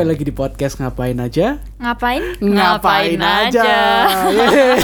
kembali 0.00 0.16
lagi 0.16 0.24
di 0.24 0.32
podcast 0.32 0.80
Ngapain 0.80 1.20
Aja 1.20 1.60
Ngapain? 1.76 2.40
Yeay. 3.52 4.80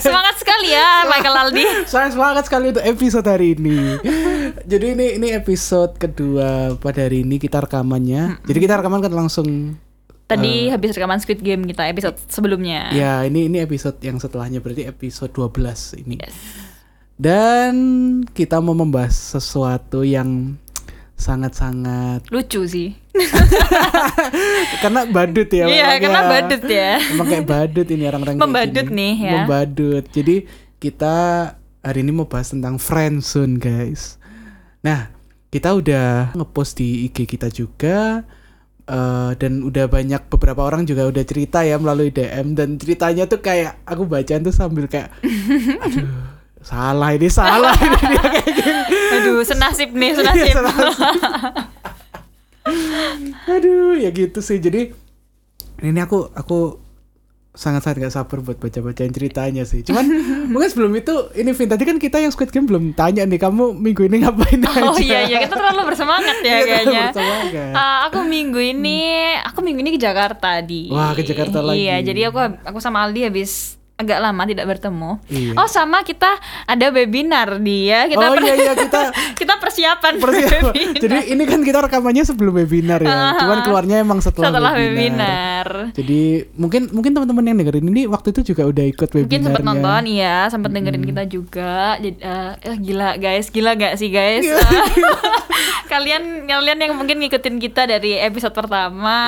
Semangat 0.08 0.40
sekali 0.40 0.72
ya 0.72 1.04
Michael 1.12 1.36
Aldi. 1.44 1.84
Saya 1.84 2.08
semangat 2.08 2.48
sekali 2.48 2.72
untuk 2.72 2.80
episode 2.80 3.28
hari 3.28 3.52
ini 3.52 4.00
Jadi 4.64 4.96
ini 4.96 5.20
ini 5.20 5.28
episode 5.36 5.92
kedua 6.00 6.72
pada 6.80 7.04
hari 7.04 7.20
ini 7.20 7.36
kita 7.36 7.68
rekamannya 7.68 8.40
Jadi 8.48 8.58
kita 8.64 8.80
rekaman 8.80 9.04
kan 9.04 9.12
langsung 9.12 9.76
Tadi 10.24 10.72
habis 10.72 10.96
rekaman 10.96 11.20
Squid 11.20 11.44
Game 11.44 11.68
kita 11.68 11.84
episode 11.84 12.16
sebelumnya. 12.32 12.96
Ya 12.96 13.20
ini 13.28 13.44
ini 13.44 13.60
episode 13.60 14.00
yang 14.00 14.16
setelahnya 14.16 14.64
berarti 14.64 14.88
episode 14.88 15.36
12 15.36 16.00
ini 16.00 16.16
Yes. 16.16 16.32
Dan 17.20 17.76
kita 18.32 18.56
mau 18.64 18.72
membahas 18.72 19.36
sesuatu 19.36 20.00
yang 20.00 20.56
sangat-sangat 21.20 22.24
Lucu 22.32 22.64
sih. 22.64 22.96
karena 24.82 25.04
badut 25.06 25.46
ya 25.46 25.64
Iya, 25.68 25.88
karena 26.00 26.20
ya. 26.20 26.28
badut 26.28 26.62
ya. 26.64 26.92
Emang 27.12 27.26
kayak 27.28 27.46
badut 27.46 27.86
ini 27.86 28.04
orang-orang 28.08 28.36
Membadut 28.36 28.86
nih 28.88 29.14
ya. 29.20 29.32
Membadut. 29.42 30.04
Jadi 30.08 30.36
kita 30.80 31.16
hari 31.80 31.98
ini 32.00 32.12
mau 32.12 32.26
bahas 32.26 32.50
tentang 32.50 32.80
friendzone 32.80 33.60
guys. 33.60 34.16
Nah 34.80 35.12
kita 35.50 35.74
udah 35.74 36.32
ngepost 36.32 36.78
di 36.78 37.04
IG 37.04 37.26
kita 37.26 37.50
juga 37.50 38.22
eh, 38.86 39.30
dan 39.34 39.60
udah 39.60 39.90
banyak 39.90 40.30
beberapa 40.30 40.62
orang 40.62 40.86
juga 40.86 41.10
udah 41.10 41.24
cerita 41.26 41.66
ya 41.66 41.74
melalui 41.74 42.08
DM 42.08 42.54
dan 42.54 42.78
ceritanya 42.78 43.26
tuh 43.26 43.42
kayak 43.42 43.82
aku 43.82 44.06
bacaan 44.06 44.46
tuh 44.46 44.54
sambil 44.54 44.86
kayak 44.86 45.10
aduh 45.84 46.29
salah 46.60 47.10
ini 47.12 47.28
salah 47.28 47.72
ini 47.72 47.96
dia 47.98 48.20
kayak 48.22 48.44
gini. 48.46 48.72
Aduh, 49.16 49.40
senasib 49.42 49.90
nih, 49.92 50.12
Iya, 50.12 50.16
senasib. 50.20 50.54
Aduh, 53.48 53.96
ya 53.96 54.10
gitu 54.12 54.38
sih. 54.40 54.60
Jadi 54.60 54.92
ini 55.80 55.98
aku 55.98 56.28
aku 56.30 56.76
sangat-sangat 57.50 57.98
gak 58.06 58.14
sabar 58.14 58.38
buat 58.46 58.62
baca-bacain 58.62 59.10
ceritanya 59.10 59.66
sih. 59.66 59.82
Cuman 59.82 60.06
mungkin 60.52 60.68
sebelum 60.70 60.92
itu 60.94 61.34
ini 61.34 61.50
Vin 61.50 61.66
tadi 61.66 61.82
kan 61.82 61.98
kita 61.98 62.22
yang 62.22 62.30
Squid 62.30 62.54
Game 62.54 62.70
belum 62.70 62.94
tanya 62.94 63.26
nih 63.26 63.40
kamu 63.42 63.74
minggu 63.74 64.06
ini 64.06 64.22
ngapain 64.22 64.60
aja. 64.62 64.86
Oh 64.86 64.94
iya 65.00 65.26
iya, 65.26 65.42
kita 65.42 65.58
terlalu 65.58 65.90
bersemangat 65.90 66.36
ya 66.46 66.52
Iya, 66.62 66.62
kayaknya. 66.62 67.02
bersemangat. 67.10 67.74
Ah, 67.74 67.98
aku 68.06 68.22
minggu 68.22 68.60
ini, 68.62 69.34
aku 69.42 69.58
minggu 69.66 69.80
ini 69.82 69.90
ke 69.98 70.00
Jakarta 70.00 70.62
di. 70.62 70.92
Wah, 70.94 71.10
ke 71.10 71.26
Jakarta 71.26 71.58
lagi. 71.58 71.82
Iya, 71.82 71.96
jadi 72.06 72.30
aku 72.30 72.38
aku 72.62 72.78
sama 72.78 73.02
Aldi 73.02 73.26
habis 73.26 73.79
agak 74.00 74.18
lama 74.18 74.42
tidak 74.48 74.66
bertemu. 74.66 75.10
Iya. 75.28 75.52
Oh 75.60 75.68
sama 75.68 76.00
kita 76.00 76.40
ada 76.64 76.86
webinar 76.88 77.60
dia. 77.60 78.08
Kita 78.08 78.24
oh 78.24 78.34
iya 78.40 78.54
iya 78.56 78.72
kita 78.72 79.00
kita 79.40 79.54
persiapan 79.60 80.12
persiapan. 80.24 80.72
webinar. 80.72 81.00
Jadi 81.04 81.18
ini 81.36 81.42
kan 81.44 81.60
kita 81.60 81.78
rekamannya 81.84 82.24
sebelum 82.24 82.56
webinar 82.56 83.04
ya. 83.04 83.36
Cuman 83.44 83.58
keluarnya 83.60 83.96
emang 84.00 84.24
setelah, 84.24 84.48
setelah 84.48 84.72
webinar. 84.72 85.92
Jadi 85.92 86.48
mungkin 86.56 86.88
mungkin 86.90 87.12
teman-teman 87.12 87.44
yang 87.44 87.56
dengerin 87.60 87.86
ini 87.92 88.02
waktu 88.08 88.32
itu 88.32 88.56
juga 88.56 88.64
udah 88.64 88.84
ikut 88.88 89.08
webinarnya. 89.12 89.28
Mungkin 89.28 89.42
sempat 89.44 89.64
nonton 89.64 90.02
iya, 90.08 90.48
sempat 90.48 90.70
dengerin 90.72 91.04
kita 91.04 91.22
juga. 91.28 92.00
Jadi 92.00 92.16
eh, 92.24 92.52
eh, 92.64 92.76
gila 92.80 93.10
guys, 93.20 93.46
gila 93.52 93.76
gak 93.76 93.94
sih 94.00 94.08
guys? 94.08 94.48
Iya. 94.48 94.58
Kalian 95.92 96.46
kalian 96.46 96.78
yang 96.80 96.92
mungkin 96.94 97.18
ngikutin 97.18 97.58
kita 97.60 97.84
dari 97.84 98.16
episode 98.16 98.54
pertama. 98.56 99.18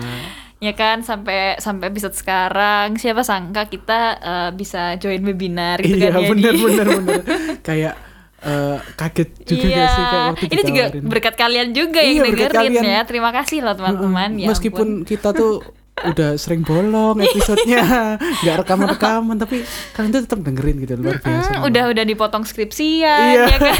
Iya. 0.00 0.44
Ya 0.66 0.74
kan 0.74 0.96
sampai 1.00 1.38
sampai 1.56 1.86
episode 1.86 2.12
sekarang 2.12 2.96
siapa 2.96 3.22
sangka 3.22 3.62
kita 3.64 4.00
eh, 4.16 4.50
bisa 4.52 4.82
join 4.96 5.22
webinar 5.22 5.78
gitu 5.78 5.94
Iya 5.96 6.10
kan 6.10 6.20
ya, 6.20 6.28
bener 6.28 6.54
bener 6.56 6.86
bener 6.98 7.20
kayak 7.60 7.94
eh, 8.42 8.76
kaget 8.92 9.30
juga 9.44 9.66
iya. 9.68 9.86
sih 9.86 10.02
kayak 10.04 10.24
waktu 10.28 10.44
Ini 10.48 10.62
juga 10.64 10.84
berkat 11.04 11.34
kalian 11.34 11.68
juga 11.70 12.00
Iya, 12.00 12.10
yang 12.12 12.24
dengerin 12.28 12.56
kalian. 12.72 12.82
ya. 12.84 13.00
Terima 13.04 13.30
kasih 13.32 13.58
loh 13.60 13.74
teman-teman. 13.74 14.30
Ya 14.36 14.48
meskipun 14.48 14.88
ampun. 14.98 15.06
kita 15.06 15.30
tuh 15.32 15.62
udah 16.12 16.36
sering 16.36 16.60
bolong 16.60 17.16
episodenya 17.18 17.80
nggak 18.42 18.56
rekaman 18.60 18.88
rekaman 18.90 19.36
tapi 19.36 19.64
kalian 19.92 20.10
tuh 20.10 20.22
tetap 20.22 20.40
dengerin 20.40 20.76
gitu 20.78 20.92
luar 20.94 21.16
biasa 21.16 21.50
Hmm, 21.54 21.64
udah 21.64 21.84
udah 21.88 22.04
dipotong 22.04 22.44
skripsian 22.44 23.08
Iya. 23.32 23.44
ya 23.46 23.56
kan. 23.56 23.72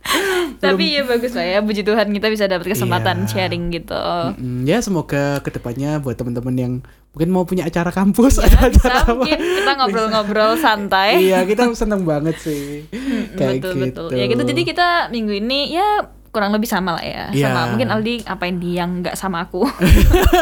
Tapi 0.60 0.84
ya 0.92 1.02
bagus 1.02 1.32
lah 1.32 1.44
ya, 1.44 1.58
puji 1.60 1.80
Tuhan 1.80 2.08
kita 2.08 2.26
bisa 2.26 2.44
dapat 2.44 2.66
kesempatan 2.66 3.16
Iya. 3.20 3.28
sharing 3.28 3.68
gitu. 3.70 4.04
Mm, 4.34 4.64
ya 4.64 4.78
semoga 4.78 5.38
ke 5.38 5.50
depannya 5.50 5.98
buat 5.98 6.14
teman-teman 6.14 6.54
yang 6.54 6.72
mungkin 7.10 7.28
mau 7.28 7.42
punya 7.42 7.64
acara 7.64 7.90
kampus 7.90 8.38
Ya, 8.38 8.48
ada 8.48 8.68
bisa 8.68 8.80
acara 8.82 8.98
apa 9.02 9.12
mungkin 9.14 9.38
kita 9.38 9.72
ngobrol-ngobrol 9.74 10.52
santai. 10.56 11.10
iya 11.20 11.42
kita 11.42 11.66
seneng 11.74 12.04
banget 12.04 12.38
sih 12.38 12.86
kayak 13.34 13.58
betul 13.58 13.72
gitu 13.74 14.02
betul. 14.06 14.08
Ya 14.14 14.24
gitu 14.26 14.42
jadi 14.44 14.62
kita 14.64 14.86
minggu 15.10 15.32
ini 15.34 15.74
ya 15.74 15.88
kurang 16.30 16.54
lebih 16.54 16.64
sama 16.64 16.94
lah 16.94 17.02
ya. 17.02 17.24
Iya. 17.30 17.50
Sama 17.50 17.74
mungkin 17.74 17.88
Aldi 17.90 18.14
ngapain 18.22 18.56
di 18.56 18.70
yang 18.72 19.02
nggak 19.02 19.16
sama 19.16 19.42
aku. 19.42 19.66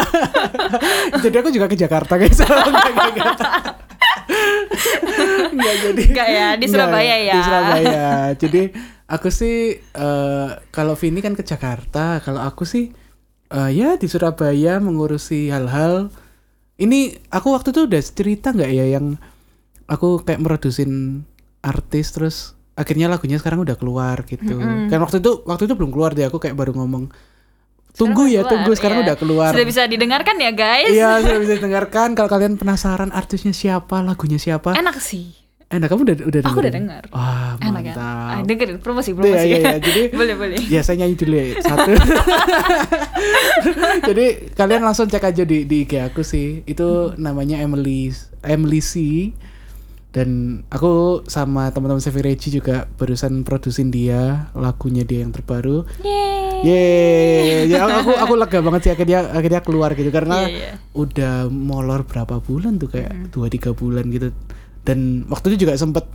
jadi 1.24 1.36
aku 1.38 1.48
juga 1.48 1.66
ke 1.66 1.76
Jakarta 1.76 2.14
guys 2.14 2.36
Nggak, 5.48 5.74
jadi 5.82 6.02
Nggak 6.06 6.28
ya, 6.28 6.46
di 6.52 6.58
Nggak, 6.60 6.68
Surabaya 6.70 7.16
ya. 7.18 7.34
di 7.34 7.40
Surabaya 7.42 8.06
jadi 8.36 8.62
aku 9.08 9.28
sih 9.32 9.80
eh, 9.80 10.48
kalau 10.70 10.94
Vini 10.94 11.24
kan 11.24 11.32
ke 11.32 11.42
Jakarta 11.42 12.20
kalau 12.20 12.44
aku 12.44 12.68
sih 12.68 12.92
eh, 13.50 13.70
ya 13.72 13.96
di 13.96 14.06
Surabaya 14.06 14.78
mengurusi 14.78 15.48
hal-hal 15.48 16.12
ini 16.78 17.16
aku 17.32 17.56
waktu 17.56 17.72
itu 17.74 17.88
udah 17.88 18.02
cerita 18.04 18.52
nggak 18.54 18.70
ya 18.70 18.86
yang 19.00 19.16
aku 19.88 20.22
kayak 20.22 20.44
merodusin 20.44 21.24
artis 21.64 22.14
terus 22.14 22.36
akhirnya 22.78 23.10
lagunya 23.10 23.40
sekarang 23.42 23.66
udah 23.66 23.74
keluar 23.74 24.22
gitu 24.22 24.60
kan 24.86 24.98
waktu 25.02 25.18
itu 25.18 25.42
waktu 25.42 25.66
itu 25.66 25.74
belum 25.74 25.90
keluar 25.90 26.14
deh 26.14 26.30
aku 26.30 26.38
kayak 26.38 26.54
baru 26.54 26.76
ngomong 26.78 27.10
tunggu 27.98 28.30
Sekarang 28.30 28.30
ya 28.30 28.38
udah 28.38 28.50
tunggu 28.52 28.64
keluar, 28.70 28.78
sekarang 28.78 28.98
iya. 28.98 29.04
udah 29.04 29.16
keluar 29.18 29.50
Sudah 29.50 29.66
bisa 29.66 29.82
didengarkan 29.90 30.36
ya 30.38 30.52
guys. 30.54 30.92
Iya 30.94 31.10
sudah 31.18 31.38
bisa 31.42 31.54
dengarkan 31.58 32.08
kalau 32.14 32.30
kalian 32.30 32.54
penasaran 32.54 33.10
artisnya 33.10 33.50
siapa 33.50 33.98
lagunya 34.06 34.38
siapa 34.38 34.78
Enak 34.78 35.02
sih. 35.02 35.34
Enak 35.68 35.86
kamu 35.86 36.00
udah 36.02 36.16
udah 36.24 36.40
Aku 36.42 36.58
udah 36.58 36.72
dengar. 36.72 37.02
wah 37.08 37.54
Enak 37.58 37.82
ya. 37.82 37.92
mantap 37.92 38.26
Ah, 38.26 38.40
dengerin 38.40 38.78
promosi 38.78 39.10
promosi. 39.12 39.36
iya, 39.44 39.54
iya. 39.54 39.72
Jadi- 39.78 40.10
boleh 40.16 40.34
boleh. 40.34 40.58
Ya 40.64 40.80
saya 40.80 40.96
nyanyi 40.98 41.14
dulu 41.14 41.34
ya 41.34 41.44
satu. 41.60 41.90
Jadi 44.04 44.24
kalian 44.52 44.82
langsung 44.82 45.06
cek 45.06 45.24
aja 45.24 45.42
di 45.42 45.64
di 45.64 45.82
IG 45.82 45.92
aku 46.02 46.22
sih. 46.22 46.62
Itu 46.64 47.12
namanya 47.16 47.58
Emily 47.58 48.12
Emily 48.40 48.80
C. 48.80 48.92
Dan 50.08 50.62
aku 50.66 51.20
sama 51.28 51.68
teman-teman 51.68 52.00
Sevi 52.00 52.22
Regi 52.22 52.48
juga 52.50 52.88
barusan 52.90 53.44
produsin 53.44 53.88
dia 53.88 54.48
lagunya 54.52 55.04
dia 55.04 55.20
yang 55.20 55.30
terbaru. 55.30 55.84
Yeay. 56.00 56.36
Yeay, 56.58 57.68
ya 57.68 57.84
aku 57.84 58.16
aku 58.16 58.32
lega 58.36 58.58
banget 58.58 58.80
sih 58.82 58.90
akhirnya 58.90 59.28
akhirnya 59.28 59.60
keluar 59.60 59.92
gitu 59.92 60.08
karena 60.08 60.42
Iya, 60.42 60.48
iya. 60.50 60.70
udah 60.90 61.46
molor 61.46 62.02
berapa 62.02 62.40
bulan 62.40 62.76
tuh 62.76 62.88
kayak 62.88 63.30
dua 63.30 63.46
tiga 63.46 63.70
bulan 63.70 64.08
gitu 64.08 64.32
dan 64.88 65.28
waktu 65.28 65.52
itu 65.52 65.68
juga 65.68 65.76
sempet 65.76 66.08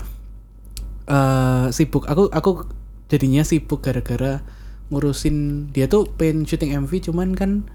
eh 1.05 1.69
sibuk. 1.69 2.09
Aku 2.09 2.33
aku 2.33 2.65
jadinya 3.05 3.45
sibuk 3.45 3.85
gara-gara 3.85 4.41
ngurusin 4.89 5.69
dia 5.69 5.85
tuh 5.85 6.09
pengen 6.17 6.49
syuting 6.49 6.73
MV 6.81 6.91
cuman 7.05 7.37
kan 7.37 7.69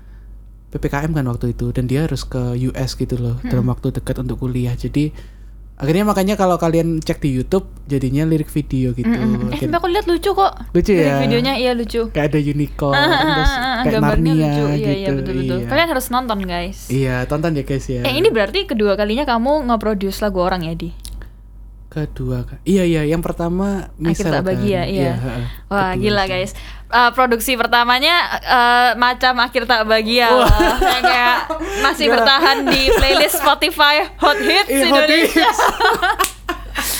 ppkm 0.74 1.14
kan 1.14 1.24
waktu 1.30 1.54
itu. 1.54 1.70
Dan 1.70 1.86
dia 1.86 2.10
harus 2.10 2.26
ke 2.26 2.58
US 2.66 2.98
gitu 2.98 3.14
loh 3.14 3.38
dalam 3.46 3.70
waktu 3.70 3.94
dekat 3.94 4.18
untuk 4.18 4.42
kuliah. 4.42 4.74
Jadi 4.74 5.14
akhirnya 5.78 6.04
makanya 6.04 6.34
kalau 6.34 6.54
kalian 6.54 6.98
cek 6.98 7.18
di 7.18 7.32
YouTube 7.32 7.70
jadinya 7.84 8.22
lirik 8.22 8.46
video 8.48 8.90
gitu 8.90 9.06
Eh, 9.06 9.22
Akhir- 9.48 9.64
tapi 9.64 9.74
aku 9.74 9.88
lihat 9.88 10.04
lucu 10.04 10.30
kok. 10.30 10.52
Lucu 10.68 10.92
Dari 10.92 11.06
ya? 11.06 11.16
videonya 11.20 11.52
iya 11.54 11.72
lucu. 11.72 12.10
kayak 12.10 12.26
ada 12.28 12.40
unicorn 12.40 12.92
Ah, 12.92 13.00
ah, 13.00 13.20
terus 13.24 13.48
ah, 13.48 13.56
ah, 13.56 13.74
kayak 13.78 13.92
gambarnya 13.94 14.18
Narnia 14.28 14.44
lucu. 14.44 14.58
Iya, 14.58 14.74
gitu 14.74 14.90
iya 14.92 15.08
betul 15.12 15.34
betul. 15.36 15.56
iya. 15.56 15.66
Kalian 15.66 15.88
harus 15.88 16.06
nonton 16.08 16.38
guys. 16.44 16.78
Iya, 16.88 17.14
tonton 17.24 17.52
ya 17.52 17.62
guys 17.62 17.86
ya. 17.86 18.02
Eh 18.02 18.12
ini 18.12 18.28
berarti 18.28 18.58
kedua 18.64 18.92
kalinya 18.92 19.24
kamu 19.24 19.64
nge-produce 19.64 20.18
lagu 20.20 20.38
orang 20.40 20.62
ya 20.62 20.74
di? 20.74 20.90
Kedua. 21.88 22.44
Iya 22.62 22.84
iya, 22.84 23.02
yang 23.04 23.24
pertama 23.24 23.88
tak 24.28 24.44
bahagia, 24.44 24.84
kan. 24.84 24.92
iya. 24.92 25.12
heeh. 25.16 25.44
Wah 25.68 25.90
Kedua 25.92 26.02
gila 26.04 26.24
guys. 26.28 26.52
Eh, 26.88 27.10
produksi 27.12 27.52
pertamanya 27.56 28.16
eh, 28.40 28.90
macam 28.96 29.34
akhir 29.40 29.68
tak 29.68 29.84
bahagia. 29.84 30.28
Yang 30.80 31.04
kayak 31.04 31.38
masih 31.84 32.06
Gila. 32.08 32.14
bertahan 32.16 32.56
di 32.64 32.82
playlist 32.96 33.36
Spotify 33.40 33.94
Hot 34.20 34.40
Hits 34.40 34.68
Iya, 34.72 34.84
Hot 34.88 35.04
Indonesia. 35.04 35.48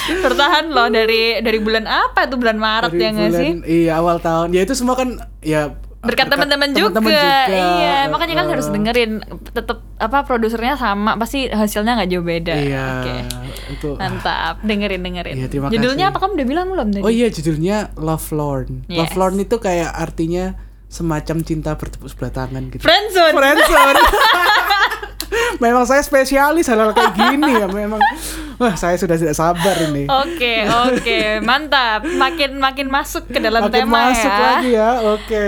bertahan 0.08 0.64
loh 0.72 0.88
dari 0.88 1.38
dari 1.44 1.58
bulan 1.60 1.84
apa 1.84 2.24
tuh 2.26 2.40
bulan 2.40 2.56
Maret 2.56 2.92
Dari 2.92 3.02
ya 3.04 3.08
nggak 3.12 3.30
sih? 3.32 3.50
Iya, 3.64 3.92
awal 4.00 4.16
tahun. 4.20 4.56
Ya 4.56 4.64
itu 4.64 4.72
semua 4.76 4.96
kan 4.96 5.20
ya 5.40 5.72
berkat 5.98 6.26
teman-teman 6.26 6.70
juga. 6.70 6.96
teman-teman 6.96 7.50
Iya, 7.50 8.06
makanya 8.06 8.34
kan 8.34 8.44
Heeh. 8.44 8.54
harus 8.54 8.66
dengerin. 8.68 9.12
Tetap 9.48 9.82
apa 9.96 10.22
produsernya 10.22 10.74
sama, 10.74 11.18
pasti 11.18 11.46
hasilnya 11.46 11.98
nggak 11.98 12.08
jauh 12.08 12.22
beda. 12.22 12.54
Iya, 12.54 12.84
Oke. 12.96 13.14
itu. 13.72 13.90
Mantap, 13.94 14.62
dengerin 14.62 15.02
dengerin. 15.02 15.34
Iya, 15.34 15.46
terima 15.48 15.66
Judulnya 15.68 16.06
kasih. 16.06 16.14
apa 16.14 16.18
kamu 16.20 16.32
udah 16.34 16.48
bilang 16.48 16.66
belum 16.70 16.88
tadi? 16.92 17.02
Oh 17.02 17.10
iya, 17.10 17.26
judulnya 17.28 17.76
Love 17.96 18.28
Lorn. 18.30 18.86
Love 18.86 19.10
Yes. 19.10 19.18
Lorn 19.18 19.36
itu 19.38 19.56
kayak 19.58 19.90
artinya 19.90 20.54
semacam 20.86 21.36
cinta 21.42 21.74
bertepuk 21.74 22.06
sebelah 22.06 22.32
tangan 22.32 22.62
gitu. 22.70 22.80
Friendzone. 22.80 23.34
Friendzone. 23.34 23.98
memang 25.64 25.84
saya 25.84 26.00
spesialis 26.00 26.66
hal-hal 26.66 26.92
kayak 26.92 27.14
gini 27.14 27.50
ya 27.56 27.66
memang. 27.66 28.00
Wah, 28.58 28.74
saya 28.74 28.98
sudah 28.98 29.14
tidak 29.14 29.38
sabar 29.38 29.76
ini. 29.86 30.06
Oke, 30.06 30.66
oke, 30.66 31.18
mantap. 31.40 32.02
Makin 32.02 32.58
makin 32.58 32.90
masuk 32.90 33.30
ke 33.30 33.38
dalam 33.38 33.66
Makin 33.66 33.74
tema 33.86 34.10
masuk 34.10 34.26
ya. 34.26 34.40
lagi 34.42 34.70
ya. 34.74 34.90
Oke. 35.08 35.46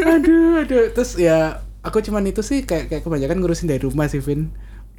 aduh, 0.00 0.64
aduh. 0.64 0.84
Terus 0.92 1.10
ya 1.16 1.38
aku 1.80 2.00
cuman 2.00 2.24
itu 2.24 2.40
sih 2.40 2.64
kayak 2.64 2.88
kayak 2.88 3.02
kebanyakan 3.04 3.40
ngurusin 3.40 3.68
dari 3.68 3.84
rumah 3.84 4.08
sih, 4.08 4.24
Vin. 4.24 4.48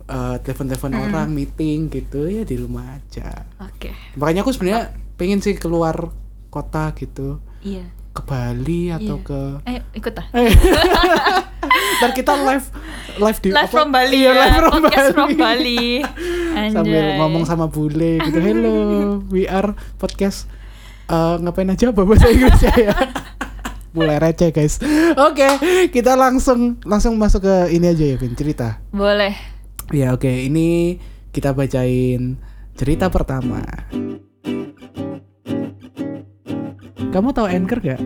Eh, 0.06 0.36
telepon-telepon 0.44 0.92
orang, 0.92 1.30
meeting 1.32 1.88
gitu 1.88 2.28
ya 2.28 2.44
di 2.44 2.60
rumah 2.60 3.00
aja. 3.00 3.48
Oke. 3.64 3.96
Makanya 4.20 4.44
aku 4.44 4.52
sebenarnya 4.52 4.92
pengen 5.16 5.40
sih 5.40 5.56
keluar 5.56 6.12
kota 6.52 6.92
gitu, 7.00 7.40
Iya. 7.64 7.88
Ke 8.12 8.22
Bali 8.22 8.92
atau 8.92 9.16
Iya. 9.18 9.24
ke 9.24 9.40
Ayo 9.66 9.82
ikut 9.94 10.14
ah. 10.14 10.28
Dan 12.02 12.12
kita 12.12 12.34
live 12.36 12.68
live 13.16 13.40
di 13.40 13.50
Live 13.50 13.66
apa? 13.66 13.74
from 13.74 13.88
Bali 13.90 14.18
Iya, 14.18 14.30
ya, 14.30 14.36
live 14.36 14.56
from 14.58 14.72
podcast 14.74 14.92
Bali. 14.92 15.14
from 15.14 15.30
Bali. 15.34 15.84
Sambil 16.76 17.06
ngomong 17.18 17.44
sama 17.46 17.66
bule 17.66 18.20
gitu. 18.20 18.40
Hello, 18.44 18.76
we 19.28 19.46
are 19.46 19.72
podcast 19.96 20.50
eh, 21.08 21.36
ngapain 21.40 21.70
aja 21.70 21.90
bahasa 21.90 22.28
Inggris 22.28 22.60
ya. 22.62 22.92
Mulai 23.92 24.20
receh 24.20 24.50
guys. 24.50 24.80
Oke, 25.18 25.48
kita 25.90 26.16
langsung 26.16 26.80
langsung 26.84 27.16
masuk 27.16 27.44
ke 27.44 27.56
ini 27.72 27.88
aja 27.88 28.06
ya, 28.06 28.16
Vin, 28.16 28.34
cerita. 28.34 28.80
Boleh. 28.90 29.36
Ya 29.92 30.12
oke, 30.12 30.28
ini 30.28 31.00
kita 31.30 31.52
bacain 31.52 32.40
cerita 32.74 33.08
pertama. 33.08 33.60
Kamu 37.12 37.36
tahu 37.36 37.52
Anchor 37.52 37.80
gak? 37.84 38.00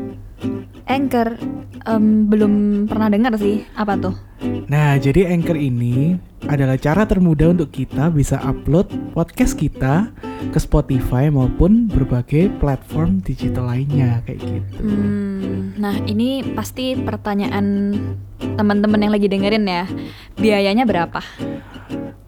Anchor 0.90 1.38
em, 1.86 2.26
belum 2.26 2.86
pernah 2.90 3.14
dengar 3.14 3.38
sih. 3.38 3.62
Apa 3.78 3.94
tuh? 4.02 4.18
Nah, 4.66 4.98
jadi 4.98 5.30
Anchor 5.30 5.54
ini 5.62 6.18
adalah 6.46 6.78
cara 6.78 7.08
termudah 7.08 7.56
untuk 7.56 7.74
kita 7.74 8.12
bisa 8.14 8.38
upload 8.44 8.92
podcast 9.16 9.58
kita 9.58 10.12
ke 10.52 10.60
Spotify 10.62 11.32
maupun 11.32 11.90
berbagai 11.90 12.54
platform 12.62 13.24
digital 13.24 13.72
lainnya 13.72 14.22
kayak 14.28 14.44
gitu. 14.44 14.82
Hmm, 14.84 15.74
nah 15.80 15.96
ini 16.06 16.44
pasti 16.54 16.94
pertanyaan 16.94 17.98
teman-teman 18.60 19.02
yang 19.02 19.14
lagi 19.16 19.28
dengerin 19.32 19.66
ya. 19.66 19.86
Biayanya 20.38 20.86
berapa? 20.86 21.24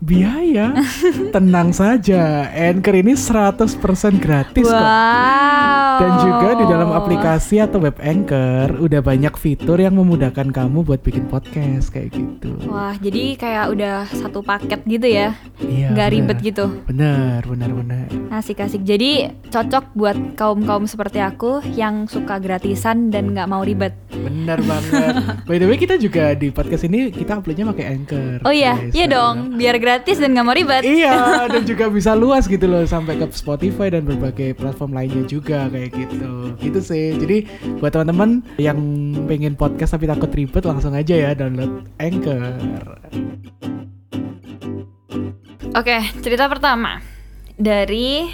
Biaya? 0.07 0.71
Tenang 1.36 1.75
saja, 1.75 2.48
Anchor 2.54 2.95
ini 2.95 3.18
100% 3.18 4.24
gratis 4.24 4.63
kok. 4.63 4.71
wow. 4.71 5.98
Dan 5.98 6.12
juga 6.21 6.50
di 6.62 6.65
dalam 6.69 6.94
aplikasi 6.94 7.57
atau 7.57 7.81
web 7.81 7.98
Anchor 7.98 8.77
udah 8.77 9.01
banyak 9.01 9.33
fitur 9.33 9.81
yang 9.81 9.98
memudahkan 9.98 10.54
kamu 10.54 10.86
buat 10.86 11.01
bikin 11.01 11.25
podcast 11.25 11.89
kayak 11.89 12.13
gitu. 12.13 12.54
Wah, 12.69 12.94
jadi 13.01 13.33
kayak 13.36 13.65
udah 13.74 13.96
satu 14.05 14.45
paket 14.45 14.83
gitu 14.85 15.07
ya. 15.07 15.33
Iya. 15.57 15.95
Nggak 15.95 16.09
benar. 16.09 16.17
ribet 16.19 16.38
gitu. 16.44 16.65
Bener, 16.85 17.39
bener, 17.41 17.69
bener. 17.73 18.07
Asik-asik. 18.29 18.85
Jadi 18.85 19.31
cocok 19.49 19.95
buat 19.97 20.17
kaum-kaum 20.38 20.85
seperti 20.85 21.23
aku 21.23 21.63
yang 21.73 22.05
suka 22.05 22.38
gratisan 22.38 23.09
dan 23.09 23.33
nggak 23.33 23.49
mau 23.49 23.65
ribet. 23.65 23.95
Bener 24.13 24.59
banget. 24.61 25.13
By 25.49 25.57
the 25.57 25.65
way 25.65 25.79
kita 25.79 25.97
juga 25.97 26.38
di 26.38 26.53
podcast 26.53 26.85
ini 26.85 27.09
kita 27.09 27.41
uploadnya 27.41 27.65
pakai 27.73 27.85
Anchor. 27.95 28.38
Oh 28.45 28.53
iya, 28.53 28.77
guys. 28.77 28.94
iya 28.94 29.05
dong. 29.09 29.57
Biar 29.57 29.81
gratis 29.81 30.21
dan 30.21 30.38
nggak 30.38 30.45
mau 30.45 30.55
ribet. 30.55 30.83
Iya, 30.85 31.15
dan 31.53 31.63
juga 31.63 31.89
bisa 31.89 32.13
luas 32.13 32.45
gitu 32.45 32.67
loh 32.67 32.83
sampai 32.83 33.17
ke 33.17 33.25
Spotify 33.33 33.89
dan 33.89 34.03
berbagai 34.03 34.53
platform 34.59 34.94
lainnya 34.94 35.23
juga 35.25 35.71
kayak 35.71 35.95
gitu. 35.95 36.31
Gitu 36.59 36.79
sih. 36.83 37.15
Jadi 37.17 37.38
buat 37.79 37.95
teman-teman 37.95 38.44
yang 38.59 38.77
pengen 39.25 39.55
podcast 39.55 39.95
tapi 39.95 40.05
takut 40.05 40.29
ribet 40.35 40.63
langsung 40.67 40.94
aja 40.94 41.15
ya 41.15 41.31
download 41.38 41.88
Anchor. 41.97 42.57
Oke, 45.77 46.01
cerita 46.25 46.50
pertama 46.50 47.06
dari 47.54 48.25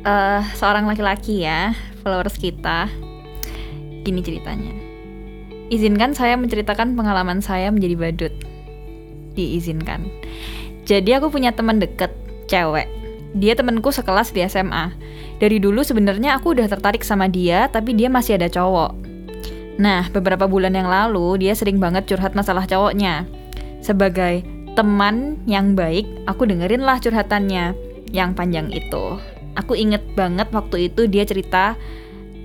eh 0.00 0.42
seorang 0.56 0.88
laki-laki 0.88 1.44
ya, 1.44 1.76
followers 2.00 2.40
kita. 2.40 2.88
Gini 4.00 4.24
ceritanya. 4.24 4.72
Izinkan 5.70 6.16
saya 6.16 6.34
menceritakan 6.40 6.96
pengalaman 6.96 7.44
saya 7.44 7.68
menjadi 7.70 7.94
badut. 8.00 8.34
Diizinkan. 9.36 10.08
Jadi 10.88 11.14
aku 11.14 11.30
punya 11.30 11.54
teman 11.54 11.78
deket, 11.78 12.10
cewek. 12.50 12.88
Dia 13.38 13.54
temenku 13.54 13.94
sekelas 13.94 14.34
di 14.34 14.42
SMA. 14.50 14.90
Dari 15.38 15.62
dulu 15.62 15.86
sebenarnya 15.86 16.34
aku 16.34 16.58
udah 16.58 16.66
tertarik 16.66 17.06
sama 17.06 17.30
dia, 17.30 17.70
tapi 17.70 17.94
dia 17.94 18.10
masih 18.10 18.34
ada 18.40 18.50
cowok. 18.50 18.98
Nah, 19.78 20.10
beberapa 20.10 20.50
bulan 20.50 20.74
yang 20.74 20.90
lalu 20.90 21.46
dia 21.46 21.54
sering 21.54 21.78
banget 21.78 22.10
curhat 22.10 22.34
masalah 22.34 22.66
cowoknya. 22.66 23.24
Sebagai 23.80 24.44
teman 24.76 25.40
yang 25.48 25.74
baik, 25.76 26.06
aku 26.28 26.46
dengerin 26.46 26.84
lah 26.84 27.00
curhatannya 27.00 27.74
yang 28.12 28.36
panjang 28.36 28.70
itu. 28.70 29.18
Aku 29.58 29.74
inget 29.74 30.04
banget 30.14 30.48
waktu 30.54 30.92
itu 30.92 31.10
dia 31.10 31.26
cerita 31.26 31.74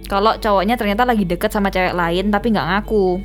kalau 0.06 0.38
cowoknya 0.38 0.78
ternyata 0.78 1.02
lagi 1.02 1.26
deket 1.26 1.50
sama 1.50 1.74
cewek 1.74 1.94
lain 1.94 2.30
tapi 2.30 2.54
nggak 2.54 2.68
ngaku. 2.70 3.22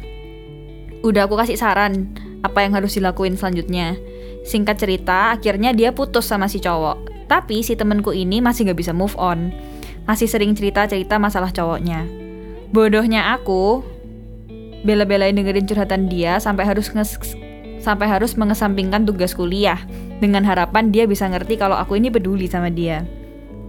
Udah 1.05 1.29
aku 1.29 1.37
kasih 1.37 1.57
saran 1.57 2.13
apa 2.41 2.65
yang 2.65 2.73
harus 2.77 2.97
dilakuin 2.97 3.37
selanjutnya. 3.37 3.97
Singkat 4.45 4.77
cerita, 4.81 5.37
akhirnya 5.37 5.77
dia 5.77 5.93
putus 5.93 6.25
sama 6.25 6.49
si 6.49 6.61
cowok. 6.61 7.29
Tapi 7.29 7.61
si 7.61 7.77
temenku 7.77 8.17
ini 8.17 8.41
masih 8.41 8.69
nggak 8.69 8.81
bisa 8.81 8.93
move 8.97 9.13
on. 9.21 9.53
Masih 10.09 10.27
sering 10.27 10.57
cerita-cerita 10.57 11.21
masalah 11.21 11.53
cowoknya. 11.53 12.09
Bodohnya 12.73 13.37
aku, 13.37 13.85
bela-belain 14.83 15.37
dengerin 15.37 15.69
curhatan 15.69 16.09
dia 16.09 16.41
sampai 16.41 16.65
harus 16.65 16.89
nges 16.97 17.21
sampai 17.81 18.07
harus 18.07 18.37
mengesampingkan 18.37 19.09
tugas 19.09 19.33
kuliah 19.33 19.81
dengan 20.21 20.45
harapan 20.45 20.93
dia 20.93 21.09
bisa 21.09 21.25
ngerti 21.27 21.57
kalau 21.57 21.77
aku 21.77 21.97
ini 21.97 22.13
peduli 22.13 22.47
sama 22.47 22.69
dia. 22.69 23.05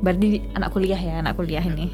Berarti 0.04 0.44
anak 0.54 0.76
kuliah 0.76 1.00
ya, 1.00 1.24
anak 1.24 1.40
kuliah 1.40 1.64
ini. 1.64 1.90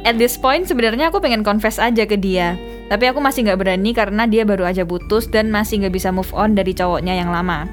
At 0.00 0.16
this 0.16 0.40
point 0.40 0.64
sebenarnya 0.64 1.12
aku 1.12 1.20
pengen 1.20 1.44
confess 1.44 1.76
aja 1.76 2.08
ke 2.08 2.16
dia, 2.16 2.56
tapi 2.88 3.04
aku 3.04 3.20
masih 3.20 3.44
nggak 3.44 3.60
berani 3.60 3.92
karena 3.92 4.24
dia 4.24 4.48
baru 4.48 4.64
aja 4.64 4.88
putus 4.88 5.28
dan 5.28 5.52
masih 5.52 5.84
nggak 5.84 5.92
bisa 5.92 6.08
move 6.08 6.32
on 6.32 6.56
dari 6.56 6.72
cowoknya 6.72 7.20
yang 7.20 7.28
lama. 7.28 7.68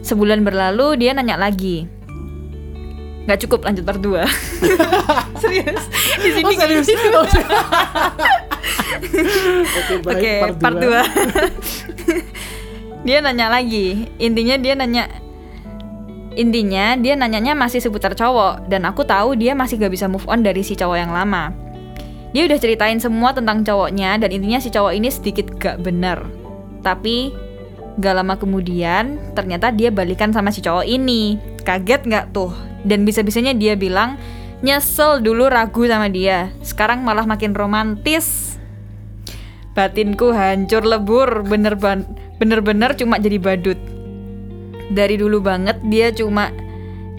Sebulan 0.00 0.40
berlalu 0.48 0.96
dia 0.96 1.12
nanya 1.12 1.36
lagi. 1.36 1.84
Nggak 3.28 3.44
cukup 3.44 3.60
lanjut 3.68 3.84
part 3.84 4.00
2 4.00 4.24
Serius 5.44 5.84
Di 6.16 6.30
sini 6.32 6.48
Oh, 6.48 6.52
serius? 6.56 6.88
Oh. 7.12 7.28
Oke, 9.84 9.94
baik. 10.00 10.16
Oke, 10.16 10.32
part 10.64 10.76
dua. 10.80 11.04
2. 11.04 12.24
dia 13.08 13.24
nanya 13.24 13.48
lagi. 13.48 14.04
Intinya 14.20 14.60
dia 14.60 14.76
nanya 14.76 15.08
Intinya 16.38 16.94
dia 16.94 17.18
nanyanya 17.18 17.56
masih 17.56 17.82
seputar 17.82 18.14
cowok 18.14 18.70
dan 18.70 18.86
aku 18.86 19.02
tahu 19.02 19.34
dia 19.34 19.58
masih 19.58 19.74
gak 19.80 19.90
bisa 19.90 20.06
move 20.06 20.22
on 20.30 20.44
dari 20.44 20.62
si 20.62 20.78
cowok 20.78 20.94
yang 21.00 21.10
lama. 21.10 21.50
Dia 22.30 22.46
udah 22.46 22.60
ceritain 22.60 23.00
semua 23.02 23.34
tentang 23.34 23.66
cowoknya 23.66 24.22
dan 24.22 24.30
intinya 24.30 24.62
si 24.62 24.70
cowok 24.70 24.94
ini 24.94 25.10
sedikit 25.10 25.50
gak 25.58 25.82
bener. 25.82 26.22
Tapi 26.84 27.34
gak 27.98 28.14
lama 28.22 28.38
kemudian 28.38 29.18
ternyata 29.34 29.74
dia 29.74 29.90
balikan 29.90 30.30
sama 30.30 30.54
si 30.54 30.62
cowok 30.62 30.86
ini. 30.86 31.42
Kaget 31.66 32.06
gak 32.06 32.30
tuh? 32.30 32.54
Dan 32.86 33.02
bisa-bisanya 33.02 33.50
dia 33.50 33.74
bilang 33.74 34.14
nyesel 34.62 35.18
dulu 35.18 35.50
ragu 35.50 35.90
sama 35.90 36.06
dia. 36.06 36.54
Sekarang 36.62 37.02
malah 37.02 37.26
makin 37.26 37.50
romantis. 37.50 38.47
Batinku 39.78 40.34
hancur 40.34 40.82
lebur, 40.82 41.46
bener-bener 41.46 42.90
cuma 42.98 43.22
jadi 43.22 43.38
badut. 43.38 43.78
Dari 44.90 45.14
dulu 45.14 45.38
banget 45.38 45.78
dia 45.86 46.10
cuma 46.10 46.50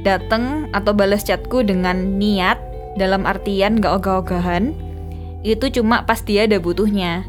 dateng 0.03 0.67
atau 0.75 0.91
balas 0.91 1.23
chatku 1.23 1.63
dengan 1.63 2.19
niat 2.19 2.59
dalam 2.99 3.23
artian 3.23 3.79
gak 3.79 4.03
ogah-ogahan. 4.03 4.75
Itu 5.39 5.71
cuma 5.71 6.03
pas 6.03 6.19
dia 6.19 6.51
ada 6.51 6.59
butuhnya. 6.59 7.23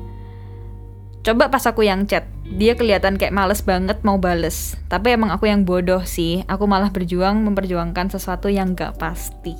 Coba 1.23 1.47
pas 1.47 1.63
aku 1.63 1.87
yang 1.87 2.11
chat, 2.11 2.27
dia 2.59 2.75
kelihatan 2.75 3.15
kayak 3.15 3.31
males 3.31 3.63
banget 3.63 4.03
mau 4.03 4.19
bales. 4.19 4.75
Tapi 4.91 5.15
emang 5.15 5.31
aku 5.31 5.47
yang 5.47 5.63
bodoh 5.63 6.03
sih. 6.03 6.43
Aku 6.51 6.67
malah 6.67 6.91
berjuang 6.91 7.47
memperjuangkan 7.47 8.11
sesuatu 8.11 8.51
yang 8.51 8.75
gak 8.75 8.99
pasti. 8.99 9.55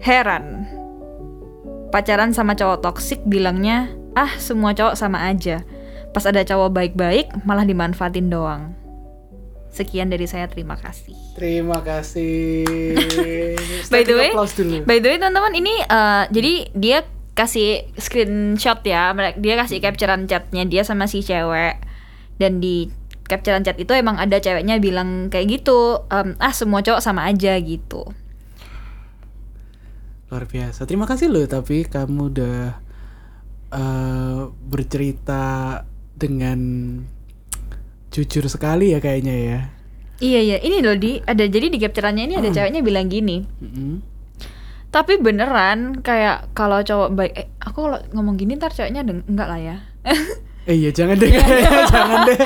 Heran. 0.00 0.80
Pacaran 1.92 2.32
sama 2.32 2.56
cowok 2.56 2.80
toksik 2.80 3.20
bilangnya, 3.28 3.92
ah 4.16 4.32
semua 4.40 4.72
cowok 4.72 4.96
sama 4.96 5.28
aja. 5.28 5.60
Pas 6.16 6.24
ada 6.24 6.40
cowok 6.40 6.72
baik-baik, 6.72 7.28
malah 7.44 7.68
dimanfaatin 7.68 8.32
doang. 8.32 8.72
Sekian 9.68 10.08
dari 10.08 10.24
saya, 10.24 10.48
terima 10.48 10.80
kasih. 10.80 11.12
Terima 11.36 11.84
kasih. 11.84 12.96
By 13.92 14.08
the 14.08 14.16
way, 14.16 14.32
by 14.88 14.96
the 15.04 15.08
way 15.12 15.16
teman-teman 15.20 15.52
ini 15.52 15.84
eh, 15.84 16.24
jadi 16.32 16.52
dia 16.72 16.98
kasih 17.36 17.88
screenshot 18.00 18.80
ya, 18.84 19.12
dia 19.36 19.54
kasih 19.60 19.84
capturean 19.84 20.24
chatnya 20.24 20.64
dia 20.64 20.84
sama 20.84 21.04
si 21.04 21.20
cewek 21.20 21.76
dan 22.40 22.60
di 22.60 22.88
capturean 23.28 23.64
chat 23.64 23.76
itu 23.76 23.92
emang 23.92 24.16
ada 24.16 24.40
ceweknya 24.40 24.80
bilang 24.80 25.28
kayak 25.28 25.60
gitu, 25.60 26.04
em, 26.08 26.36
ah 26.40 26.52
semua 26.56 26.80
cowok 26.80 27.00
sama 27.04 27.28
aja 27.28 27.56
gitu. 27.60 28.12
Luar 30.32 30.48
biasa. 30.48 30.88
Terima 30.88 31.04
kasih 31.04 31.28
loh 31.28 31.44
tapi 31.44 31.84
kamu 31.84 32.32
udah 32.32 32.58
eh, 33.68 34.40
bercerita 34.48 35.44
dengan 36.16 36.58
jujur 38.08 38.48
sekali 38.48 38.96
ya 38.96 38.98
kayaknya 39.04 39.36
ya. 39.36 39.60
Iya 40.22 40.40
iya, 40.40 40.56
ini 40.64 40.80
loh 40.80 40.96
di 40.96 41.20
ada 41.20 41.44
jadi 41.44 41.68
di 41.68 41.76
capturannya 41.76 42.32
ini 42.32 42.34
ada 42.40 42.48
ceweknya 42.48 42.80
bilang 42.80 43.12
gini. 43.12 43.44
Mm-mm. 43.60 44.00
Tapi 44.88 45.20
beneran 45.20 46.00
kayak 46.00 46.56
kalau 46.56 46.80
cowok 46.80 47.08
baik, 47.12 47.32
eh, 47.36 47.48
aku 47.60 47.78
kalau 47.84 47.98
ngomong 48.16 48.40
gini 48.40 48.56
ntar 48.56 48.72
ceweknya 48.72 49.04
enggak 49.04 49.48
lah 49.52 49.60
ya. 49.60 49.76
Eh 50.62 50.78
iya 50.78 50.90
jangan 50.98 51.18
deh, 51.18 51.26
jangan 51.26 52.18
deh, 52.22 52.38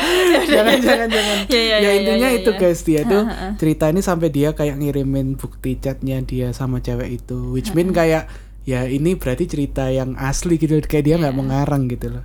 jangan 0.49 0.77
jangan 0.81 1.09
jangan. 1.13 1.37
Iya, 1.53 1.61
iya, 1.61 1.77
ya 1.77 1.81
iya, 1.85 1.91
intinya 2.01 2.29
iya, 2.33 2.39
itu 2.41 2.51
iya. 2.57 2.61
guys 2.61 2.81
dia 2.81 3.01
tuh 3.05 3.23
cerita 3.61 3.85
ini 3.93 4.01
sampai 4.01 4.29
dia 4.33 4.57
kayak 4.57 4.81
ngirimin 4.81 5.37
bukti 5.37 5.77
chatnya 5.77 6.25
dia 6.25 6.49
sama 6.57 6.81
cewek 6.81 7.21
itu, 7.21 7.53
which 7.53 7.77
mean 7.77 7.93
kayak 7.93 8.33
ya 8.65 8.89
ini 8.89 9.21
berarti 9.21 9.45
cerita 9.45 9.93
yang 9.93 10.17
asli 10.17 10.57
gitu, 10.57 10.81
kayak 10.81 11.05
dia 11.05 11.17
nggak 11.21 11.37
mengarang 11.37 11.93
gitu 11.93 12.17
loh. 12.17 12.25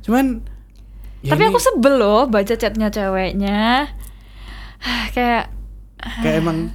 Cuman 0.00 0.40
ya 1.20 1.36
Tapi 1.36 1.42
ini 1.44 1.50
aku 1.52 1.60
sebel 1.60 1.94
loh 2.00 2.24
baca 2.24 2.54
chatnya 2.56 2.88
ceweknya. 2.88 3.92
kayak 5.16 5.52
kayak 6.24 6.36
emang 6.42 6.72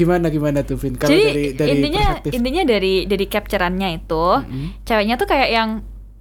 gimana 0.00 0.32
gimana 0.32 0.64
tuh 0.64 0.80
Vin? 0.80 0.96
Kalau 0.96 1.12
jadi 1.12 1.28
dari 1.28 1.44
dari 1.52 1.70
intinya 1.76 2.04
perspektif 2.16 2.32
intinya 2.32 2.62
dari 2.64 2.94
dari 3.04 3.26
capturannya 3.28 3.88
itu 4.00 4.26
Mm-mm. 4.40 4.66
ceweknya 4.88 5.14
tuh 5.20 5.28
kayak 5.28 5.50
yang 5.52 5.70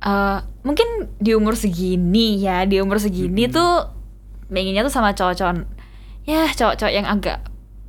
eh, 0.02 0.38
mungkin 0.62 0.88
di 1.18 1.32
umur 1.34 1.54
segini 1.54 2.40
ya 2.40 2.64
di 2.64 2.80
umur 2.80 2.98
segini 2.98 3.48
tuh 3.48 3.88
pengennya 4.48 4.82
tuh 4.82 4.94
sama 4.94 5.14
cowok-cowok 5.14 5.66
ya 6.24 6.50
cowok-cowok 6.52 6.94
yang 6.94 7.06
agak 7.06 7.44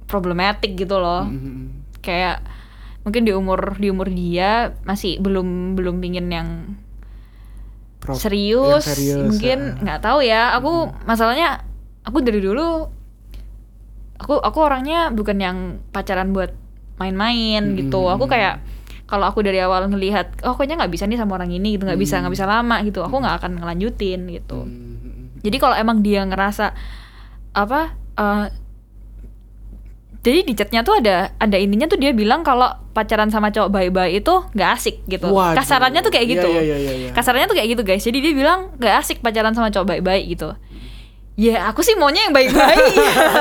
problematik 0.04 0.74
gitu 0.74 0.96
loh 0.96 1.24
Mm-mm. 1.24 1.86
kayak 2.00 2.42
mungkin 3.00 3.24
di 3.24 3.32
umur 3.32 3.76
di 3.76 3.88
umur 3.88 4.08
dia 4.08 4.76
masih 4.84 5.16
belum 5.18 5.72
belum 5.72 5.98
pingin 5.98 6.28
yang 6.28 6.48
Pro- 8.00 8.16
serius, 8.16 8.80
yang 8.80 8.96
serius, 8.96 9.28
mungkin 9.28 9.58
ah. 9.60 9.80
nggak 9.84 10.00
tahu 10.00 10.18
ya 10.20 10.56
aku 10.56 10.88
masalahnya 11.04 11.64
aku 12.00 12.24
dari 12.24 12.40
dulu 12.40 12.88
aku 14.16 14.36
aku 14.36 14.58
orangnya 14.60 15.12
bukan 15.12 15.36
yang 15.36 15.58
pacaran 15.92 16.32
buat 16.32 16.52
main-main 16.96 17.60
Hmm. 17.60 17.76
gitu 17.76 18.00
aku 18.04 18.24
kayak 18.24 18.60
kalau 19.10 19.26
aku 19.26 19.42
dari 19.42 19.58
awal 19.58 19.84
ngelihat 19.84 20.46
oh 20.46 20.54
kayaknya 20.54 20.80
nggak 20.80 20.92
bisa 20.94 21.04
nih 21.04 21.18
sama 21.18 21.34
orang 21.34 21.50
ini 21.50 21.74
gitu 21.74 21.82
nggak 21.82 21.98
bisa 21.98 22.22
nggak 22.22 22.30
bisa 22.30 22.46
lama 22.46 22.78
gitu 22.80 23.02
aku 23.02 23.18
nggak 23.18 23.42
akan 23.42 23.50
ngelanjutin 23.58 24.20
gitu 24.30 24.62
Mm-mm. 24.62 25.42
jadi 25.42 25.56
kalau 25.58 25.74
emang 25.74 25.98
dia 26.00 26.22
ngerasa 26.22 26.70
apa 27.50 27.80
eh, 28.14 28.46
jadi 30.20 30.44
di 30.44 30.52
chatnya 30.52 30.80
tuh 30.80 31.00
ada 31.00 31.32
ada 31.34 31.56
intinya 31.56 31.88
tuh 31.88 31.96
dia 31.96 32.12
bilang 32.12 32.44
kalau 32.44 32.68
pacaran 32.92 33.32
sama 33.32 33.48
cowok 33.48 33.72
baik-baik 33.72 34.20
itu 34.20 34.34
nggak 34.52 34.70
asik 34.76 34.96
gitu 35.04 35.26
Waduh. 35.26 35.56
kasarannya 35.56 36.00
tuh 36.00 36.12
kayak 36.12 36.26
Iya, 36.28 36.32
gitu 36.36 36.48
iya, 36.50 36.62
iya, 36.62 36.76
iya, 36.76 36.92
iya. 36.94 37.10
kasarannya 37.10 37.48
tuh 37.48 37.56
kayak 37.56 37.68
gitu 37.72 37.82
guys 37.82 38.04
jadi 38.04 38.18
dia 38.20 38.32
bilang 38.36 38.76
nggak 38.76 38.94
asik 39.00 39.18
pacaran 39.18 39.56
sama 39.56 39.72
cowok 39.72 39.88
baik-baik 39.90 40.24
gitu 40.28 40.52
ya 41.34 41.64
aku 41.66 41.80
sih 41.80 41.96
maunya 41.96 42.28
yang 42.28 42.36
baik-baik 42.36 42.84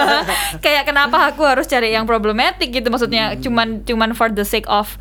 kayak 0.63 0.87
kenapa 0.87 1.27
aku 1.27 1.43
harus 1.43 1.67
cari 1.67 1.91
yang 1.91 2.07
problematik 2.07 2.71
gitu 2.71 2.87
maksudnya 2.87 3.35
Hmm. 3.35 3.41
cuman 3.43 3.67
cuman 3.83 4.09
for 4.15 4.31
the 4.31 4.47
sake 4.47 4.63
of 4.71 4.95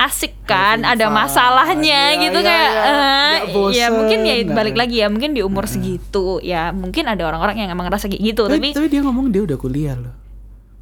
asik 0.00 0.32
kan 0.44 0.80
Having 0.80 0.92
ada 0.92 1.06
fun. 1.06 1.14
masalahnya 1.14 2.00
Iya, 2.08 2.20
gitu 2.22 2.38
iya, 2.38 2.46
kayak 2.46 2.70
iya. 2.70 2.80
eh, 2.80 2.94
Nggak 3.36 3.44
ya 3.44 3.52
bosen. 3.52 3.90
mungkin 3.92 4.18
ya 4.22 4.34
Nah. 4.40 4.54
balik 4.54 4.74
lagi 4.74 4.96
ya 4.96 5.06
mungkin 5.06 5.30
di 5.30 5.40
umur 5.40 5.64
segitu 5.66 6.26
ya 6.40 6.72
mungkin 6.72 7.04
ada 7.04 7.22
orang-orang 7.22 7.56
yang 7.58 7.70
emang 7.70 7.86
ngerasa 7.86 8.06
kayak 8.06 8.22
gitu 8.24 8.42
Tapi, 8.44 8.56
tapi 8.56 8.68
tapi 8.74 8.86
dia 8.88 9.00
ngomong 9.00 9.28
dia 9.28 9.42
udah 9.42 9.56
kuliah 9.56 9.94
loh. 9.94 10.14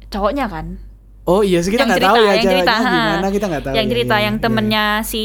cowoknya 0.07 0.47
kan 0.47 0.79
Oh 1.23 1.41
iya 1.41 1.59
sih 1.59 1.69
kita 1.69 1.83
nggak 1.83 2.01
tahu 2.01 2.17
ya 2.17 2.31
yang 2.31 2.41
cerita 2.41 2.73
gimana 2.79 3.27
kita 3.29 3.45
nggak 3.45 3.63
tahu. 3.63 3.73
yang 3.75 3.85
ya, 3.85 3.91
cerita 3.91 4.15
iya, 4.15 4.23
yang 4.23 4.35
iya. 4.35 4.41
temennya 4.41 4.85
si 5.03 5.23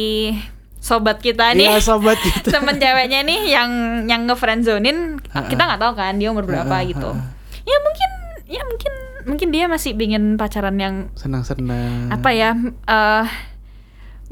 sobat 0.77 1.17
kita 1.19 1.47
nih 1.53 1.65
Iya 1.67 1.81
sobat 1.81 2.19
kita. 2.27 2.49
temen 2.51 2.77
ceweknya 2.77 3.21
nih 3.23 3.41
yang 3.49 3.71
yang 4.05 4.21
ngefriendzonin 4.25 5.17
kita 5.49 5.63
nggak 5.63 5.81
tahu 5.81 5.93
kan 5.95 6.13
dia 6.15 6.29
umur 6.29 6.45
berapa 6.45 6.69
Ha-ha, 6.69 6.85
gitu 6.85 7.09
ya 7.63 7.77
mungkin 7.81 8.11
ya 8.47 8.63
mungkin 8.63 8.93
mungkin 9.25 9.49
dia 9.49 9.65
masih 9.65 9.95
ingin 9.95 10.35
pacaran 10.35 10.77
yang 10.77 11.09
Senang-senang. 11.15 12.13
apa 12.13 12.29
ya 12.31 12.53
eh 12.85 13.25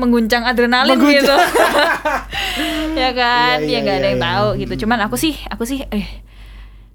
mengguncang 0.00 0.42
adrenalin 0.48 0.96
Mengguncang. 0.96 1.20
gitu 1.22 1.36
ya 3.02 3.10
kan? 3.12 3.56
Iya, 3.60 3.68
iya, 3.68 3.76
ya 3.76 3.84
nggak 3.84 3.96
ada 3.96 4.06
iya, 4.06 4.10
yang 4.12 4.20
iya. 4.20 4.28
tahu 4.28 4.46
gitu. 4.60 4.72
Cuman 4.84 4.98
aku 5.04 5.16
sih 5.20 5.34
aku 5.52 5.64
sih 5.68 5.84
eh 5.88 6.06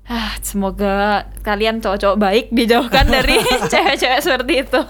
ah, 0.08 0.34
semoga 0.40 1.28
kalian 1.44 1.84
cowok-cowok 1.84 2.18
baik 2.18 2.46
dijauhkan 2.50 3.06
dari 3.16 3.38
cewek-cewek 3.44 4.22
seperti 4.24 4.54
itu. 4.66 4.82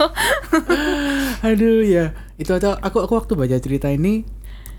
Aduh 1.43 1.83
ya. 1.83 2.15
Itu 2.37 2.53
atau 2.55 2.77
aku 2.77 3.03
aku 3.03 3.13
waktu 3.17 3.33
baca 3.33 3.57
cerita 3.57 3.89
ini 3.89 4.23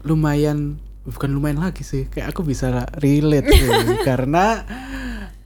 lumayan 0.06 0.78
bukan 1.04 1.30
lumayan 1.34 1.60
lagi 1.60 1.82
sih. 1.84 2.06
Kayak 2.08 2.32
aku 2.32 2.46
bisa 2.46 2.86
relate 3.02 3.50
sih. 3.50 3.68
Karena 4.08 4.62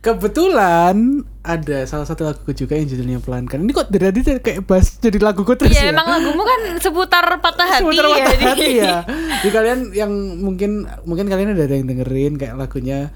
kebetulan 0.04 1.24
ada 1.42 1.82
salah 1.90 2.06
satu 2.06 2.22
lagu 2.22 2.46
juga 2.54 2.78
yang 2.78 2.86
judulnya 2.86 3.18
pelankan. 3.18 3.66
Ini 3.66 3.72
kok 3.74 3.90
dari 3.90 4.04
tadi 4.14 4.20
kayak 4.38 4.62
bahas 4.62 4.94
jadi 5.02 5.18
laguku 5.18 5.58
terus 5.58 5.74
ya 5.74 5.90
ya? 5.90 5.94
emang 5.94 6.06
lagumu 6.06 6.42
kan 6.46 6.60
seputar 6.78 7.26
patah 7.42 7.66
hati 7.66 7.82
Seputar 7.82 8.04
ya 8.06 8.14
patah 8.14 8.30
jadi- 8.30 8.46
hati 8.46 8.70
ya. 8.78 8.96
Jadi 9.42 9.50
kalian 9.50 9.80
yang 9.90 10.12
mungkin 10.38 10.86
mungkin 11.02 11.26
kalian 11.26 11.58
ada 11.58 11.66
yang 11.66 11.90
dengerin 11.90 12.38
kayak 12.38 12.54
lagunya 12.54 13.10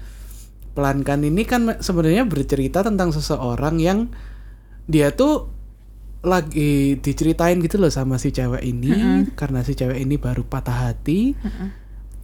Pelankan 0.77 1.25
ini 1.25 1.41
kan 1.41 1.81
sebenarnya 1.81 2.29
bercerita 2.29 2.85
tentang 2.85 3.09
seseorang 3.09 3.81
yang 3.81 4.13
dia 4.85 5.09
tuh 5.09 5.49
lagi 6.21 7.01
diceritain 7.01 7.57
gitu 7.65 7.81
loh 7.81 7.89
sama 7.89 8.21
si 8.21 8.29
cewek 8.29 8.61
ini 8.61 8.93
karena 9.33 9.65
si 9.65 9.73
cewek 9.73 9.97
ini 9.97 10.21
baru 10.21 10.45
patah 10.45 10.93
hati, 10.93 11.33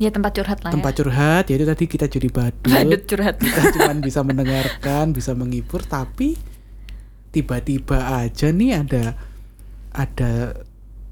ya 0.03 0.11
tempat 0.11 0.35
curhat 0.35 0.59
lah 0.61 0.71
tempat 0.75 0.93
curhat, 0.99 1.43
yaitu 1.47 1.63
tadi 1.63 1.83
kita 1.87 2.05
jadi 2.11 2.27
badut. 2.27 2.67
ya 2.67 2.83
badut 2.83 3.03
curhat. 3.07 3.35
Kita 3.39 3.61
cuman 3.79 3.97
bisa 4.03 4.19
mendengarkan, 4.21 5.15
bisa 5.15 5.31
menghibur, 5.31 5.79
tapi 5.87 6.35
tiba-tiba 7.33 8.21
aja 8.21 8.53
nih 8.53 8.83
ada 8.83 9.17
ada 9.93 10.61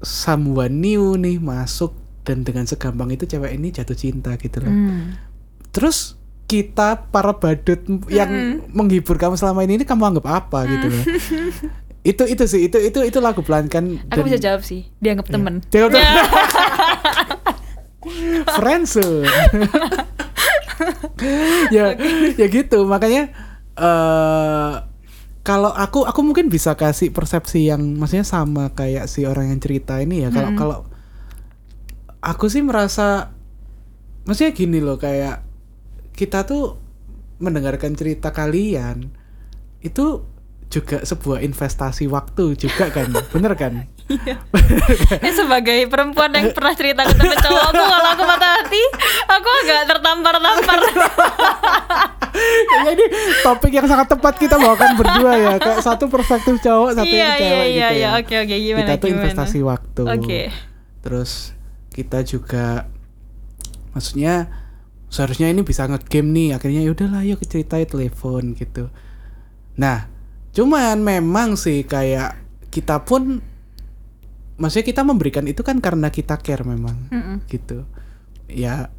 someone 0.02 0.78
new 0.82 1.18
nih 1.18 1.38
masuk 1.42 1.94
dan 2.22 2.46
dengan 2.46 2.66
segampang 2.66 3.10
itu 3.10 3.26
cewek 3.26 3.54
ini 3.54 3.74
jatuh 3.74 3.98
cinta 3.98 4.38
gitu 4.38 4.62
loh. 4.62 4.70
Hmm. 4.70 5.18
Terus 5.74 6.18
kita 6.46 7.08
para 7.08 7.32
badut 7.34 7.80
yang 8.12 8.62
menghibur 8.70 9.16
kamu 9.16 9.40
selama 9.40 9.64
ini 9.64 9.82
ini 9.82 9.84
kamu 9.88 10.14
anggap 10.14 10.26
apa 10.28 10.68
gitu 10.68 10.86
loh. 10.90 11.04
itu 12.02 12.26
itu 12.26 12.44
sih 12.50 12.66
itu 12.66 12.82
itu 12.82 12.98
itu 12.98 13.18
lagu 13.22 13.46
pelankan 13.46 13.94
aku 14.10 14.26
bisa 14.26 14.38
jawab 14.38 14.62
sih. 14.66 14.90
Dianggap 14.98 15.30
temen. 15.30 15.62
Dia 15.70 15.86
tuh 15.86 16.02
friendzone. 18.58 19.24
ya 21.76 21.94
ya 22.36 22.46
gitu. 22.50 22.84
Makanya 22.86 23.30
eh 23.78 24.74
kalau 25.42 25.74
aku 25.74 26.06
aku 26.06 26.22
mungkin 26.22 26.46
bisa 26.46 26.78
kasih 26.78 27.10
persepsi 27.10 27.66
yang 27.66 27.82
maksudnya 27.98 28.22
sama 28.22 28.70
kayak 28.74 29.10
si 29.10 29.26
orang 29.26 29.50
yang 29.50 29.58
cerita 29.58 29.98
ini 29.98 30.26
ya. 30.26 30.30
Kalau 30.30 30.54
kalau 30.54 30.78
aku 32.22 32.46
sih 32.46 32.62
merasa 32.62 33.34
maksudnya 34.22 34.54
gini 34.54 34.78
loh 34.78 35.02
kayak 35.02 35.42
kita 36.14 36.46
tuh 36.46 36.78
mendengarkan 37.42 37.98
cerita 37.98 38.30
kalian 38.30 39.10
itu 39.82 40.22
juga 40.72 41.04
sebuah 41.04 41.44
investasi 41.44 42.08
waktu 42.08 42.56
juga 42.56 42.88
kan? 42.88 43.12
Bener 43.28 43.52
kan? 43.52 43.84
Eh, 44.08 45.32
sebagai 45.38 45.84
perempuan 45.92 46.32
yang 46.32 46.48
pernah 46.56 46.72
cerita 46.72 47.04
ke 47.04 47.12
temen 47.12 47.36
cowokku 47.36 47.82
kalau 47.84 48.08
aku 48.16 48.22
patah 48.24 48.50
hati 48.56 48.82
aku 49.28 49.48
agak 49.64 49.80
tertampar-tampar. 49.92 50.78
Kayaknya 52.32 52.90
ini 52.96 53.04
topik 53.44 53.72
yang 53.76 53.84
sangat 53.84 54.08
tepat 54.08 54.34
kita 54.40 54.56
bawakan 54.56 54.96
berdua 54.96 55.32
ya. 55.36 55.54
Kayak 55.60 55.84
satu 55.84 56.08
perspektif 56.08 56.56
cowok 56.64 56.96
satu 56.96 57.12
iya 57.12 57.20
yang 57.20 57.28
iya 57.28 57.36
cewek 57.36 57.52
iya 57.52 57.68
gitu 57.68 57.92
iya. 57.92 58.08
ya. 58.08 58.08
Oke 58.16 58.34
oke. 58.40 58.56
Gimana 58.56 58.80
kita 58.80 58.92
tuh 58.96 59.08
gimana? 59.08 59.16
investasi 59.20 59.58
waktu. 59.60 60.02
Oke. 60.08 60.42
terus 61.02 61.50
kita 61.90 62.22
juga 62.22 62.86
maksudnya 63.90 64.46
seharusnya 65.12 65.52
ini 65.52 65.60
bisa 65.60 65.84
ngegame 65.84 66.30
nih. 66.32 66.48
Akhirnya 66.56 66.80
yaudahlah 66.88 67.22
yuk 67.28 67.44
ceritain 67.44 67.84
telepon 67.84 68.56
gitu. 68.56 68.88
Nah 69.76 70.11
cuman 70.52 71.00
memang 71.00 71.56
sih 71.56 71.82
kayak 71.82 72.36
kita 72.68 73.00
pun 73.02 73.40
maksudnya 74.56 74.86
kita 74.86 75.02
memberikan 75.02 75.48
itu 75.48 75.64
kan 75.64 75.80
karena 75.80 76.12
kita 76.12 76.36
care 76.38 76.62
memang 76.62 76.96
Mm-mm. 77.08 77.36
gitu 77.48 77.88
ya 78.46 78.92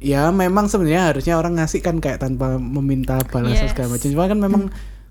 ya 0.00 0.28
memang 0.28 0.68
sebenarnya 0.68 1.12
harusnya 1.12 1.34
orang 1.36 1.60
ngasih 1.60 1.80
kan 1.80 2.00
kayak 2.00 2.20
tanpa 2.20 2.56
meminta 2.56 3.20
balasan 3.28 3.68
Yes. 3.68 3.72
segala 3.72 3.96
macam 3.96 4.08
cuma 4.08 4.24
kan 4.28 4.38
memang 4.40 4.62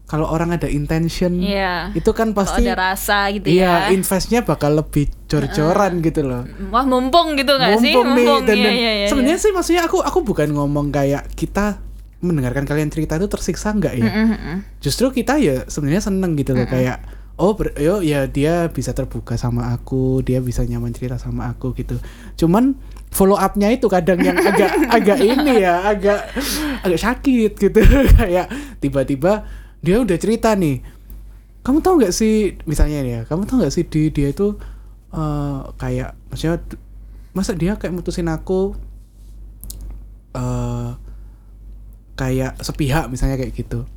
kalau 0.10 0.26
orang 0.26 0.58
ada 0.58 0.66
intention 0.66 1.38
Iya. 1.38 1.94
itu 1.94 2.10
kan 2.18 2.34
pasti 2.34 2.66
ada 2.66 2.94
rasa 2.94 3.30
gitu 3.30 3.50
iya 3.50 3.90
ya 3.90 3.94
investnya 3.94 4.42
bakal 4.42 4.74
lebih 4.78 5.10
jor-joran 5.30 6.02
gitu 6.02 6.26
loh 6.26 6.46
wah 6.74 6.86
mumpung 6.86 7.38
gitu 7.38 7.54
nggak 7.54 7.78
sih 7.78 7.94
mumpung 7.94 8.18
nih 8.18 8.26
dan, 8.26 8.58
iya, 8.58 8.66
dan 8.66 8.74
iya, 8.78 8.92
iya, 9.06 9.08
sebenarnya 9.10 9.38
iya. 9.38 9.46
sih 9.46 9.52
maksudnya 9.54 9.84
aku 9.86 10.02
aku 10.02 10.20
bukan 10.26 10.50
ngomong 10.54 10.90
kayak 10.90 11.30
kita 11.38 11.78
mendengarkan 12.20 12.68
kalian 12.68 12.92
cerita 12.92 13.16
itu 13.16 13.32
tersiksa 13.32 13.72
nggak 13.72 13.94
ya? 13.96 14.08
Mm-mm, 14.12 14.28
mm-mm. 14.36 14.58
justru 14.84 15.08
kita 15.12 15.40
ya 15.40 15.64
sebenarnya 15.72 16.04
seneng 16.04 16.36
gitu 16.36 16.52
loh 16.52 16.68
kayak 16.68 17.00
oh 17.40 17.56
ber- 17.56 17.80
yo 17.80 18.04
ya 18.04 18.28
dia 18.28 18.68
bisa 18.68 18.92
terbuka 18.92 19.40
sama 19.40 19.72
aku 19.72 20.20
dia 20.20 20.44
bisa 20.44 20.68
nyaman 20.68 20.92
cerita 20.92 21.16
sama 21.16 21.48
aku 21.48 21.72
gitu. 21.80 21.96
Cuman 22.36 22.76
follow 23.10 23.40
upnya 23.40 23.72
itu 23.72 23.88
kadang 23.88 24.20
yang 24.20 24.36
agak 24.52 24.68
agak 24.92 25.20
ini 25.24 25.64
ya 25.64 25.88
agak 25.88 26.28
agak 26.84 27.00
sakit 27.00 27.52
gitu. 27.56 27.80
Kayak 28.20 28.52
tiba-tiba 28.84 29.48
dia 29.80 30.04
udah 30.04 30.18
cerita 30.20 30.52
nih 30.60 30.84
kamu 31.64 31.80
tahu 31.84 32.04
nggak 32.04 32.16
sih 32.16 32.60
misalnya 32.68 33.00
ya 33.04 33.20
kamu 33.28 33.48
tahu 33.48 33.64
nggak 33.64 33.74
sih 33.76 33.84
di 33.88 34.12
dia 34.12 34.32
itu 34.32 34.56
eh, 35.12 35.60
kayak 35.80 36.16
maksudnya 36.32 36.60
masa 37.32 37.52
dia 37.56 37.76
kayak 37.80 37.96
mutusin 37.96 38.28
aku 38.28 38.76
eh 40.36 40.90
kayak 42.20 42.60
sepihak 42.60 43.08
misalnya 43.08 43.40
kayak 43.40 43.56
gitu. 43.56 43.88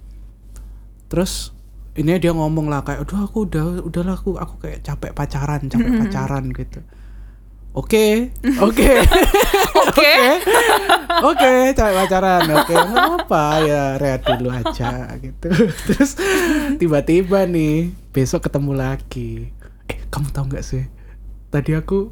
Terus 1.11 1.50
ini 1.99 2.17
dia 2.23 2.31
ngomong 2.31 2.71
lah 2.71 2.87
kayak 2.87 3.02
aduh 3.05 3.26
aku 3.26 3.50
udah 3.50 3.83
udahlah 3.83 4.14
aku 4.14 4.38
aku 4.38 4.62
kayak 4.62 4.81
capek 4.87 5.11
pacaran 5.11 5.67
capek 5.67 5.91
pacaran 5.99 6.45
gitu. 6.55 6.81
Oke 7.75 8.31
oke. 8.67 8.91
Oke. 9.91 10.12
oke 11.29 11.52
capek 11.75 11.95
pacaran 11.99 12.47
oke. 12.47 12.75
Nggak 12.79 13.11
apa 13.26 13.45
ya 13.67 13.83
rehat 13.99 14.23
dulu 14.23 14.55
aja 14.55 15.11
gitu. 15.19 15.50
Terus 15.91 16.14
tiba-tiba 16.79 17.45
nih 17.50 17.91
besok 18.14 18.47
ketemu 18.47 18.73
lagi. 18.79 19.50
Eh 19.91 19.99
kamu 20.14 20.31
tahu 20.31 20.47
nggak 20.47 20.64
sih? 20.64 20.87
Tadi 21.50 21.75
aku 21.75 22.09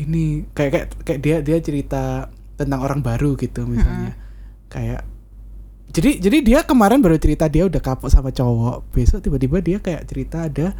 ini 0.00 0.48
kayak 0.56 0.70
kayak 0.72 0.86
kayak 1.04 1.20
dia 1.20 1.36
dia 1.44 1.58
cerita 1.60 2.32
tentang 2.56 2.80
orang 2.80 3.04
baru 3.04 3.36
gitu 3.36 3.68
misalnya. 3.68 4.16
Kayak 4.72 5.11
jadi 5.88 6.20
jadi 6.20 6.38
dia 6.40 6.60
kemarin 6.62 6.98
baru 6.98 7.16
cerita 7.16 7.46
dia 7.46 7.64
udah 7.64 7.78
kapok 7.78 8.06
sama 8.06 8.30
cowok 8.30 8.86
besok 8.90 9.18
tiba-tiba 9.20 9.58
dia 9.58 9.78
kayak 9.78 10.04
cerita 10.04 10.46
ada 10.46 10.76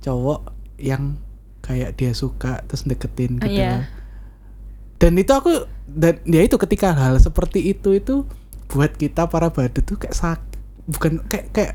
cowok 0.00 0.50
yang 0.76 1.14
kayak 1.60 1.94
dia 1.94 2.10
suka 2.10 2.64
terus 2.64 2.82
deketin 2.82 3.36
gitu 3.36 3.46
Iya. 3.52 3.70
loh. 3.70 3.84
dan 4.96 5.12
itu 5.14 5.30
aku 5.30 5.52
dan 5.86 6.18
ya 6.24 6.40
itu 6.40 6.56
ketika 6.56 6.90
hal 6.90 7.16
seperti 7.16 7.62
itu 7.66 7.94
itu 7.94 8.24
buat 8.66 8.92
kita 8.92 9.26
para 9.26 9.48
badut 9.48 9.82
tuh 9.82 9.96
kayak 9.96 10.12
sak 10.12 10.40
bukan 10.86 11.20
kayak 11.24 11.46
kayak 11.50 11.72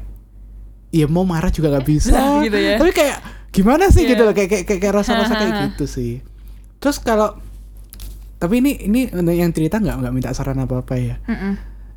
ya 0.90 1.06
mau 1.06 1.24
marah 1.24 1.50
juga 1.50 1.70
nggak 1.70 1.86
bisa 1.86 2.14
Nah, 2.14 2.42
gitu 2.42 2.56
ya. 2.56 2.78
tapi 2.78 2.92
kayak 2.92 3.18
gimana 3.50 3.88
sih 3.88 4.04
Iya. 4.04 4.10
gitu 4.12 4.22
loh 4.22 4.34
kayak 4.34 4.50
kayak 4.50 4.66
kayak, 4.66 4.80
kayak 4.80 4.96
rasa-rasa 4.96 5.34
kayak 5.34 5.54
gitu 5.70 5.86
sih 5.86 6.14
terus 6.78 6.98
kalau 6.98 7.40
tapi 8.36 8.60
ini 8.60 8.78
ini 8.80 9.00
yang 9.34 9.50
cerita 9.50 9.78
nggak 9.78 9.96
nggak 9.98 10.14
minta 10.14 10.30
saran 10.32 10.58
apa 10.58 10.80
apa 10.80 10.94
ya 10.96 11.16
Mm-mm. 11.26 11.54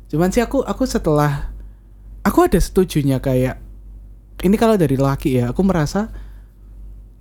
Cuman 0.09 0.33
sih 0.33 0.41
aku 0.41 0.65
aku 0.65 0.89
setelah 0.89 1.53
aku 2.25 2.49
ada 2.49 2.57
setujunya 2.57 3.21
kayak 3.21 3.61
ini 4.41 4.55
kalau 4.57 4.75
dari 4.79 4.95
laki 4.97 5.39
ya, 5.39 5.51
aku 5.51 5.61
merasa 5.61 6.09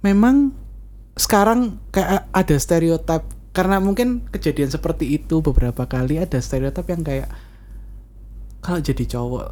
memang 0.01 0.55
sekarang 1.19 1.83
kayak 1.91 2.31
ada 2.31 2.57
stereotip 2.57 3.27
karena 3.51 3.83
mungkin 3.83 4.23
kejadian 4.31 4.71
seperti 4.71 5.19
itu 5.19 5.43
beberapa 5.43 5.83
kali 5.91 6.23
ada 6.23 6.39
stereotip 6.39 6.87
yang 6.87 7.03
kayak 7.03 7.27
kalau 8.63 8.79
jadi 8.79 9.03
cowok 9.19 9.47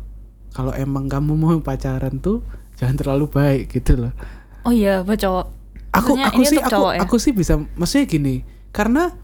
kalau 0.54 0.72
emang 0.72 1.10
kamu 1.10 1.34
mau 1.34 1.58
pacaran 1.58 2.22
tuh 2.22 2.40
jangan 2.78 2.96
terlalu 2.96 3.26
baik 3.28 3.74
gitu 3.74 3.98
loh. 4.06 4.14
Oh 4.64 4.72
iya, 4.72 5.02
buat 5.04 5.20
cowok. 5.20 5.46
Aku 5.96 6.12
Maksudnya 6.16 6.28
aku 6.28 6.42
sih 6.44 6.58
aku 6.60 6.82
ya? 6.92 7.00
aku 7.02 7.16
sih 7.16 7.32
bisa 7.32 7.54
maksudnya 7.76 8.04
gini 8.08 8.34
karena 8.72 9.16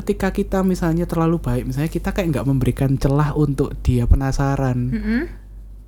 ketika 0.00 0.32
kita 0.32 0.58
misalnya 0.60 1.04
terlalu 1.04 1.36
baik 1.38 1.68
misalnya 1.68 1.88
kita 1.88 2.10
kayak 2.10 2.32
nggak 2.32 2.46
memberikan 2.48 2.96
celah 2.96 3.36
untuk 3.36 3.76
dia 3.80 4.04
penasaran 4.04 4.90
Mm-mm. 4.90 5.22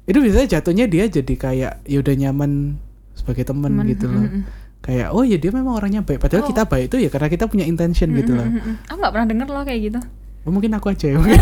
itu 0.05 0.19
biasanya 0.21 0.61
jatuhnya 0.61 0.85
dia 0.87 1.09
jadi 1.09 1.35
kayak 1.35 1.73
ya 1.83 1.99
udah 1.99 2.15
nyaman 2.15 2.77
sebagai 3.13 3.43
teman 3.43 3.73
Temen, 3.73 3.91
gitu 3.91 4.07
loh 4.07 4.25
mm-mm. 4.25 4.43
kayak 4.83 5.09
oh 5.11 5.23
ya 5.23 5.37
dia 5.37 5.51
memang 5.51 5.79
orangnya 5.79 6.03
baik 6.03 6.21
padahal 6.21 6.45
Oh. 6.45 6.49
kita 6.49 6.63
baik 6.67 6.91
itu 6.91 6.97
ya 7.03 7.09
karena 7.09 7.29
kita 7.29 7.45
punya 7.47 7.63
intention 7.63 8.11
gitu 8.13 8.35
loh. 8.35 8.45
Aku 8.91 8.99
nggak 8.99 9.13
pernah 9.15 9.27
denger 9.31 9.47
loh 9.47 9.63
kayak 9.63 9.81
gitu. 9.87 10.01
Oh, 10.43 10.51
mungkin 10.51 10.75
aku 10.75 10.91
aja 10.91 11.07
ya 11.07 11.23
mungkin 11.23 11.39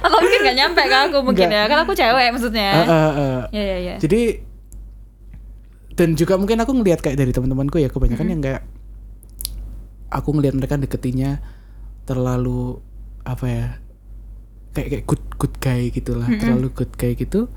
Atau 0.00 0.16
mungkin 0.16 0.40
nggak 0.48 0.56
nyampe 0.56 0.80
ke 0.80 0.96
aku 0.96 1.18
mungkin 1.20 1.46
Nggak. 1.52 1.60
ya. 1.60 1.70
Kan 1.70 1.78
aku 1.84 1.92
cewek 1.92 2.26
maksudnya. 2.32 2.70
Eh, 2.72 2.88
eh, 2.88 3.12
eh. 3.12 3.38
Ya 3.52 3.62
ya 3.62 3.78
ya. 3.84 3.94
jadi 4.00 4.20
dan 5.92 6.14
juga 6.14 6.38
mungkin 6.38 6.56
aku 6.56 6.72
ngelihat 6.72 7.02
kayak 7.02 7.18
dari 7.18 7.34
teman-temanku 7.34 7.76
ya 7.76 7.90
kebanyakan 7.90 8.26
yang 8.30 8.40
kayak 8.40 8.62
aku 10.08 10.34
ngelihat 10.36 10.56
mereka 10.56 10.80
deketinnya 10.80 11.40
terlalu 12.08 12.80
apa 13.24 13.46
ya 13.46 13.66
kayak 14.72 14.88
kayak 14.88 15.04
good 15.04 15.24
good 15.36 15.54
guy 15.60 15.92
gitulah 15.92 16.28
terlalu 16.40 16.72
good 16.72 16.92
guy 16.96 17.12
gitu 17.12 17.48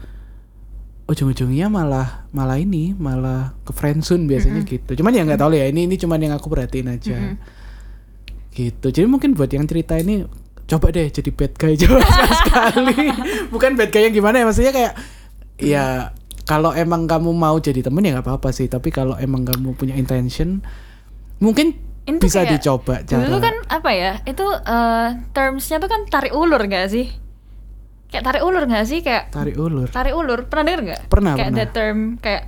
ujung-ujungnya 1.12 1.68
malah 1.68 2.24
malah 2.32 2.56
ini 2.56 2.96
malah 2.96 3.60
ke 3.68 3.76
friendzone 3.76 4.32
biasanya 4.32 4.64
gitu. 4.64 4.96
Cuman 4.96 5.12
ya 5.12 5.28
nggak 5.28 5.44
tahu 5.44 5.52
ya 5.52 5.68
ini 5.68 5.84
ini 5.84 6.00
cuman 6.00 6.20
yang 6.24 6.34
aku 6.40 6.48
perhatiin 6.48 6.88
aja. 6.88 7.36
Gitu. 8.56 8.88
Jadi 8.88 9.08
mungkin 9.12 9.36
buat 9.36 9.52
yang 9.52 9.68
cerita 9.68 10.00
ini 10.00 10.24
coba 10.72 10.88
deh 10.96 11.12
jadi 11.12 11.30
bad 11.36 11.54
guy 11.60 11.76
coba 11.84 12.00
sekali. 12.32 13.12
Bukan 13.52 13.76
bad 13.76 13.92
guy 13.92 14.08
yang 14.08 14.16
gimana 14.16 14.40
ya 14.40 14.46
maksudnya 14.48 14.72
kayak 14.72 14.94
ya 15.60 15.86
kalau 16.48 16.72
emang 16.72 17.06
kamu 17.12 17.36
mau 17.36 17.60
jadi 17.60 17.84
temen 17.84 18.08
ya 18.08 18.16
nggak 18.16 18.32
apa-apa 18.32 18.56
sih. 18.56 18.72
Tapi 18.72 18.88
kalau 18.96 19.20
emang 19.20 19.44
kamu 19.44 19.76
punya 19.76 20.00
intention 20.00 20.64
mungkin 21.44 21.76
Ini 22.02 22.18
bisa 22.18 22.42
kayak- 22.42 22.52
dicoba 22.58 22.96
cara 23.02 23.22
Dulu 23.24 23.38
kan 23.40 23.56
apa 23.68 23.90
ya? 23.92 24.12
Itu 24.24 24.46
eh, 24.48 25.08
termsnya 25.32 25.78
tuh 25.78 25.88
kan 25.88 26.02
tarik 26.06 26.32
ulur 26.32 26.62
gak 26.64 26.88
sih? 26.88 27.08
Kayak 28.08 28.24
tarik 28.26 28.42
ulur 28.42 28.64
gak 28.66 28.86
sih? 28.86 29.00
Kayak 29.00 29.30
tarik 29.30 29.56
ulur 29.56 29.88
tarik 29.88 30.12
ulur. 30.12 30.46
Pernah 30.46 30.64
denger 30.66 30.82
nggak? 30.84 31.02
Pernah, 31.08 31.34
Kayak 31.34 31.50
pernah. 31.50 31.70
term 31.72 32.00
kayak 32.18 32.44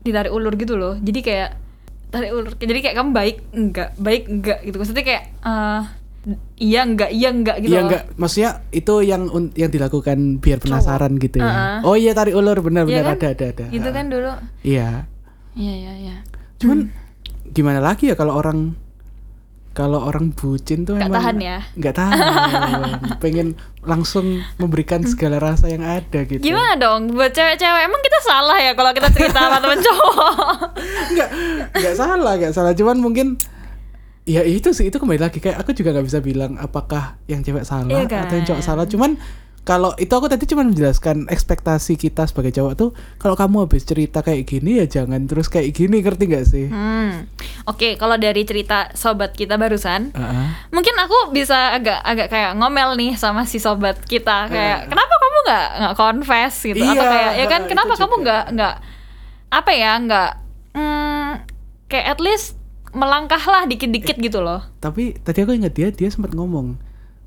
ditarik 0.00 0.30
ulur 0.30 0.54
gitu 0.54 0.74
loh. 0.74 0.94
Jadi 0.96 1.20
kayak 1.20 1.50
tarik 2.08 2.30
ulur. 2.30 2.52
Jadi 2.54 2.80
kayak 2.80 2.96
kamu 2.96 3.10
baik 3.12 3.36
enggak, 3.52 3.88
baik 3.96 4.22
enggak 4.26 4.58
gitu. 4.62 4.76
Maksudnya 4.76 5.04
kayak 5.04 5.24
eh, 5.38 5.82
iya 6.58 6.80
enggak, 6.82 7.10
iya 7.10 7.28
enggak 7.30 7.56
gitu 7.58 7.70
Iya 7.70 7.78
loh. 7.78 7.86
enggak, 7.86 8.02
maksudnya 8.14 8.50
itu 8.70 8.94
yang 9.00 9.22
yang 9.54 9.70
dilakukan 9.70 10.18
biar 10.38 10.58
penasaran 10.58 11.16
gitu 11.16 11.38
ya. 11.38 11.46
Uh-uh. 11.46 11.76
Oh 11.84 11.94
iya 11.94 12.12
tarik 12.12 12.34
ulur 12.34 12.58
benar-benar 12.58 13.00
Iya 13.00 13.08
kan? 13.08 13.16
ada 13.16 13.28
ada 13.30 13.44
ada. 13.48 13.64
Gitu 13.70 13.88
kan 13.88 14.04
dulu. 14.08 14.32
Iya. 14.60 15.06
Iya 15.54 15.72
iya 15.74 15.92
iya. 15.98 16.16
Cuman 16.58 16.90
gimana 17.50 17.78
lagi 17.78 18.08
ya 18.08 18.14
kalau 18.14 18.34
orang 18.34 18.76
kalau 19.70 20.02
orang 20.02 20.34
bucin 20.34 20.82
tuh 20.82 20.98
Nggak 20.98 21.06
emang 21.06 21.16
tahan 21.22 21.36
ya? 21.38 21.58
nggak 21.78 21.94
tahan 21.94 22.18
pengen 23.22 23.48
langsung 23.86 24.26
memberikan 24.58 25.06
segala 25.06 25.38
rasa 25.38 25.70
yang 25.70 25.86
ada 25.86 26.26
gitu 26.26 26.42
Gimana 26.42 26.74
dong 26.74 27.14
buat 27.14 27.30
cewek-cewek? 27.30 27.82
Emang 27.86 28.02
kita 28.02 28.18
salah 28.20 28.58
ya 28.58 28.74
kalau 28.74 28.90
kita 28.90 29.06
cerita 29.14 29.38
sama 29.38 29.62
temen 29.62 29.78
cowok? 29.78 30.54
nggak 31.14 31.28
nggak 31.78 31.94
salah 31.94 32.32
nggak 32.34 32.52
salah 32.52 32.72
cuman 32.74 32.96
mungkin 32.98 33.38
ya 34.26 34.42
itu 34.42 34.74
sih 34.74 34.90
itu 34.90 34.98
kembali 34.98 35.20
lagi 35.22 35.38
kayak 35.38 35.62
aku 35.62 35.70
juga 35.72 35.94
nggak 35.94 36.06
bisa 36.10 36.18
bilang 36.20 36.58
apakah 36.58 37.16
yang 37.30 37.40
cewek 37.40 37.62
salah 37.62 37.86
Iya 37.86 38.04
atau 38.04 38.34
yang 38.34 38.46
cowok 38.50 38.60
kan? 38.60 38.66
salah 38.66 38.84
cuman 38.84 39.14
kalau 39.68 39.92
itu 39.94 40.08
aku 40.08 40.26
tadi 40.26 40.48
cuma 40.48 40.64
menjelaskan 40.64 41.28
ekspektasi 41.28 41.94
kita 41.94 42.24
sebagai 42.24 42.50
cowok 42.50 42.72
tuh 42.74 42.90
kalau 43.16 43.36
kamu 43.36 43.68
habis 43.68 43.84
cerita 43.84 44.24
kayak 44.24 44.48
gini 44.48 44.80
ya 44.80 44.88
jangan 44.88 45.20
terus 45.22 45.46
kayak 45.46 45.76
gini 45.76 46.00
ngerti 46.00 46.24
nggak 46.24 46.46
sih 46.46 46.66
Hmm. 46.68 47.28
Oke, 47.64 47.94
kalau 47.94 48.16
dari 48.16 48.42
cerita 48.42 48.88
sobat 48.94 49.36
kita 49.36 49.54
barusan, 49.54 50.08
Heeh. 50.10 50.46
mungkin 50.70 50.96
aku 50.96 51.30
bisa 51.30 51.76
agak 51.76 52.00
agak 52.00 52.28
kayak 52.28 52.56
ngomel 52.56 52.96
nih 52.96 53.12
sama 53.12 53.44
si 53.44 53.60
sobat 53.60 54.00
kita 54.02 54.48
kayak 54.48 54.78
Eh. 54.78 54.88
kenapa 54.88 55.14
kamu 55.14 55.36
nggak 55.44 55.66
nggak 55.76 55.94
confess 55.94 56.54
gitu 56.62 56.80
atau 56.80 56.94
Iya, 56.94 57.04
kayak 57.04 57.32
ya 57.34 57.46
kan 57.46 57.60
kenapa 57.68 57.92
kamu 57.94 58.14
nggak 58.18 58.44
nggak 58.50 58.74
apa 59.50 59.70
ya 59.70 59.92
nggak 59.98 60.30
hmm, 60.72 61.28
kayak 61.86 62.06
at 62.08 62.20
least 62.20 62.56
melangkahlah 62.90 63.64
dikit-dikit 63.64 64.16
gitu 64.16 64.40
loh. 64.40 64.64
tapi 64.78 65.12
tadi 65.18 65.44
aku 65.44 65.52
ingat 65.52 65.72
dia 65.72 65.88
dia 65.90 66.08
sempat 66.08 66.32
ngomong 66.32 66.80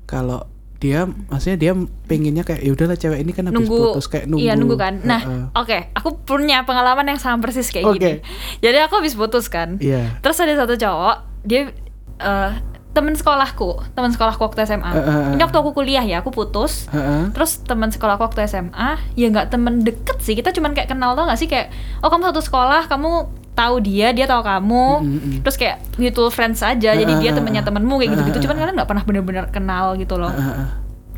kalau 0.04 0.42
dia 0.82 1.06
maksudnya 1.06 1.54
dia 1.54 1.72
pengennya 2.10 2.42
kayak 2.42 2.58
ya 2.58 2.74
udahlah 2.74 2.98
cewek 2.98 3.22
ini 3.22 3.30
kan 3.30 3.46
habis 3.46 3.54
nunggu 3.62 3.78
putus 3.94 4.10
kayak 4.10 4.26
nunggu. 4.26 4.42
iya 4.42 4.58
nunggu 4.58 4.74
kan. 4.74 4.98
Nah 5.06 5.22
Heeh. 5.22 5.44
oke 5.54 5.78
aku 5.94 6.08
punya 6.26 6.66
pengalaman 6.66 7.06
yang 7.06 7.20
sama 7.22 7.38
persis 7.38 7.70
kayak 7.70 7.86
Oke. 7.86 7.98
gini 8.02 8.12
jadi 8.58 8.90
aku 8.90 8.98
habis 8.98 9.14
putus 9.14 9.46
kan. 9.46 9.78
Iya. 9.78 10.18
Terus 10.18 10.42
ada 10.42 10.58
satu 10.58 10.74
cowok 10.74 11.16
dia 11.46 11.70
eh, 12.18 12.50
temen 12.92 13.14
sekolahku 13.16 13.94
temen 13.96 14.10
sekolahku 14.12 14.42
waktu 14.42 14.68
SMA 14.68 14.84
Eh, 14.84 15.00
eh, 15.00 15.06
eh. 15.08 15.32
ini 15.32 15.40
waktu 15.40 15.56
aku 15.56 15.70
kuliah 15.72 16.02
ya 16.02 16.20
aku 16.20 16.28
putus. 16.28 16.90
Heeh. 16.90 17.30
terus 17.30 17.62
teman 17.62 17.88
sekolahku 17.88 18.20
waktu 18.20 18.42
SMA 18.44 18.98
ya 19.14 19.26
nggak 19.30 19.48
temen 19.48 19.86
deket 19.86 20.18
sih. 20.18 20.34
Kita 20.34 20.50
cuman 20.50 20.74
kayak 20.74 20.90
kenal 20.90 21.14
tau 21.14 21.24
gak 21.24 21.38
sih? 21.38 21.46
Kayak 21.46 21.70
oh 22.02 22.10
kamu 22.10 22.34
satu 22.34 22.42
sekolah 22.42 22.90
kamu 22.90 23.30
tahu 23.52 23.84
dia 23.84 24.10
dia 24.10 24.24
tahu 24.24 24.40
kamu 24.40 24.86
Mm, 24.98 25.06
mm, 25.06 25.20
mm. 25.20 25.38
terus 25.44 25.56
kayak 25.56 25.76
mutual 25.96 26.28
friends 26.28 26.60
aja 26.60 26.96
jadi 26.96 27.04
Eh, 27.06 27.18
dia 27.20 27.30
eh, 27.30 27.36
temennya 27.36 27.60
eh. 27.60 27.66
temenmu 27.66 27.94
kayak 28.00 28.10
gitu 28.12 28.22
gitu 28.32 28.38
cuman 28.48 28.56
kalian 28.58 28.74
nggak 28.76 28.88
pernah 28.88 29.04
bener-bener 29.04 29.44
kenal 29.52 29.92
gitu 29.94 30.16
loh 30.16 30.32
Heeh. 30.32 30.66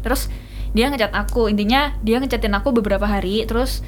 terus 0.03 0.27
dia 0.75 0.91
ngechat 0.91 1.15
aku 1.15 1.47
intinya 1.47 1.95
dia 2.03 2.19
ngechatin 2.19 2.51
aku 2.53 2.75
beberapa 2.75 3.07
hari 3.07 3.47
terus 3.47 3.87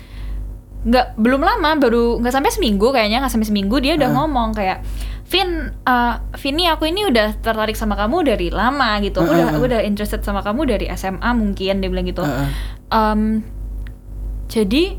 nggak 0.87 1.18
belum 1.18 1.42
lama 1.42 1.74
baru 1.82 2.22
nggak 2.22 2.30
sampai 2.30 2.54
seminggu 2.54 2.94
kayaknya 2.94 3.18
nggak 3.18 3.35
sampai 3.35 3.48
seminggu 3.50 3.82
dia 3.82 3.98
udah 3.98 4.06
Ah. 4.06 4.14
ngomong 4.14 4.54
kayak 4.54 4.87
Vin 5.26 5.74
uh, 5.82 6.22
Vini 6.38 6.70
aku 6.70 6.87
ini 6.87 7.02
udah 7.02 7.42
tertarik 7.42 7.74
sama 7.74 7.98
kamu 7.98 8.22
dari 8.22 8.46
lama 8.54 8.94
gitu 9.02 9.18
aku 9.18 9.26
Ah, 9.26 9.35
udah 9.35 9.42
ah, 9.42 9.50
ah. 9.50 9.56
aku 9.59 9.64
udah 9.66 9.80
interested 9.82 10.22
sama 10.22 10.38
kamu 10.38 10.62
dari 10.70 10.87
SMA 10.94 11.26
mungkin 11.35 11.82
dia 11.82 11.90
bilang 11.90 12.06
gitu. 12.06 12.22
Em, 12.87 13.42
jadi 14.46 14.94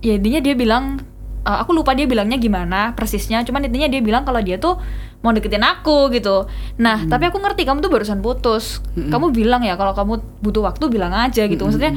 ya 0.00 0.16
intinya 0.16 0.40
dia 0.40 0.54
bilang 0.56 1.04
eh, 1.44 1.58
aku 1.60 1.70
lupa 1.72 1.92
dia 1.92 2.04
bilangnya 2.04 2.36
gimana 2.36 2.92
persisnya 2.92 3.44
cuman 3.44 3.68
intinya 3.68 3.86
dia 3.86 4.00
bilang 4.00 4.24
kalau 4.24 4.40
dia 4.40 4.56
tuh 4.56 4.80
mau 5.20 5.32
deketin 5.32 5.60
aku 5.60 6.12
gitu. 6.12 6.44
Nah 6.76 7.00
Hmm. 7.00 7.08
tapi 7.08 7.28
aku 7.28 7.40
ngerti 7.40 7.64
kamu 7.64 7.80
tuh 7.80 7.88
barusan 7.88 8.20
putus. 8.20 8.84
Kamu 8.92 9.32
bilang 9.32 9.64
ya 9.64 9.72
kalau 9.74 9.92
kamu 9.92 10.20
butuh 10.40 10.60
waktu 10.62 10.84
bilang 10.88 11.12
aja 11.12 11.44
gitu. 11.44 11.64
Maksudnya 11.64 11.92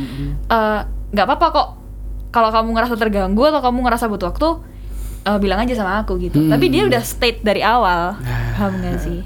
eh, 0.47 0.79
nggak 1.11 1.25
apa-apa 1.27 1.47
kok 1.51 1.67
kalau 2.31 2.51
kamu 2.51 2.71
ngerasa 2.71 2.95
terganggu 2.95 3.43
atau 3.45 3.59
kamu 3.59 3.83
ngerasa 3.83 4.07
butuh 4.07 4.31
waktu 4.31 4.47
eh, 5.25 5.37
bilang 5.39 5.59
aja 5.59 5.75
sama 5.75 5.99
aku 5.99 6.15
gitu. 6.17 6.39
Hmm. 6.39 6.51
tapi 6.51 6.67
dia 6.67 6.87
udah 6.87 7.03
state 7.03 7.43
dari 7.43 7.59
awal. 7.59 8.15
Nah. 8.15 8.55
paham 8.55 8.79
gak 8.79 8.97
sih 8.99 9.19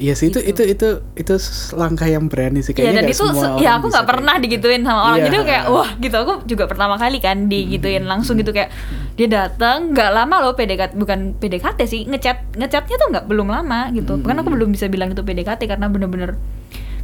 Iya 0.00 0.16
sih 0.16 0.32
itu 0.32 0.40
itu 0.40 0.62
itu 0.64 0.88
itu 1.12 1.34
langkah 1.76 2.08
yang 2.08 2.24
berani 2.32 2.64
sih. 2.64 2.72
Iya 2.72 2.88
kayaknya 2.88 2.96
dan 2.96 3.04
nggak 3.04 3.12
itu 3.12 3.20
semua 3.20 3.36
se- 3.36 3.48
orang 3.52 3.60
ya 3.60 3.70
aku 3.76 3.86
nggak 3.92 4.00
kayak 4.00 4.12
pernah 4.16 4.34
gitu. 4.34 4.44
digituin 4.48 4.82
sama 4.88 5.00
orang. 5.04 5.20
Jadi 5.20 5.36
aku 5.36 5.46
kayak 5.46 5.64
wah 5.68 5.90
gitu 6.00 6.16
aku 6.16 6.32
juga 6.48 6.64
pertama 6.64 6.94
kali 6.96 7.18
kan 7.20 7.36
digituin 7.52 8.04
langsung 8.08 8.34
gitu. 8.40 8.50
Kayak 8.56 8.72
dia 9.20 9.28
datang 9.28 9.92
nggak 9.92 10.10
lama 10.16 10.36
loh 10.40 10.52
PDKT 10.56 10.96
bukan 10.96 11.36
PDKT 11.36 11.78
sih 11.84 12.00
ngechat 12.08 12.56
ngechatnya 12.56 12.96
tuh 12.96 13.08
nggak 13.12 13.24
belum 13.28 13.52
lama 13.52 13.92
gitu. 13.92 14.16
Bahkan 14.16 14.36
aku 14.40 14.48
belum 14.48 14.72
bisa 14.72 14.88
bilang 14.88 15.12
itu 15.12 15.20
PDKT 15.20 15.68
karena 15.68 15.92
bener-bener 15.92 16.40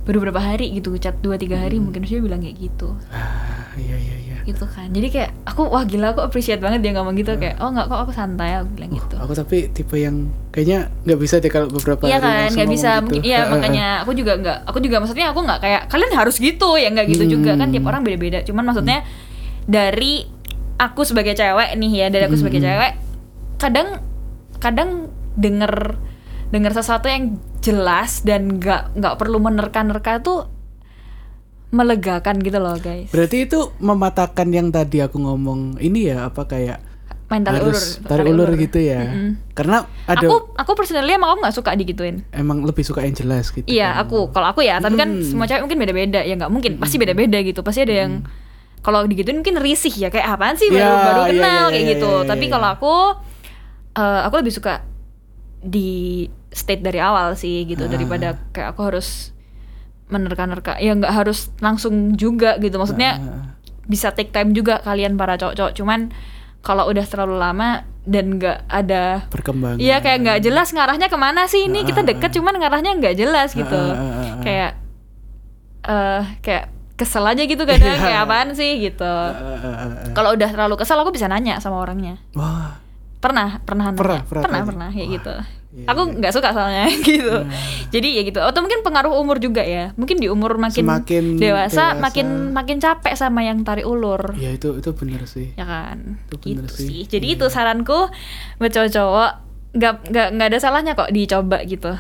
baru 0.09 0.17
beberapa 0.23 0.41
hari 0.41 0.73
gitu 0.73 0.97
chat 0.97 1.21
dua 1.21 1.37
tiga 1.37 1.61
hari 1.61 1.77
mungkin 1.77 2.01
dia 2.01 2.17
bilang 2.17 2.41
kayak 2.41 2.57
gitu. 2.57 2.97
Ah, 3.13 3.77
iya 3.77 3.97
iya 4.01 4.17
iya. 4.25 4.26
Gitu 4.47 4.65
kan. 4.71 4.89
Jadi 4.95 5.11
kayak 5.11 5.31
aku 5.43 5.67
wah 5.67 5.83
gila 5.83 6.15
aku 6.15 6.23
appreciate 6.23 6.63
banget 6.63 6.81
dia 6.87 6.95
ngomong 6.95 7.19
gitu. 7.19 7.35
Kayak 7.35 7.59
oh 7.59 7.75
nggak 7.75 7.91
kok 7.91 7.99
aku 8.07 8.13
santai 8.15 8.63
aku 8.63 8.71
bilang 8.79 8.95
gitu. 8.95 9.15
Aku 9.19 9.33
tapi 9.35 9.69
tipe 9.75 9.99
yang 9.99 10.31
kayaknya 10.55 10.89
nggak 11.03 11.19
bisa 11.19 11.43
deh 11.43 11.51
kalau 11.51 11.67
beberapa 11.67 12.07
Iya 12.07 12.19
kan, 12.23 12.49
nggak 12.55 12.69
bisa. 12.71 12.91
gitu. 12.97 13.03
mungkin 13.03 13.21
iya 13.27 13.41
makanya 13.51 13.87
aku 14.07 14.13
juga 14.15 14.33
nggak, 14.39 14.59
aku 14.71 14.79
juga 14.81 14.97
maksudnya 15.03 15.27
aku 15.35 15.41
nggak 15.43 15.61
kayak 15.61 15.83
kalian 15.91 16.13
harus 16.15 16.37
gitu 16.39 16.79
ya 16.79 16.89
nggak 16.95 17.07
gitu 17.11 17.25
juga 17.27 17.59
kan 17.59 17.69
tiap 17.75 17.85
orang 17.91 18.07
beda-beda. 18.07 18.41
Cuman 18.47 18.65
maksudnya 18.71 19.03
dari 19.67 20.25
aku 20.79 21.03
sebagai 21.03 21.35
cewek 21.35 21.75
nih 21.75 21.93
ya 21.93 22.07
dari 22.09 22.25
aku 22.31 22.39
sebagai 22.39 22.63
cewek 22.63 22.93
kadang 23.59 24.01
kadang 24.63 25.11
denger 25.37 25.99
denger 26.55 26.73
sesuatu 26.73 27.11
yang 27.11 27.43
jelas 27.61 28.23
dan 28.23 28.63
nggak 28.63 28.95
nggak 28.95 29.15
perlu 29.19 29.43
menerka-nerka 29.43 30.23
tuh 30.23 30.47
melegakan 31.69 32.39
gitu 32.39 32.57
loh 32.57 32.77
guys. 32.77 33.11
Berarti 33.11 33.45
itu 33.45 33.75
mematahkan 33.79 34.49
yang 34.49 34.71
tadi 34.71 34.99
aku 34.99 35.19
ngomong 35.19 35.79
ini 35.79 36.09
ya 36.09 36.27
apa 36.27 36.45
kayak 36.45 36.79
Main 37.27 37.43
tarik 37.43 37.59
ulur, 37.59 37.83
tarik 38.07 38.25
ulur 38.25 38.51
gitu 38.55 38.79
ya. 38.79 39.03
Karena 39.51 39.83
ada 40.07 40.23
Aku 40.23 40.55
aku 40.55 40.71
personally 40.79 41.11
emang 41.11 41.35
aku 41.35 41.43
nggak 41.43 41.57
suka 41.59 41.75
digituin. 41.75 42.23
emang 42.31 42.63
lebih 42.63 42.87
suka 42.87 43.03
yang 43.03 43.13
jelas 43.13 43.51
gitu. 43.51 43.67
Iya, 43.67 43.91
kan. 43.93 44.07
aku 44.07 44.31
kalau 44.31 44.47
aku 44.47 44.63
ya, 44.63 44.79
tapi 44.79 44.95
kan 44.95 45.11
Hmm. 45.11 45.27
semua 45.27 45.45
cewek 45.45 45.67
mungkin 45.67 45.79
beda-beda. 45.81 46.23
Ya 46.23 46.39
nggak 46.39 46.49
mungkin, 46.49 46.79
pasti 46.79 46.97
beda-beda 46.97 47.43
gitu. 47.43 47.67
Pasti 47.67 47.83
ada 47.83 47.95
yang 47.99 48.23
kalau 48.79 49.03
digituin 49.03 49.43
mungkin 49.43 49.59
risih 49.59 49.91
ya 49.91 50.07
kayak 50.07 50.39
apaan 50.39 50.55
sih 50.55 50.71
baru 50.71 50.79
Ya, 50.79 51.03
baru 51.03 51.21
iya, 51.21 51.31
kenal 51.35 51.43
iya, 51.59 51.67
kayak 51.69 51.83
iya, 51.83 51.93
gitu. 51.99 52.13
iya, 52.15 52.27
Tapi 52.31 52.45
iya. 52.47 52.53
kalau 52.55 52.69
aku 52.71 52.95
eh, 53.97 54.21
aku 54.23 54.35
lebih 54.39 54.55
suka 54.55 54.73
di 55.59 55.91
state 56.49 56.79
dari 56.81 57.03
awal 57.03 57.35
sih 57.35 57.67
gitu 57.67 57.85
Ah. 57.85 57.91
daripada 57.91 58.39
kayak 58.51 58.71
aku 58.71 58.81
harus 58.87 59.35
menerka-nerka. 60.09 60.79
Ya 60.79 60.93
nggak 60.93 61.13
harus 61.13 61.51
langsung 61.59 62.15
juga 62.15 62.57
gitu. 62.57 62.77
Maksudnya 62.77 63.11
Ah, 63.17 63.45
bisa 63.85 64.11
take 64.11 64.31
time 64.31 64.51
juga 64.51 64.79
kalian 64.81 65.15
para 65.15 65.35
cowok-cowok. 65.35 65.73
Cuman 65.73 66.11
kalau 66.61 66.87
udah 66.87 67.03
terlalu 67.03 67.37
lama 67.37 67.69
dan 68.03 68.39
nggak 68.39 68.67
ada 68.67 69.27
perkembangan. 69.29 69.79
Iya 69.79 69.99
kayak 69.99 70.19
nggak 70.21 70.39
jelas 70.41 70.71
ngarahnya 70.71 71.07
ke 71.07 71.15
mana 71.17 71.47
sih 71.47 71.67
ini 71.67 71.83
kita 71.83 72.01
Ah, 72.01 72.07
deket 72.07 72.31
cuman 72.33 72.55
ngarahnya 72.57 72.95
nggak 72.95 73.15
jelas 73.15 73.51
gitu 73.53 73.75
Ah, 73.75 73.91
ah, 73.93 73.99
ah, 73.99 74.23
ah. 74.33 74.39
kayak 74.41 74.73
eh 75.83 76.23
kayak 76.41 76.65
kesel 76.97 77.23
aja 77.23 77.43
gitu 77.43 77.63
kadang 77.63 77.93
Iya. 77.93 78.01
kayak 78.01 78.21
apaan 78.25 78.51
sih 78.53 78.79
gitu 78.81 79.13
kalau 80.13 80.33
udah 80.33 80.49
terlalu 80.49 80.75
kesel 80.75 80.97
aku 80.97 81.11
bisa 81.11 81.27
nanya 81.27 81.61
sama 81.61 81.79
orangnya 81.79 82.19
Wah, 82.33 82.79
pernah 83.19 83.61
pernah 83.63 83.91
nanya. 83.91 83.99
Pernah, 84.01 84.21
pernah 84.25 84.43
pernah 84.43 84.63
pernah 84.65 84.89
kayak 84.91 85.09
gitu 85.13 85.35
iya, 85.77 85.87
aku 85.87 86.17
nggak 86.17 86.33
suka 86.33 86.51
soalnya 86.51 86.89
gitu 87.07 87.45
jadi 87.89 88.09
ya 88.11 88.23
gitu 88.25 88.41
atau 88.41 88.59
mungkin 88.59 88.81
pengaruh 88.81 89.13
umur 89.13 89.37
juga 89.37 89.61
ya 89.61 89.93
mungkin 89.95 90.17
di 90.17 90.27
umur 90.27 90.57
makin, 90.57 90.83
Semakin 90.83 91.25
dewasa, 91.37 91.93
dewasa. 91.93 92.01
makin 92.01 92.27
makin 92.51 92.77
capek 92.79 93.13
sama 93.13 93.41
yang 93.43 93.61
tarik 93.61 93.85
ulur 93.85 94.33
ya 94.35 94.51
itu 94.51 94.75
itu 94.75 94.91
bener 94.91 95.23
sih. 95.25 95.53
ya 95.53 95.63
kan 95.63 96.17
Itu 96.27 96.35
gitu 96.41 96.57
bener 96.57 96.71
sih. 96.71 96.87
sih. 96.87 97.01
jadi 97.07 97.27
Iya. 97.27 97.37
itu 97.37 97.47
saranku 97.47 98.09
buat 98.57 98.73
cowok-cowok 98.73 99.31
nggak 99.73 99.95
nggak 100.09 100.27
nggak 100.33 100.49
ada 100.49 100.59
salahnya 100.59 100.93
kok 100.93 101.11
dicoba 101.11 101.61
gitu 101.63 101.93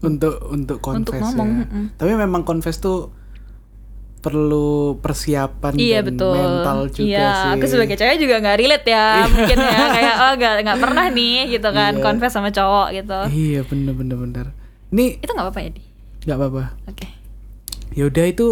Untuk 0.00 0.36
untuk 0.46 0.78
confess 0.78 1.00
Untuk 1.02 1.14
ngomong, 1.18 1.48
ya. 1.50 1.60
mm-mm. 1.62 1.84
Tapi 1.94 2.12
memang 2.14 2.40
confess 2.40 2.76
tuh 2.76 3.12
perlu 4.20 4.70
persiapan 4.96 5.72
iya 5.74 5.98
dan 5.98 6.12
betul 6.12 6.36
mental 6.36 6.78
juga 6.86 7.08
iya 7.08 7.28
sih. 7.32 7.50
aku 7.56 7.64
sebagai 7.66 7.96
cewek 7.96 8.16
juga 8.18 8.34
nggak 8.38 8.56
relate 8.56 8.86
ya 8.86 9.06
mungkin 9.26 9.56
ya 9.58 9.80
kayak 9.90 10.14
oh 10.18 10.32
nggak 10.36 10.54
nggak 10.60 10.78
pernah 10.78 11.06
nih 11.08 11.38
gitu 11.50 11.68
kan 11.70 11.92
Iya. 11.92 12.02
confess 12.02 12.32
sama 12.32 12.48
cowok 12.48 12.88
gitu 12.94 13.18
Iya 13.26 13.60
bener 13.64 13.92
bener 13.92 14.16
bener. 14.16 14.46
Ini 14.90 15.18
itu 15.18 15.30
nggak 15.30 15.46
apa-apa 15.46 15.60
ya 15.62 15.70
di 15.72 15.82
nggak 16.20 16.36
apa-apa. 16.36 16.64
oke 16.86 17.06
Ya 17.90 18.02
udah 18.06 18.24
itu 18.24 18.46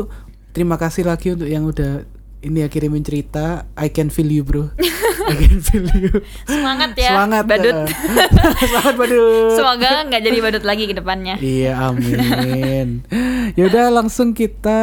terima 0.50 0.74
kasih 0.74 1.04
lagi 1.04 1.31
untuk 1.31 1.46
yang 1.46 1.62
udah 1.62 2.02
ini 2.40 2.62
ya 2.62 2.68
kirimin 2.68 3.02
cerita. 3.02 3.68
I 3.74 3.88
can 3.88 4.09
feel 4.09 4.26
you 4.26 4.42
bro. 4.42 4.72
I 5.28 5.36
can 5.36 5.60
feel 5.60 5.84
you. 5.90 6.12
semangat 6.44 6.90
ya 6.94 7.10
Semangat 7.12 7.44
badut 7.44 7.76
eh. 7.76 7.86
Semangat 8.64 8.94
badut. 8.96 9.50
semoga 9.52 9.90
nggak 10.04 10.22
jadi 10.22 10.38
badut 10.40 10.64
lagi 10.64 10.84
ke 10.84 10.94
depannya 10.94 11.36
Iya 11.36 11.72
amin. 11.84 13.04
ya 13.52 13.62
udah 13.64 13.90
langsung 13.90 14.32
kita 14.32 14.78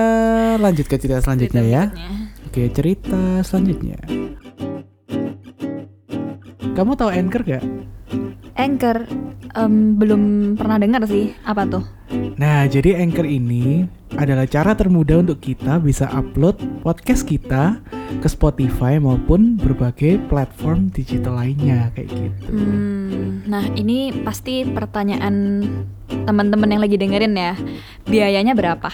lanjut 0.57 0.85
ke 0.85 0.95
cerita 0.95 1.19
selanjutnya 1.19 1.61
ya. 1.61 1.83
Berikutnya. 1.87 2.09
Oke 2.45 2.61
cerita 2.71 3.21
selanjutnya. 3.41 3.97
Kamu 6.71 6.91
tahu 6.93 7.09
Anchor 7.09 7.41
gak? 7.41 7.63
Anchor 8.55 9.03
em, 9.55 9.99
belum 9.99 10.53
pernah 10.55 10.79
dengar 10.79 11.03
sih 11.07 11.35
apa 11.43 11.67
tuh? 11.67 11.83
Nah, 12.39 12.69
jadi 12.69 13.01
Anchor 13.01 13.25
ini 13.27 13.83
adalah 14.15 14.47
cara 14.47 14.77
termudah 14.77 15.19
untuk 15.25 15.43
kita 15.43 15.81
bisa 15.81 16.07
upload 16.13 16.55
podcast 16.85 17.27
kita 17.27 17.83
ke 18.21 18.27
Spotify 18.29 19.01
maupun 19.01 19.59
berbagai 19.59 20.21
platform 20.31 20.93
digital 20.93 21.41
lainnya 21.41 21.91
kayak 21.97 22.13
gitu. 22.13 22.47
Hmm, 22.53 23.43
nah 23.49 23.65
ini 23.75 24.13
pasti 24.23 24.63
pertanyaan 24.63 25.65
teman-teman 26.23 26.69
yang 26.69 26.81
lagi 26.85 26.95
dengerin 26.95 27.35
ya. 27.35 27.53
Biayanya 28.07 28.53
berapa 28.55 28.93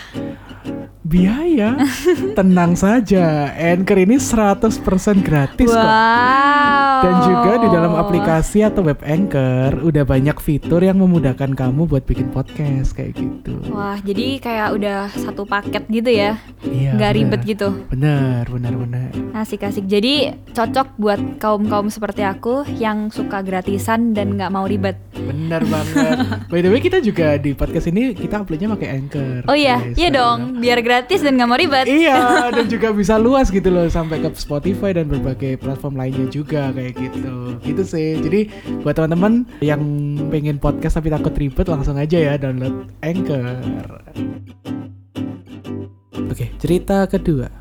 Biaya? 1.11 1.75
Tenang 2.39 2.73
saja, 2.73 3.51
Anchor 3.51 3.99
ini 3.99 4.15
100% 4.15 4.79
gratis 5.19 5.67
kok. 5.67 5.75
wow 5.75 7.03
Dan 7.03 7.15
juga 7.21 7.51
di 7.57 7.67
dalam 7.67 7.93
aplikasi 7.93 8.63
atau 8.63 8.79
web 8.81 9.01
Anchor 9.01 9.81
udah 9.81 10.03
banyak 10.03 10.37
fitur 10.37 10.79
yang 10.79 10.95
memudahkan 10.97 11.51
kamu 11.51 11.83
buat 11.85 12.05
bikin 12.05 12.29
podcast 12.29 12.93
kayak 12.93 13.17
gitu. 13.17 13.57
wah 13.67 13.97
jadi 13.99 14.37
kayak 14.37 14.69
udah 14.71 14.99
satu 15.11 15.43
paket 15.43 15.83
gitu 15.89 16.07
ya 16.09 16.37
Iya. 16.61 16.93
nggak 16.93 17.09
benar. 17.09 17.17
ribet 17.17 17.41
gitu 17.43 17.67
Benar, 17.89 18.43
benar, 18.47 18.73
benar. 18.77 19.09
asik-asik 19.33 19.83
jadi 19.85 20.13
cocok 20.47 20.95
buat 20.95 21.19
kaum 21.37 21.65
kaum 21.65 21.89
seperti 21.89 22.21
aku 22.21 22.63
yang 22.71 23.09
suka 23.09 23.41
gratisan 23.41 24.13
dan 24.13 24.37
nggak 24.37 24.47
mau 24.49 24.63
ribet 24.63 24.95
Benar 25.11 25.61
banget. 25.63 26.17
By 26.51 26.59
the 26.59 26.69
way, 26.69 26.79
kita 26.79 26.97
juga 26.99 27.35
di 27.35 27.51
podcast 27.51 27.85
ini 27.85 28.13
kita 28.13 28.41
uploadnya 28.41 28.71
pakai 28.71 28.89
Anchor. 28.95 29.41
oh 29.45 29.53
iya 29.53 29.77
guys. 29.79 29.97
iya 29.97 30.09
dong 30.09 30.57
biar 30.57 30.79
gratis 30.79 31.00
dan 31.07 31.39
nggak 31.39 31.49
mau 31.49 31.57
ribet 31.57 31.85
Iya, 31.87 32.19
dan 32.55 32.65
juga 32.69 32.91
bisa 32.91 33.15
luas 33.17 33.49
gitu 33.49 33.71
loh 33.71 33.87
sampai 33.87 34.21
ke 34.21 34.29
Spotify 34.37 34.93
dan 34.93 35.09
berbagai 35.09 35.57
platform 35.57 35.97
lainnya 35.97 36.27
juga 36.29 36.69
kayak 36.75 36.93
gitu. 36.97 37.35
Gitu 37.63 37.83
sih. 37.85 38.09
Jadi 38.19 38.51
buat 38.85 38.97
teman-teman 38.97 39.47
yang 39.63 39.81
pengen 40.29 40.61
podcast 40.61 40.99
tapi 40.99 41.09
takut 41.09 41.33
ribet 41.33 41.67
langsung 41.69 41.97
aja 41.97 42.17
ya 42.17 42.33
download 42.37 42.91
Anchor. 43.01 43.61
Oke, 46.31 46.47
cerita 46.59 47.07
kedua. 47.11 47.51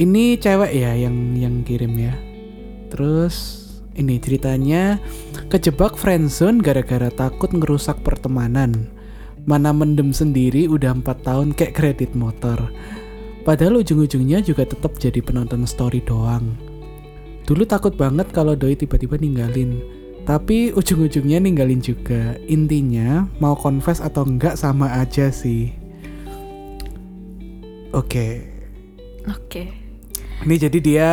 Ini 0.00 0.38
cewek 0.40 0.72
ya 0.72 0.96
yang 0.96 1.36
yang 1.36 1.60
kirim 1.66 1.92
ya. 1.98 2.14
Terus 2.88 3.66
ini 3.98 4.16
ceritanya 4.22 4.96
kejebak 5.52 5.98
friendzone 5.98 6.62
gara-gara 6.62 7.10
takut 7.10 7.50
ngerusak 7.52 8.00
pertemanan. 8.00 8.99
Mana 9.48 9.72
mendem 9.72 10.12
sendiri 10.12 10.68
udah 10.68 10.96
empat 10.96 11.24
tahun 11.24 11.56
kayak 11.56 11.76
kredit 11.76 12.12
motor. 12.12 12.58
Padahal 13.40 13.80
ujung-ujungnya 13.80 14.44
juga 14.44 14.68
tetap 14.68 15.00
jadi 15.00 15.24
penonton 15.24 15.64
story 15.64 16.04
doang. 16.04 16.52
Dulu 17.48 17.64
takut 17.64 17.96
banget 17.96 18.28
kalau 18.30 18.52
doi 18.52 18.76
tiba-tiba 18.76 19.16
ninggalin. 19.16 19.80
Tapi 20.28 20.70
ujung-ujungnya 20.76 21.40
ninggalin 21.40 21.80
juga. 21.80 22.36
Intinya 22.46 23.24
mau 23.40 23.56
confess 23.56 24.04
atau 24.04 24.28
enggak 24.28 24.60
sama 24.60 24.92
aja 25.00 25.32
sih. 25.32 25.72
Oke. 27.90 28.46
oke 29.26 29.64
Ini 30.40 30.56
jadi 30.56 30.78
dia 30.80 31.10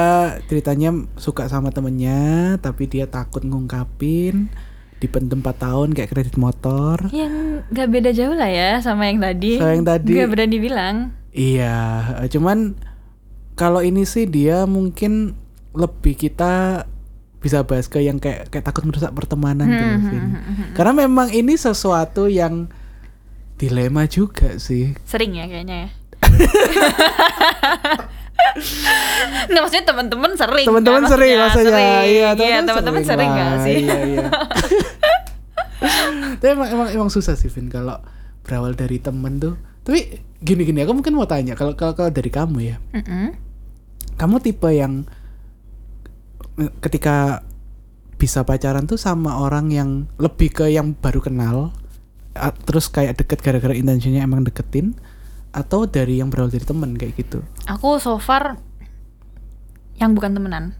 ceritanya 0.48 0.94
suka 1.20 1.52
sama 1.52 1.68
temennya, 1.68 2.56
tapi 2.64 2.88
dia 2.88 3.10
takut 3.12 3.44
ngungkapin. 3.44 4.48
Dipendem 4.98 5.40
4 5.40 5.58
tahun 5.58 5.88
kayak 5.92 6.10
kredit 6.10 6.36
motor. 6.36 6.96
yang 7.12 7.62
nggak 7.68 7.88
beda 7.88 8.10
jauh 8.12 8.32
lah 8.32 8.48
ya 8.48 8.80
sama 8.80 9.06
yang 9.06 9.18
tadi 9.18 9.56
Sama 9.56 9.72
yang 9.72 9.86
tadi. 9.86 10.12
nggak 10.12 10.28
berani 10.28 10.58
bilang 10.58 10.96
Iya, 11.30 12.04
cuman 12.28 12.74
kalau 13.54 13.80
ini 13.80 14.04
sih 14.04 14.26
dia 14.26 14.66
mungkin 14.66 15.32
lebih 15.72 16.16
kita 16.16 16.84
bisa 17.38 17.62
bahas 17.62 17.86
ke 17.86 18.00
yang 18.00 18.18
kayak 18.18 18.48
kayak 18.48 18.64
takut 18.64 18.82
merusak 18.84 19.12
pertemanan 19.12 19.64
Hmm, 19.64 19.72
gitu 19.72 19.84
loh, 19.84 20.00
Vin. 20.04 20.24
Karena 20.74 20.92
memang 20.98 21.28
ini 21.30 21.54
sesuatu 21.54 22.26
yang 22.26 22.66
dilema 23.56 24.04
juga 24.04 24.58
sih. 24.58 24.92
Sering 25.04 25.32
ya 25.34 25.46
kayaknya 25.46 25.76
ya. 25.78 25.88
Nggak 29.50 29.62
maksudnya 29.62 29.86
teman-teman 29.86 30.32
sering. 30.34 30.66
kan 30.66 30.70
Teman-teman 30.70 31.04
sering 31.06 31.34
maksudnya, 31.36 31.44
maksudnya. 31.44 31.72
sering. 31.72 32.06
Iya, 32.08 32.30
Iya, 32.36 32.60
teman-teman 32.64 33.04
sering 33.04 33.30
lah. 33.30 33.38
nggak 33.38 33.58
sih? 33.62 33.76
Iya, 33.82 33.98
iya. 34.04 34.28
Tapi 36.38 36.50
emang, 36.54 36.70
emang 36.70 36.88
emang 36.92 37.10
susah 37.10 37.34
sih 37.34 37.50
Vin 37.50 37.68
kalau 37.68 37.98
berawal 38.42 38.74
dari 38.74 38.98
temen 38.98 39.38
tuh. 39.38 39.56
Tapi 39.82 40.00
gini-gini 40.38 40.84
aku 40.84 40.94
mungkin 40.94 41.14
mau 41.14 41.26
tanya 41.26 41.54
kalau 41.54 41.74
kalau 41.74 41.94
kalau 41.94 42.12
dari 42.12 42.30
kamu 42.30 42.58
ya. 42.64 42.78
Mm-mm. 42.94 43.34
Kamu 44.16 44.42
tipe 44.42 44.70
yang 44.70 45.06
ketika 46.82 47.46
bisa 48.18 48.42
pacaran 48.42 48.90
tuh 48.90 48.98
sama 48.98 49.38
orang 49.38 49.70
yang 49.70 49.90
lebih 50.18 50.50
ke 50.52 50.66
yang 50.68 50.98
baru 50.98 51.22
kenal 51.22 51.70
terus 52.66 52.90
kayak 52.90 53.18
deket 53.18 53.42
gara-gara 53.42 53.74
intensinya 53.74 54.22
emang 54.22 54.42
deketin 54.42 54.98
atau 55.58 55.90
dari 55.90 56.22
yang 56.22 56.30
berawal 56.30 56.54
dari 56.54 56.62
temen 56.62 56.94
kayak 56.94 57.18
gitu. 57.18 57.42
Aku 57.66 57.98
so 57.98 58.22
far 58.22 58.62
yang 59.98 60.14
bukan 60.14 60.38
temenan. 60.38 60.78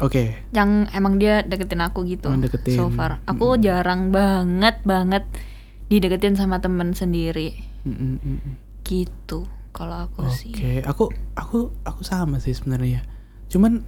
Oke. 0.00 0.40
yang 0.56 0.88
emang 0.96 1.20
dia 1.20 1.44
deketin 1.44 1.84
aku 1.84 2.08
gitu 2.08 2.32
Oh, 2.32 2.40
deketin. 2.40 2.80
so 2.80 2.88
far 2.88 3.20
aku 3.28 3.60
jarang 3.60 4.08
banget 4.08 4.80
banget 4.88 5.28
dideketin 5.92 6.32
sama 6.32 6.64
temen 6.64 6.96
sendiri 6.96 7.52
Mm, 7.84 7.92
mm, 7.92 8.16
mm, 8.16 8.38
mm. 8.40 8.54
gitu 8.88 9.44
kalau 9.76 10.08
aku 10.08 10.24
Oke, 10.24 10.32
sih 10.32 10.80
aku 10.80 11.12
aku 11.36 11.76
aku 11.84 12.00
sama 12.00 12.40
sih 12.40 12.56
sebenarnya. 12.56 13.04
Cuman 13.52 13.84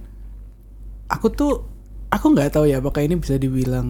aku 1.09 1.33
tuh 1.33 1.65
aku 2.13 2.37
nggak 2.37 2.53
tahu 2.53 2.69
ya 2.69 2.77
apakah 2.77 3.01
ini 3.01 3.17
bisa 3.17 3.37
dibilang 3.37 3.89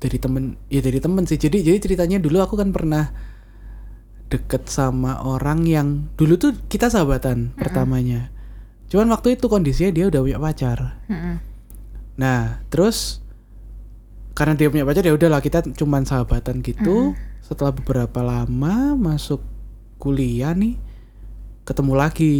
dari 0.00 0.16
temen 0.16 0.56
ya 0.68 0.80
dari 0.80 0.96
temen 0.96 1.28
sih. 1.28 1.36
Jadi 1.36 1.60
jadi 1.60 1.76
ceritanya 1.76 2.24
dulu 2.24 2.40
aku 2.40 2.56
kan 2.56 2.72
pernah 2.72 3.04
deket 4.28 4.68
sama 4.68 5.24
orang 5.24 5.64
yang 5.64 5.88
dulu 6.20 6.36
tuh 6.36 6.52
kita 6.68 6.92
sahabatan 6.92 7.56
pertamanya. 7.56 8.28
Cuman 8.88 9.08
waktu 9.12 9.36
itu 9.36 9.48
kondisinya 9.48 9.92
dia 9.92 10.08
udah 10.08 10.20
punya 10.20 10.38
pacar. 10.40 11.00
Mm-mm. 11.08 11.36
Nah, 12.20 12.60
terus 12.72 13.24
karena 14.32 14.54
dia 14.56 14.68
punya 14.72 14.84
pacar 14.84 15.04
ya 15.04 15.16
udahlah 15.16 15.40
kita 15.40 15.64
cuman 15.76 16.04
sahabatan 16.04 16.60
gitu. 16.60 17.16
Setelah 17.44 17.72
beberapa 17.72 18.20
lama 18.20 18.96
masuk 18.96 19.40
kuliah 19.96 20.52
nih 20.52 20.76
ketemu 21.64 21.92
lagi. 21.96 22.36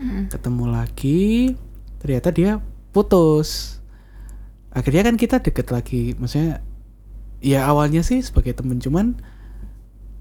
Mm-mm. 0.00 0.32
Ketemu 0.32 0.64
lagi 0.68 1.52
ternyata 2.00 2.28
dia 2.32 2.60
putus. 2.92 3.80
Akhirnya 4.72 5.04
kan 5.04 5.16
kita 5.20 5.40
deket 5.40 5.68
lagi. 5.72 6.16
Maksudnya 6.16 6.64
ya 7.44 7.68
awalnya 7.68 8.00
sih 8.00 8.24
sebagai 8.24 8.56
temen 8.56 8.80
cuman 8.80 9.20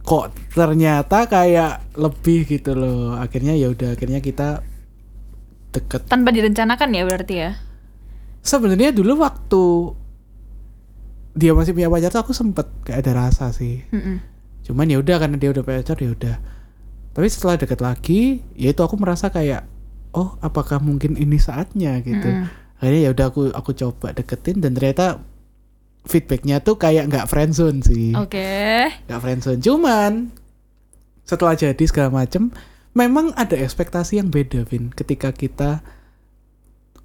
kok 0.05 0.31
ternyata 0.53 1.25
kayak 1.25 1.97
lebih 1.97 2.45
gitu 2.45 2.77
loh. 2.77 3.17
Akhirnya 3.17 3.57
ya 3.57 3.73
udah 3.73 3.97
akhirnya 3.97 4.21
kita 4.21 4.61
deket 5.75 6.07
tanpa 6.07 6.31
direncanakan 6.31 6.89
ya 6.95 7.03
berarti 7.03 7.35
ya 7.35 7.51
sebenarnya 8.39 8.95
dulu 8.95 9.19
waktu 9.19 9.63
dia 11.35 11.51
masih 11.51 11.75
punya 11.75 11.91
pacar 11.91 12.09
tuh 12.15 12.21
aku 12.23 12.31
sempet 12.31 12.67
kayak 12.87 13.03
ada 13.03 13.27
rasa 13.27 13.51
sih 13.51 13.83
Mm-mm. 13.91 14.23
cuman 14.63 14.87
ya 14.87 14.97
udah 15.03 15.19
karena 15.19 15.35
dia 15.35 15.51
udah 15.51 15.63
punya 15.67 15.83
pacar 15.83 15.97
ya 15.99 16.15
udah 16.15 16.35
tapi 17.11 17.27
setelah 17.27 17.59
deket 17.59 17.79
lagi 17.83 18.39
ya 18.55 18.71
itu 18.71 18.79
aku 18.79 18.95
merasa 18.95 19.27
kayak 19.27 19.67
oh 20.15 20.39
apakah 20.39 20.79
mungkin 20.79 21.19
ini 21.19 21.35
saatnya 21.35 21.99
gitu 21.99 22.23
Mm-mm. 22.23 22.79
akhirnya 22.79 23.01
ya 23.03 23.11
udah 23.11 23.25
aku 23.27 23.41
aku 23.51 23.71
coba 23.75 24.15
deketin 24.15 24.63
dan 24.63 24.71
ternyata 24.71 25.19
feedbacknya 26.05 26.57
tuh 26.59 26.75
kayak 26.75 27.09
nggak 27.09 27.25
friendzone 27.25 27.81
sih 27.81 28.13
oke 28.13 28.49
nggak 29.05 29.19
friendzone 29.19 29.59
cuman 29.59 30.29
setelah 31.21 31.53
jadi 31.53 31.83
segala 31.83 32.13
macem 32.15 32.53
memang 32.93 33.33
ada 33.33 33.53
ekspektasi 33.53 34.17
yang 34.17 34.29
beda 34.29 34.63
Vin 34.63 34.89
ketika 34.89 35.29
kita 35.29 35.81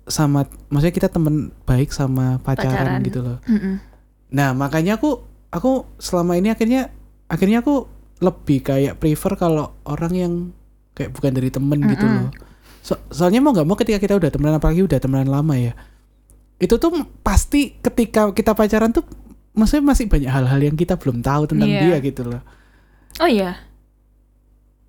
sama 0.05 0.43
maksudnya 0.69 0.93
kita 0.93 1.09
temen 1.09 1.55
baik 1.65 1.91
sama 1.91 2.39
pacaran, 2.41 2.75
Pacaran. 2.99 3.01
gitu 3.03 3.21
loh 3.21 3.39
Mm-mm. 3.45 3.79
nah 4.29 4.51
makanya 4.53 4.99
aku 4.99 5.23
aku 5.49 5.87
selama 5.97 6.35
ini 6.35 6.51
akhirnya 6.51 6.91
akhirnya 7.27 7.63
aku 7.63 7.87
lebih 8.21 8.61
kayak 8.61 8.99
prefer 8.99 9.33
kalau 9.35 9.73
orang 9.83 10.13
yang 10.13 10.33
kayak 10.93 11.11
bukan 11.11 11.33
dari 11.33 11.49
temen 11.49 11.79
gitu 11.89 12.05
Mm-mm. 12.05 12.27
loh 12.27 12.31
So- 12.81 13.01
soalnya 13.09 13.39
mau 13.39 13.53
nggak 13.53 13.65
mau 13.65 13.77
ketika 13.77 14.01
kita 14.01 14.17
udah 14.17 14.31
temenan 14.31 14.57
apalagi 14.57 14.83
udah 14.83 14.99
temenan 14.99 15.29
lama 15.29 15.55
ya 15.55 15.73
itu 16.61 16.77
tuh 16.77 16.93
pasti 17.19 17.75
ketika 17.75 18.29
kita 18.31 18.53
pacaran 18.53 18.93
tuh 18.93 19.03
maksudnya 19.51 19.85
masih 19.87 20.07
banyak 20.07 20.29
hal-hal 20.29 20.61
yang 20.61 20.77
kita 20.77 20.95
belum 20.95 21.21
tahu 21.21 21.49
tentang 21.49 21.67
Iya. 21.67 21.81
dia 21.83 21.97
gitu 22.03 22.23
loh 22.23 22.43
oh 23.19 23.27
iya 23.27 23.57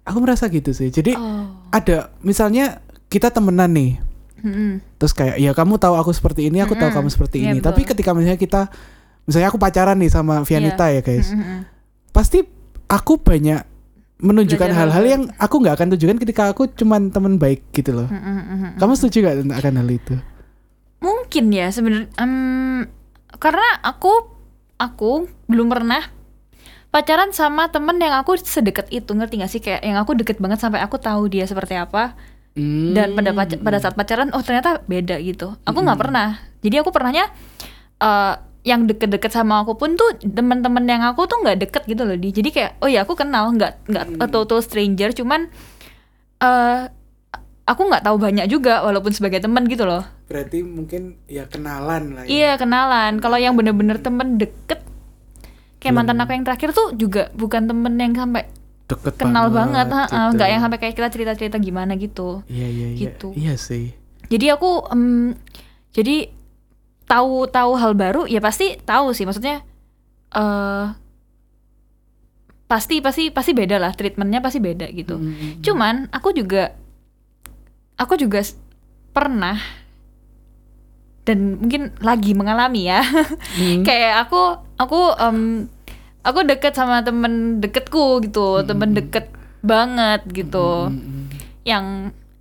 aku 0.04 0.18
merasa 0.20 0.46
gitu 0.48 0.72
sih 0.72 0.90
jadi 0.90 1.16
oh 1.16 1.48
ada 1.70 2.12
misalnya 2.20 2.84
kita 3.08 3.32
temenan 3.32 3.72
nih 3.72 3.92
Mm-mm. 4.42 4.82
terus 4.98 5.14
kayak 5.14 5.38
ya 5.38 5.54
kamu 5.54 5.78
tahu 5.78 5.96
aku 5.96 6.12
seperti 6.12 6.50
ini 6.50 6.60
aku 6.60 6.74
tahu 6.74 6.90
Mm-mm. 6.90 6.98
kamu 6.98 7.10
seperti 7.10 7.36
Iya, 7.40 7.46
ini 7.48 7.58
betul. 7.58 7.68
tapi 7.68 7.82
ketika 7.86 8.12
misalnya 8.12 8.36
kita 8.36 8.62
misalnya 9.24 9.48
aku 9.48 9.58
pacaran 9.58 9.96
nih 9.96 10.10
sama 10.10 10.42
Vianita 10.42 10.90
ya 10.90 11.00
guys 11.00 11.32
Mm-mm. 11.32 11.64
pasti 12.10 12.44
aku 12.86 13.16
banyak 13.16 13.64
menunjukkan 14.20 14.70
hal-hal 14.70 15.04
yang 15.04 15.22
aku 15.36 15.56
nggak 15.58 15.76
akan 15.76 15.88
tunjukkan 15.90 16.18
ketika 16.20 16.44
aku 16.48 16.70
cuman 16.70 17.10
teman 17.10 17.38
baik 17.38 17.72
gitu 17.72 17.96
loh. 17.96 18.06
Mm-mm. 18.06 18.78
kamu 18.78 18.94
setuju 18.94 19.18
gak 19.24 19.36
tentang 19.40 19.58
akan 19.58 19.74
hal 19.78 19.90
itu 19.90 20.16
mungkin 21.02 21.50
ya 21.50 21.74
sebenarnya 21.74 22.08
em, 22.22 22.86
karena 23.42 23.68
aku 23.82 24.30
aku 24.78 25.26
belum 25.50 25.68
pernah 25.74 26.02
pacaran 26.94 27.34
sama 27.34 27.72
temen 27.74 27.98
yang 27.98 28.14
aku 28.14 28.38
sedekat 28.38 28.92
itu 28.94 29.10
ngerti 29.12 29.42
gak 29.42 29.52
sih? 29.52 29.62
Kayak 29.64 29.82
yang 29.82 29.98
aku 29.98 30.14
deket 30.14 30.38
banget 30.38 30.62
sampai 30.62 30.84
aku 30.84 31.02
tahu 31.02 31.28
dia 31.32 31.44
seperti 31.50 31.76
apa. 31.76 32.16
Hmm. 32.52 32.92
dan 32.92 33.16
pada 33.16 33.32
pac- 33.32 33.64
pada 33.64 33.80
saat 33.80 33.96
pacaran 33.96 34.28
oh 34.36 34.44
ternyata 34.44 34.84
beda 34.84 35.16
gitu. 35.24 35.56
Aku 35.64 35.88
nggak 35.88 35.96
pernah. 35.96 36.36
Jadi 36.60 36.84
aku 36.84 36.92
pernahnya 36.92 37.32
eh, 38.04 38.34
yang 38.68 38.92
deket-deket 38.92 39.32
sama 39.32 39.64
aku 39.64 39.80
pun 39.80 39.96
tuh 39.96 40.20
teman-teman 40.20 40.84
yang 40.84 41.00
aku 41.08 41.32
tuh 41.32 41.40
nggak 41.40 41.64
deket 41.64 41.84
gitu 41.88 42.04
loh 42.04 42.20
di. 42.20 42.36
Jadi 42.36 42.52
kayak 42.52 42.72
oh 42.84 42.92
ya 42.92 43.08
aku 43.08 43.16
kenal 43.16 43.56
nggak 43.56 43.88
nggak 43.88 44.06
a 44.20 44.28
total 44.28 44.60
stranger. 44.60 45.16
Cuman 45.16 45.48
eh 46.44 46.92
aku 47.64 47.82
nggak 47.88 48.04
tahu 48.04 48.20
banyak 48.20 48.46
juga 48.52 48.84
walaupun 48.84 49.16
sebagai 49.16 49.40
teman 49.40 49.64
gitu 49.72 49.88
loh 49.88 50.04
berarti 50.32 50.64
mungkin 50.64 51.20
ya 51.28 51.44
kenalan 51.52 52.16
lah 52.16 52.24
ya. 52.24 52.30
Iya 52.32 52.52
kenalan. 52.56 53.20
Kalau 53.20 53.36
yang 53.36 53.60
bener-bener 53.60 54.00
temen 54.00 54.40
deket, 54.40 54.80
kayak 55.84 55.92
mantan 55.92 56.24
aku 56.24 56.32
yang 56.32 56.48
terakhir 56.48 56.72
tuh 56.72 56.96
juga 56.96 57.28
bukan 57.36 57.68
temen 57.68 57.94
yang 58.00 58.16
sampai 58.16 58.48
deket 58.88 59.20
kenal 59.20 59.52
banget, 59.52 59.88
ha, 59.92 60.08
gitu. 60.08 60.40
nggak 60.40 60.50
yang 60.52 60.62
sampai 60.64 60.80
kayak 60.80 60.96
kita 60.96 61.10
cerita-cerita 61.12 61.58
gimana 61.60 61.96
gitu. 62.00 62.44
iya 62.48 62.68
iya 62.68 62.88
iya 62.96 63.00
gitu. 63.12 63.36
iya 63.36 63.56
sih 63.60 63.96
Jadi 64.32 64.48
aku, 64.48 64.88
em, 64.96 65.36
jadi 65.92 66.32
tahu 67.04 67.52
tahu 67.52 67.72
hal 67.76 67.92
baru 68.00 68.24
ya 68.32 68.40
pasti 68.40 68.80
tahu 68.80 69.12
sih. 69.12 69.28
Maksudnya, 69.28 69.60
eh 70.32 70.86
pasti 72.72 73.04
pasti 73.04 73.28
pasti 73.36 73.52
beda 73.52 73.76
lah 73.76 73.92
treatmentnya 73.92 74.40
pasti 74.40 74.64
beda 74.64 74.88
gitu. 74.96 75.20
Mm-mm. 75.20 75.60
Cuman 75.60 76.08
aku 76.16 76.32
juga 76.32 76.72
aku 78.00 78.16
juga 78.16 78.40
pernah 79.12 79.60
dan 81.26 81.62
mungkin 81.62 81.94
lagi 82.02 82.32
mengalami 82.34 82.90
ya. 82.90 83.02
Hmm. 83.58 83.84
Kayak 83.88 84.28
aku 84.28 84.42
aku 84.78 85.00
em, 85.22 85.70
aku 86.26 86.40
deket 86.46 86.74
sama 86.74 87.02
temen 87.06 87.62
deketku 87.62 88.22
gitu, 88.26 88.66
temen 88.66 88.94
deket 88.98 89.30
banget 89.62 90.26
gitu. 90.34 90.90
Mm-mm. 90.90 91.30
Yang 91.66 91.86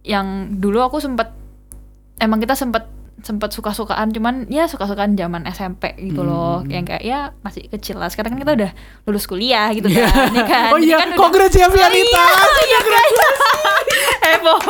yang 0.04 0.56
dulu 0.56 0.80
aku 0.80 0.96
sempet 1.00 1.28
emang 2.20 2.40
kita 2.40 2.56
sempet 2.56 2.88
sempet 3.20 3.50
suka-sukaan 3.50 4.10
cuman 4.10 4.44
ya 4.46 4.64
suka-sukaan 4.64 5.14
zaman 5.14 5.44
SMP 5.46 5.92
gitu 5.98 6.20
loh 6.20 6.60
Hmm. 6.60 6.70
yang 6.70 6.84
kayak 6.84 7.00
ya 7.00 7.20
masih 7.40 7.68
kecil 7.68 7.96
lah 7.96 8.06
sekarang 8.06 8.32
kan 8.32 8.40
kita 8.40 8.52
udah 8.54 8.70
lulus 9.04 9.24
kuliah 9.24 9.70
gitu 9.70 9.88
kan 9.88 10.30
ya 10.30 10.44
kan 10.44 10.70
oh 10.70 10.78
iya 10.78 10.96
kan 10.98 11.10
kongres 11.14 11.52
ya 11.52 11.66
Vianita 11.66 12.20
Oh 12.20 12.62
iya, 12.62 12.80
guys. 12.80 13.18
Heboh. 14.22 14.60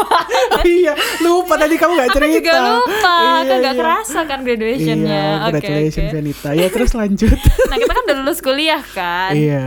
oh 0.53 0.65
iya 0.65 0.93
lupa 1.21 1.55
tadi 1.57 1.75
kamu 1.75 1.93
gak 1.95 2.07
Aku 2.07 2.17
cerita 2.17 2.37
juga 2.39 2.55
lupa, 2.73 3.15
Iya, 3.17 3.35
kan 3.41 3.57
gak 3.57 3.61
iya. 3.67 3.73
kerasa 3.75 4.21
kan 4.25 4.39
graduationnya. 4.41 5.21
iya 5.21 5.43
congratulations 5.45 6.01
oke. 6.01 6.13
Vianita 6.13 6.49
ya 6.53 6.67
terus 6.69 6.91
lanjut 6.93 7.39
Nah 7.71 7.77
kita 7.77 7.93
kan 7.93 8.03
udah 8.05 8.17
lulus 8.19 8.39
kuliah 8.41 8.83
kan. 8.89 9.33
iya 9.33 9.67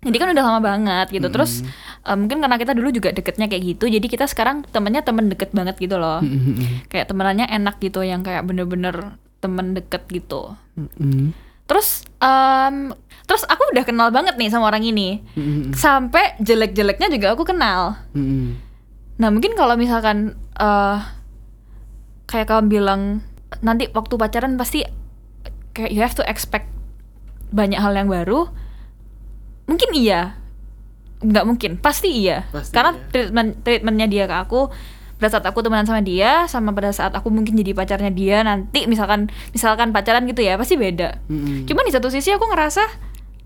Jadi 0.00 0.16
kan 0.16 0.28
udah 0.30 0.44
lama 0.44 0.60
banget 0.60 1.06
gitu. 1.10 1.28
Terus 1.28 1.64
eh, 2.04 2.16
mungkin 2.16 2.44
karena 2.44 2.56
kita 2.60 2.76
dulu 2.76 2.92
juga 2.92 3.10
deketnya 3.10 3.48
kayak 3.48 3.76
gitu, 3.76 3.88
jadi 3.88 4.06
kita 4.06 4.28
sekarang 4.28 4.68
temennya 4.68 5.02
temen 5.02 5.32
deket 5.32 5.56
banget 5.56 5.80
gitu 5.80 5.96
loh. 5.96 6.20
Mm-mm. 6.20 6.86
Kayak 6.92 7.10
temenannya 7.10 7.48
enak 7.48 7.80
gitu, 7.80 8.04
yang 8.04 8.20
kayak 8.20 8.44
bener-bener 8.44 9.16
temen 9.40 9.72
deket 9.76 10.04
gitu. 10.12 10.56
Terus 11.64 12.04
em, 12.20 12.92
terus 13.24 13.44
aku 13.48 13.72
udah 13.72 13.84
kenal 13.88 14.08
banget 14.12 14.36
nih 14.36 14.52
sama 14.52 14.68
orang 14.68 14.84
ini. 14.84 15.24
Mm-mm. 15.36 15.72
Sampai 15.72 16.36
jelek-jeleknya 16.40 17.08
juga 17.08 17.32
aku 17.32 17.48
kenal. 17.48 18.00
Nah 19.14 19.28
mungkin 19.32 19.56
kalau 19.56 19.76
misalkan 19.76 20.36
eh 20.54 20.98
kayak 22.24 22.48
kamu 22.48 22.66
bilang 22.72 23.20
nanti 23.60 23.86
waktu 23.92 24.16
pacaran 24.16 24.56
pasti 24.56 24.82
kayak 25.76 25.92
you 25.92 26.00
have 26.00 26.16
to 26.16 26.24
expect 26.24 26.66
banyak 27.54 27.78
hal 27.78 27.94
yang 27.94 28.10
baru 28.10 28.50
mungkin 29.70 29.90
iya 29.94 30.34
nggak 31.24 31.44
mungkin 31.48 31.80
pasti 31.80 32.12
iya 32.12 32.44
Pasti 32.52 32.76
karena 32.76 32.92
iya. 32.94 33.08
treatment 33.08 33.50
treatmentnya 33.64 34.06
dia 34.06 34.24
ke 34.28 34.36
aku 34.36 34.68
pada 35.16 35.28
saat 35.32 35.46
aku 35.48 35.64
temenan 35.64 35.88
sama 35.88 36.04
dia 36.04 36.44
sama 36.44 36.76
pada 36.76 36.92
saat 36.92 37.16
aku 37.16 37.32
mungkin 37.32 37.56
jadi 37.56 37.72
pacarnya 37.72 38.12
dia 38.12 38.44
nanti 38.44 38.84
misalkan 38.84 39.32
misalkan 39.56 39.88
pacaran 39.94 40.28
gitu 40.28 40.44
ya 40.44 40.60
pasti 40.60 40.76
beda 40.76 41.24
Mm-mm. 41.32 41.64
Cuman 41.64 41.88
di 41.88 41.92
satu 41.94 42.12
sisi 42.12 42.28
aku 42.28 42.44
ngerasa 42.44 42.84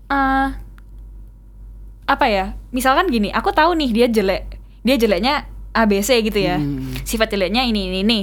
eh 0.09 0.49
apa 2.09 2.25
ya? 2.25 2.57
Misalkan 2.73 3.13
gini, 3.13 3.29
aku 3.29 3.53
tahu 3.53 3.77
nih 3.77 3.89
dia 3.93 4.07
jelek. 4.09 4.57
Dia 4.81 4.97
jeleknya 4.97 5.45
ABC 5.77 6.25
gitu 6.25 6.41
ya. 6.41 6.57
Hmm. 6.57 6.97
Sifat 7.05 7.29
jeleknya 7.29 7.61
ini 7.69 7.93
ini 7.93 7.97
ini. 8.01 8.19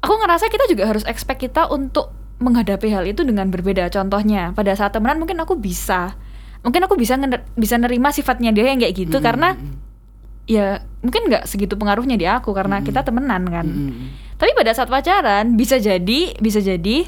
Aku 0.00 0.16
ngerasa 0.16 0.48
kita 0.48 0.64
juga 0.64 0.88
harus 0.88 1.04
expect 1.04 1.44
kita 1.44 1.68
untuk 1.68 2.08
menghadapi 2.40 2.88
hal 2.88 3.04
itu 3.04 3.20
dengan 3.20 3.52
berbeda. 3.52 3.92
Contohnya, 3.92 4.56
pada 4.56 4.72
saat 4.72 4.96
temenan 4.96 5.20
mungkin 5.20 5.36
aku 5.44 5.60
bisa 5.60 6.16
mungkin 6.60 6.80
aku 6.84 6.94
bisa 6.94 7.16
ngener- 7.16 7.46
bisa 7.54 7.76
nerima 7.76 8.10
sifatnya 8.10 8.50
dia 8.50 8.68
yang 8.68 8.78
kayak 8.78 8.94
gitu 8.94 9.16
Mm-mm. 9.16 9.24
karena 9.24 9.48
ya 10.44 10.66
mungkin 11.00 11.30
nggak 11.30 11.46
segitu 11.46 11.74
pengaruhnya 11.74 12.14
di 12.14 12.26
aku 12.26 12.50
karena 12.50 12.82
kita 12.82 13.00
temenan 13.00 13.46
kan. 13.46 13.64
Mm-mm. 13.64 14.36
Tapi 14.36 14.50
pada 14.52 14.72
saat 14.72 14.88
pacaran 14.88 15.54
bisa 15.54 15.76
jadi 15.76 16.36
bisa 16.36 16.58
jadi 16.58 17.04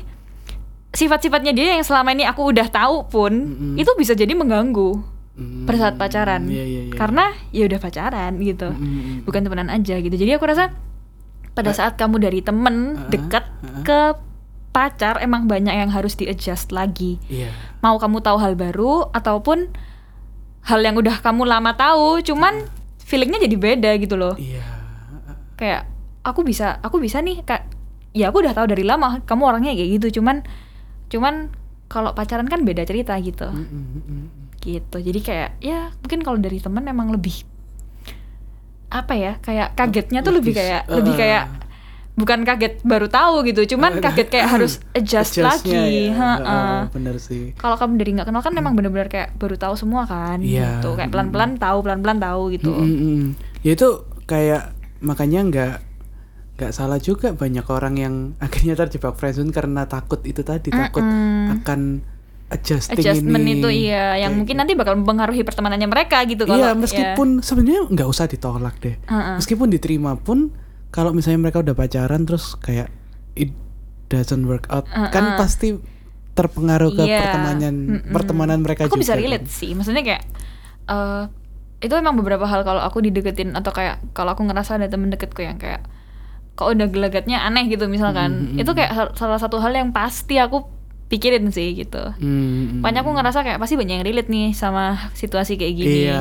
sifat-sifatnya 0.93 1.53
dia 1.53 1.77
yang 1.77 1.85
selama 1.85 2.13
ini 2.13 2.25
aku 2.25 2.53
udah 2.53 2.69
tahu 2.69 3.09
pun 3.09 3.33
Mm-mm. 3.33 3.81
itu 3.81 3.91
bisa 3.97 4.13
jadi 4.13 4.33
mengganggu 4.33 5.15
Mm. 5.33 5.65
pada 5.65 5.79
saat 5.81 5.97
pacaran. 5.97 6.45
Iya, 6.45 6.61
iya, 6.61 6.81
iya. 6.87 6.93
Karena 6.93 7.33
ya 7.57 7.65
udah 7.65 7.81
pacaran 7.81 8.37
gitu. 8.37 8.69
Mm-mm. 8.69 9.25
Bukan 9.25 9.41
temenan 9.41 9.73
aja 9.73 9.97
gitu. 9.97 10.13
Jadi 10.13 10.29
aku 10.37 10.45
rasa 10.45 10.77
pada 11.57 11.73
saat 11.73 11.97
kamu 11.97 12.21
dari 12.21 12.45
temen 12.45 13.01
Uh-uh, 13.01 13.09
dekat 13.09 13.49
uh-uh. 13.65 13.81
ke 13.81 14.01
pacar 14.77 15.25
emang 15.25 15.49
banyak 15.49 15.73
yang 15.73 15.89
harus 15.89 16.21
di 16.21 16.29
adjust 16.29 16.69
lagi. 16.69 17.17
Iya. 17.33 17.49
Mau 17.83 17.99
kamu 17.99 18.19
tahu 18.19 18.39
hal 18.39 18.55
baru 18.55 19.11
ataupun 19.11 19.69
hal 20.63 20.81
yang 20.81 20.95
udah 20.95 21.19
kamu 21.19 21.43
lama 21.43 21.75
tahu 21.75 22.23
cuman 22.23 22.63
feelingnya 23.03 23.43
jadi 23.43 23.57
beda 23.57 23.91
gitu 23.99 24.15
loh. 24.15 24.39
Iya. 24.39 24.63
kayak 25.53 25.87
aku 26.23 26.43
bisa 26.43 26.79
aku 26.79 26.99
bisa 26.99 27.19
nih 27.19 27.43
kak 27.43 27.67
ya 28.11 28.31
aku 28.31 28.43
udah 28.43 28.51
tahu 28.53 28.67
dari 28.67 28.83
lama 28.83 29.23
kamu 29.23 29.43
orangnya 29.45 29.73
kayak 29.73 29.91
gitu 29.97 30.19
cuman 30.19 30.43
cuman 31.07 31.51
kalau 31.87 32.11
pacaran 32.13 32.47
kan 32.47 32.63
beda 32.63 32.83
cerita 32.83 33.15
gitu 33.17 33.47
Mm-mm, 33.47 33.85
mm-mm. 33.93 34.23
gitu 34.59 34.99
jadi 34.99 35.21
kayak 35.21 35.51
ya 35.59 35.81
mungkin 35.97 36.21
kalau 36.21 36.39
dari 36.39 36.59
temen 36.59 36.83
emang 36.85 37.11
lebih 37.11 37.47
apa 38.91 39.15
ya 39.15 39.33
kayak 39.39 39.73
kagetnya 39.73 40.21
tuh 40.21 40.35
lebih, 40.35 40.51
Lebih- 40.51 40.59
kayak 40.59 40.83
uh, 40.85 40.95
lebih 40.99 41.15
kayak 41.15 41.43
bukan 42.13 42.43
kaget 42.43 42.83
baru 42.83 43.09
tahu 43.09 43.41
gitu 43.43 43.75
cuman 43.75 43.97
Uh, 43.97 44.03
kaget 44.03 44.29
kayak 44.29 44.49
harus 44.51 44.73
adjust 44.99 45.33
lagi 45.39 45.73
ya. 45.73 46.13
Ha-ha. 46.13 46.37
Heeh, 46.37 46.81
bener 46.91 47.17
sih. 47.17 47.57
kalau 47.57 47.75
kamu 47.75 47.97
dari 47.97 48.11
nggak 48.13 48.29
kenal 48.29 48.41
kan 48.41 48.53
emang 48.53 48.73
bener-bener 48.73 49.09
kayak 49.09 49.33
baru 49.35 49.57
tahu 49.57 49.75
semua 49.75 50.05
kan 50.05 50.39
Iya. 50.39 50.79
gitu 50.79 50.93
kayak 50.93 51.09
pelan-pelan 51.09 51.57
tahu 51.57 51.81
pelan-pelan 51.81 52.19
tahu 52.19 52.43
gitu 52.51 52.69
Mm, 52.71 52.85
mm, 52.85 53.01
mm. 53.01 53.25
Ya 53.63 53.73
itu 53.73 53.89
kayak 54.25 54.63
makanya 54.99 55.41
nggak 55.43 55.75
nggak 56.53 56.71
salah 56.71 56.99
juga 56.99 57.33
banyak 57.33 57.65
orang 57.67 57.95
yang 57.97 58.15
akhirnya 58.45 58.77
terjebak 58.77 59.17
friendzone 59.17 59.49
karena 59.49 59.87
takut 59.87 60.21
itu 60.23 60.43
tadi 60.43 60.69
takut 60.69 61.01
Mm-mm. 61.01 61.59
akan 61.59 61.81
adjusting 62.51 63.01
adjustment 63.01 63.41
ini. 63.43 63.57
itu 63.57 63.69
iya 63.89 64.13
yang 64.19 64.29
Kayak 64.29 64.39
mungkin 64.39 64.57
nanti 64.59 64.73
bakal 64.75 64.95
mempengaruhi 64.95 65.41
pertemanannya 65.41 65.89
mereka 65.89 66.21
gitu 66.23 66.45
kalau 66.45 66.61
Iya, 66.63 66.71
meskipun 66.77 67.41
sebenarnya 67.41 67.89
nggak 67.89 68.05
usah 68.07 68.29
ditolak 68.29 68.77
deh. 68.79 69.01
Heeh. 69.01 69.37
Meskipun 69.41 69.67
diterima 69.67 70.13
pun 70.15 70.53
kalau 70.93 71.11
misalnya 71.11 71.41
mereka 71.41 71.59
udah 71.59 71.73
pacaran 71.73 72.23
terus 72.23 72.55
kayak 72.57 72.93
it 73.35 73.49
doesn't 74.07 74.45
work 74.45 74.69
out, 74.69 74.85
kan 75.09 75.25
Heeh. 75.27 75.37
pasti 75.37 75.69
terpengaruh 76.31 76.93
ke 76.93 77.03
Iya. 77.03 77.19
pertemanan 77.19 77.75
Mm-mm. 77.91 78.13
pertemanan 78.13 78.59
mereka 78.59 78.85
aku 78.85 78.95
juga. 78.95 79.03
bisa 79.03 79.15
kan. 79.15 79.21
relate 79.21 79.49
sih 79.49 79.73
maksudnya 79.73 80.01
kayak 80.03 80.23
eh 80.87 81.23
itu 81.81 81.93
emang 81.93 82.15
beberapa 82.15 82.45
hal 82.45 82.63
kalau 82.63 82.79
aku 82.79 83.01
dideketin 83.01 83.53
atau 83.53 83.69
kayak 83.69 83.99
kalau 84.13 84.33
aku 84.33 84.43
ngerasa 84.43 84.77
ada 84.77 84.87
temen 84.87 85.09
deketku 85.09 85.41
yang 85.41 85.57
kayak 85.57 85.83
kok 86.53 86.69
udah 86.69 86.87
gelagatnya 86.87 87.41
aneh 87.41 87.67
gitu 87.67 87.85
misalkan 87.87 88.53
Mm-mm. 88.53 88.61
itu 88.61 88.71
kayak 88.71 88.93
hal- 88.93 89.13
salah 89.13 89.37
satu 89.37 89.57
hal 89.59 89.73
yang 89.73 89.91
pasti 89.91 90.37
aku 90.37 90.69
pikirin 91.09 91.49
sih 91.49 91.73
gitu 91.75 92.01
Hmm, 92.15 92.81
makanya 92.81 93.01
aku 93.01 93.11
ngerasa 93.11 93.41
kayak 93.43 93.59
pasti 93.59 93.75
banyak 93.75 93.95
yang 93.95 94.07
relate 94.07 94.29
nih 94.29 94.53
sama 94.53 94.85
situasi 95.13 95.57
kayak 95.57 95.75
gini 95.75 95.97
Iya, 96.07 96.21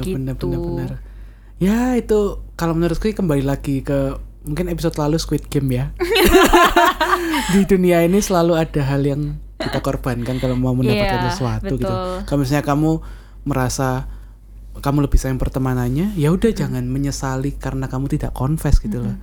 Gitu. 0.00 0.14
benar 0.16 0.34
benar 0.34 0.58
benar. 0.58 0.90
Ya 1.58 1.98
itu 1.98 2.38
kalau 2.54 2.74
menurutku 2.78 3.10
kembali 3.10 3.42
lagi 3.42 3.82
ke 3.82 4.14
mungkin 4.46 4.70
episode 4.70 4.94
lalu 4.94 5.18
Squid 5.18 5.50
Game 5.50 5.74
ya. 5.74 5.90
Di 7.54 7.66
dunia 7.66 8.06
ini 8.06 8.22
selalu 8.22 8.54
ada 8.54 8.82
hal 8.86 9.02
yang 9.02 9.36
kita 9.58 9.82
korbankan 9.82 10.38
kalau 10.38 10.54
mau 10.54 10.70
mendapatkan 10.72 11.18
Iya, 11.18 11.30
sesuatu 11.34 11.74
gitu. 11.74 11.82
betul. 11.82 12.22
Kalau 12.24 12.38
misalnya 12.46 12.64
kamu 12.64 12.90
merasa 13.42 14.06
kamu 14.78 15.10
lebih 15.10 15.18
sayang 15.18 15.42
pertemanannya, 15.42 16.14
ya 16.14 16.30
udah 16.30 16.54
jangan 16.54 16.86
menyesali 16.86 17.58
karena 17.58 17.90
kamu 17.90 18.06
tidak 18.06 18.30
confess 18.30 18.78
gitu 18.78 19.02
loh. 19.02 19.18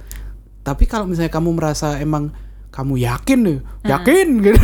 Tapi 0.67 0.83
kalau 0.83 1.07
misalnya 1.07 1.31
kamu 1.31 1.55
merasa 1.55 1.95
emang 2.03 2.35
kamu 2.75 2.99
yakin 2.99 3.39
nih, 3.47 3.59
yakin 3.87 4.27
gitu. 4.43 4.59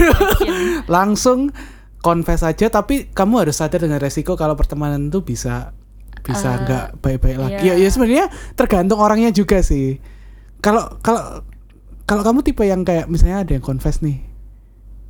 Langsung 0.95 1.55
confess 2.03 2.43
aja 2.43 2.67
tapi 2.67 3.13
kamu 3.13 3.45
harus 3.47 3.61
sadar 3.61 3.79
dengan 3.79 4.01
resiko 4.01 4.33
kalau 4.33 4.57
pertemanan 4.57 5.07
itu 5.07 5.21
bisa 5.21 5.71
bisa 6.21 6.49
Eh, 6.49 6.57
nggak 6.61 6.85
baik-baik 6.99 7.37
lagi. 7.37 7.53
iya. 7.61 7.73
Ya, 7.73 7.81
ya 7.81 7.89
sebenarnya 7.89 8.25
tergantung 8.53 8.97
orangnya 8.97 9.29
juga 9.29 9.59
sih. 9.59 9.97
Kalau 10.57 10.97
kalau 10.99 11.41
kalau 12.03 12.21
kamu 12.21 12.39
tipe 12.41 12.61
yang 12.61 12.81
kayak 12.81 13.05
misalnya 13.05 13.41
ada 13.41 13.51
yang 13.51 13.61
confess 13.61 13.99
nih, 13.99 14.19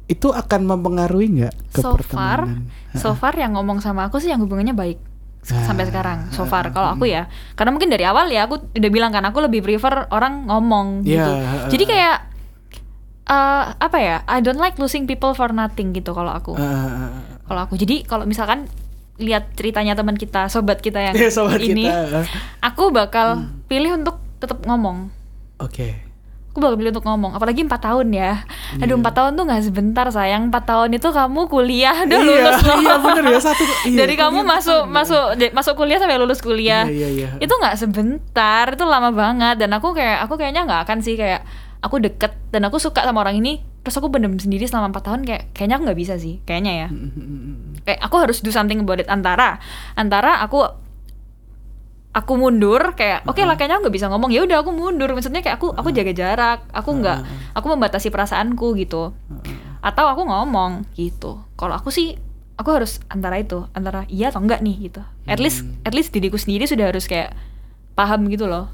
itu 0.06 0.28
akan 0.28 0.62
mempengaruhi 0.65 1.28
nggak 1.34 1.56
ke 1.71 1.80
so 1.80 1.91
far 1.91 2.00
pertemanan? 2.43 2.67
so 2.93 3.12
far 3.13 3.34
yang 3.34 3.56
ngomong 3.56 3.80
sama 3.80 4.06
aku 4.06 4.19
sih 4.19 4.28
yang 4.28 4.39
hubungannya 4.39 4.71
baik 4.71 5.00
Ah, 5.41 5.65
sampai 5.65 5.89
sekarang 5.89 6.30
so 6.30 6.45
far 6.45 6.69
kalau 6.69 6.93
aku 6.93 7.10
ya 7.10 7.26
karena 7.58 7.74
mungkin 7.74 7.89
dari 7.89 8.06
awal 8.06 8.30
ya 8.30 8.45
aku 8.45 8.62
udah 8.78 8.91
bilang 8.93 9.10
kan 9.10 9.26
aku 9.26 9.41
lebih 9.41 9.65
prefer 9.65 10.06
orang 10.13 10.45
ngomong 10.45 11.02
Iya, 11.02 11.17
gitu 11.17 11.32
jadi 11.71 11.84
kayak 11.89 12.17
eh 13.26 13.63
apa 13.74 13.97
ya 13.97 14.21
I 14.28 14.38
don't 14.38 14.62
like 14.62 14.78
losing 14.78 15.10
people 15.10 15.34
for 15.34 15.50
nothing 15.50 15.97
gitu 15.97 16.13
kalau 16.13 16.30
aku 16.30 16.54
ah. 16.54 17.26
kalau 17.41 17.65
aku 17.65 17.74
jadi 17.74 18.06
kalau 18.06 18.30
misalkan 18.30 18.69
lihat 19.21 19.53
ceritanya 19.53 19.93
teman 19.93 20.13
kita 20.13 20.45
sobat 20.47 20.77
kita 20.77 20.99
yang 20.99 21.15
Ya, 21.21 21.29
sobat 21.29 21.57
ini 21.57 21.86
kita. 21.86 22.19
ah. 22.19 22.25
aku 22.60 22.89
bakal 22.89 23.39
pilih 23.65 23.95
untuk 23.95 24.17
tetap 24.36 24.62
ngomong 24.62 25.13
Oke. 25.57 26.01
aku 26.47 26.60
bakal 26.60 26.75
pilih 26.75 26.91
untuk 26.91 27.05
ngomong 27.05 27.31
apalagi 27.31 27.62
empat 27.62 27.81
tahun 27.81 28.12
ya 28.12 28.43
aduh 28.75 28.89
Iya. 28.89 28.99
empat 28.99 29.13
tahun 29.13 29.31
tuh 29.34 29.43
nggak 29.45 29.62
sebentar 29.63 30.05
sayang 30.07 30.49
empat 30.49 30.63
tahun 30.65 30.89
itu 30.91 31.07
kamu 31.07 31.41
kuliah 31.45 31.95
udah 32.01 32.12
Iya, 32.12 32.27
lulus 32.27 32.57
loh 32.67 32.77
iya 32.77 32.95
bener 32.97 33.23
ya 33.25 33.39
satu. 33.39 33.63
Iya, 33.88 33.97
dari 33.97 34.15
kamu 34.15 34.38
kuliah 34.38 34.51
masuk 34.51 34.81
bener. 34.81 34.95
masuk 34.97 35.23
masuk 35.53 35.73
kuliah 35.75 35.97
sampai 35.97 36.17
lulus 36.17 36.39
kuliah 36.39 36.84
Iya, 36.84 37.07
iya, 37.07 37.29
iya. 37.29 37.29
itu 37.39 37.53
nggak 37.53 37.75
sebentar 37.77 38.65
itu 38.67 38.84
lama 38.84 39.10
banget 39.10 39.55
dan 39.57 39.71
aku 39.71 39.93
kayak 39.93 40.21
aku 40.21 40.36
kayaknya 40.36 40.65
nggak 40.65 40.81
akan 40.84 40.97
sih 40.99 41.15
kayak 41.15 41.45
aku 41.79 41.97
deket 41.97 42.36
dan 42.49 42.62
aku 42.63 42.77
suka 42.77 43.01
sama 43.01 43.21
orang 43.21 43.38
ini 43.38 43.63
terus 43.82 43.98
aku 43.98 44.13
bener 44.13 44.30
sendiri 44.38 44.70
selama 44.70 44.94
empat 44.94 45.04
tahun 45.10 45.22
kayak 45.26 45.44
kayaknya 45.58 45.76
aku 45.82 45.84
nggak 45.89 46.00
bisa 46.00 46.13
sih 46.22 46.38
kayaknya 46.46 46.74
ya. 46.86 46.88
Kayak 47.82 48.00
aku 48.06 48.15
harus 48.22 48.38
do 48.46 48.54
something 48.54 48.78
about 48.86 49.02
it. 49.02 49.10
Antara 49.10 49.58
antara 49.98 50.38
aku 50.46 50.70
aku 52.12 52.34
mundur 52.36 52.94
kayak 52.94 53.24
oke 53.26 53.41
lah 53.41 53.58
kayaknya 53.58 53.82
aku 53.82 53.89
nggak 53.89 53.98
bisa 53.98 54.08
ngomong. 54.13 54.30
Ya 54.30 54.46
udah 54.46 54.62
aku 54.62 54.70
mundur. 54.70 55.10
Maksudnya 55.17 55.41
kayak 55.41 55.58
aku 55.58 55.74
aku 55.74 55.89
jaga 55.89 56.13
jarak. 56.13 56.60
Aku 56.70 56.94
nggak 56.94 57.26
aku 57.58 57.65
membatasi 57.74 58.13
perasaanku 58.13 58.78
gitu. 58.78 59.17
Atau 59.82 60.06
aku 60.06 60.30
ngomong 60.30 60.86
gitu. 60.94 61.41
Kalau 61.58 61.74
aku 61.74 61.89
sih 61.89 62.22
aku 62.62 62.70
harus 62.78 63.02
antara 63.10 63.41
itu 63.41 63.65
antara 63.74 64.06
iya 64.13 64.30
atau 64.30 64.46
enggak 64.46 64.62
nih 64.62 64.94
gitu. 64.94 65.02
At 65.26 65.41
least 65.41 65.65
at 65.82 65.98
least 65.98 66.13
diriku 66.13 66.38
sendiri 66.38 66.70
sudah 66.70 66.94
harus 66.94 67.10
kayak 67.10 67.34
paham 67.98 68.30
gitu 68.30 68.46
loh. 68.46 68.70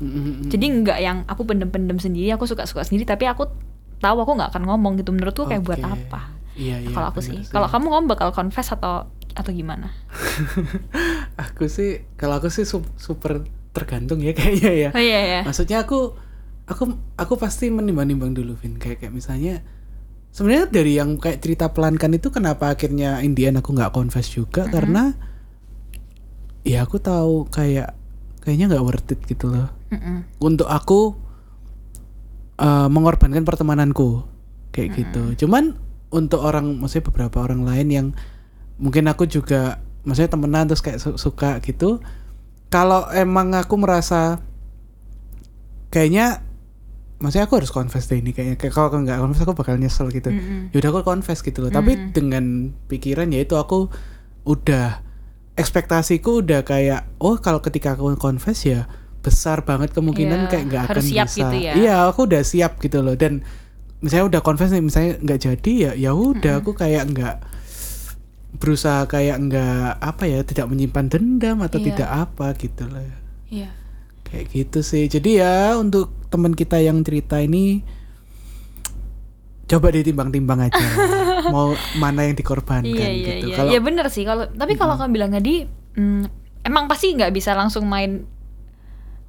Jadi 0.52 0.68
nggak 0.84 1.00
yang 1.00 1.24
aku 1.32 1.48
pendem-pendem 1.48 1.96
sendiri 1.96 2.28
aku 2.36 2.44
suka-suka 2.44 2.84
sendiri 2.84 3.08
tapi 3.08 3.24
aku 3.24 3.48
tahu 3.98 4.18
aku 4.22 4.32
nggak 4.38 4.50
akan 4.54 4.64
ngomong 4.66 4.94
gitu. 4.98 5.10
Menurutku 5.12 5.46
kayak 5.46 5.64
buat 5.64 5.80
Oke. 5.80 5.90
apa? 5.90 6.22
Iya, 6.58 6.82
iya. 6.82 6.90
kalau 6.90 7.08
aku 7.14 7.22
sih. 7.22 7.38
kalau 7.48 7.70
kamu 7.70 7.86
ngomong 7.86 8.10
bakal 8.10 8.34
confess 8.34 8.74
atau 8.74 9.06
atau 9.38 9.52
gimana? 9.54 9.94
Aku 11.38 11.70
sih 11.70 12.02
kalau 12.18 12.42
aku 12.42 12.50
sih 12.50 12.66
su- 12.66 12.82
super 12.98 13.46
tergantung 13.78 14.18
ya 14.26 14.34
kayaknya 14.38 14.72
ya. 14.74 14.90
oh 14.90 14.98
iya 14.98 15.22
ya 15.22 15.42
Maksudnya 15.46 15.86
aku 15.86 16.18
aku 16.66 16.84
aku 17.14 17.34
pasti 17.38 17.70
menimbang-nimbang 17.70 18.34
dulu 18.34 18.58
Vin. 18.58 18.82
Kayak 18.82 19.06
kayak 19.06 19.14
misalnya 19.14 19.62
sebenarnya 20.34 20.66
dari 20.74 20.98
yang 20.98 21.22
kayak 21.22 21.46
cerita 21.46 21.70
pelankan 21.70 22.18
itu 22.18 22.34
kenapa 22.34 22.74
akhirnya 22.74 23.22
Indian 23.22 23.62
aku 23.62 23.78
nggak 23.78 23.94
confess 23.94 24.26
juga? 24.34 24.66
Karena 24.66 25.14
ya 26.66 26.84
aku 26.84 26.98
tahu 26.98 27.46
kayak 27.48 27.94
kayaknya 28.42 28.74
nggak 28.74 28.86
worth 28.86 29.14
it 29.14 29.22
gitu 29.30 29.54
loh. 29.54 29.70
Mm-mm. 29.88 30.26
untuk 30.44 30.68
aku 30.68 31.16
eh, 32.58 32.88
mengorbankan 32.88 33.44
pertemananku 33.44 34.26
kayak 34.72 34.90
gitu. 34.94 35.46
Cuman 35.46 35.78
untuk 36.10 36.42
orang 36.42 36.78
maksudnya 36.78 37.10
beberapa 37.10 37.44
orang 37.44 37.64
lain 37.64 37.88
yang 37.90 38.08
mungkin 38.78 39.10
aku 39.10 39.26
juga 39.26 39.78
maksudnya 40.02 40.32
temenan 40.32 40.66
terus 40.66 40.82
kayak 40.82 41.00
su- 41.02 41.18
suka 41.18 41.60
gitu. 41.62 42.00
Kalau 42.68 43.08
emang 43.10 43.56
aku 43.56 43.80
merasa 43.80 44.44
kayaknya 45.88 46.44
maksudnya 47.18 47.50
aku 47.50 47.58
harus 47.58 47.74
confess 47.74 48.06
deh 48.06 48.22
ini 48.22 48.30
kayaknya 48.30 48.56
kayak 48.60 48.74
kalau 48.76 48.94
aku 48.94 48.98
nggak 49.02 49.18
confess 49.18 49.42
aku 49.42 49.56
bakal 49.58 49.74
nyesel 49.80 50.12
gitu 50.14 50.30
Mm-mm. 50.30 50.70
yaudah 50.70 50.90
aku 50.94 51.02
confess 51.02 51.42
gitu 51.42 51.66
loh 51.66 51.72
tapi 51.74 51.98
dengan 52.14 52.46
pikiran 52.86 53.34
ya 53.34 53.42
itu 53.42 53.58
aku 53.58 53.90
udah 54.46 55.02
ekspektasiku 55.58 56.46
udah 56.46 56.62
kayak 56.62 57.10
oh 57.18 57.42
kalau 57.42 57.64
ketika 57.66 57.98
aku 57.98 58.14
confess 58.22 58.62
ya 58.70 58.86
besar 59.28 59.62
banget 59.62 59.92
kemungkinan 59.92 60.40
Iya, 60.40 60.50
kayak 60.50 60.64
nggak 60.66 60.84
akan 60.88 61.04
siap 61.04 61.28
bisa. 61.28 61.40
gitu 61.42 61.56
ya. 61.60 61.74
iya 61.76 61.96
aku 62.04 62.24
udah 62.24 62.42
siap 62.42 62.80
gitu 62.80 63.00
loh. 63.00 63.14
Dan 63.14 63.44
misalnya 63.98 64.26
udah 64.30 64.42
confess 64.42 64.70
nih 64.70 64.80
misalnya 64.80 65.20
nggak 65.20 65.40
jadi 65.42 65.72
ya 65.76 65.92
ya 66.00 66.12
udah 66.14 66.62
aku 66.62 66.72
kayak 66.72 67.04
nggak 67.08 67.36
berusaha 68.54 69.06
kayak 69.06 69.38
nggak 69.44 69.90
apa 70.00 70.24
ya 70.26 70.40
tidak 70.42 70.66
menyimpan 70.66 71.06
dendam 71.08 71.58
atau 71.60 71.78
Iya. 71.78 71.86
tidak 71.88 72.10
apa 72.10 72.48
gitu 72.56 72.84
loh. 72.86 73.04
Iya. 73.48 73.70
kayak 74.24 74.46
gitu 74.50 74.80
sih. 74.82 75.06
Jadi 75.06 75.40
ya 75.40 75.76
untuk 75.76 76.12
teman 76.28 76.52
kita 76.52 76.78
yang 76.78 77.00
cerita 77.00 77.38
ini 77.38 77.80
coba 79.66 79.88
ditimbang-timbang 79.90 80.64
aja. 80.64 80.80
Mau 81.48 81.72
mana 81.96 82.24
yang 82.24 82.36
dikorbankan 82.36 82.88
Iya 82.88 83.08
iya 83.08 83.34
gitu. 83.36 83.48
iya. 83.48 83.56
kalau 83.56 83.72
Ya 83.72 83.80
bener 83.80 84.08
sih. 84.08 84.24
Kalau 84.24 84.48
tapi 84.50 84.76
kalau 84.76 84.96
kamu 84.96 85.12
bilang 85.12 85.32
tadi 85.32 85.64
mm, 85.94 86.24
emang 86.62 86.88
pasti 86.88 87.12
nggak 87.14 87.32
bisa 87.32 87.52
langsung 87.54 87.84
main 87.86 88.28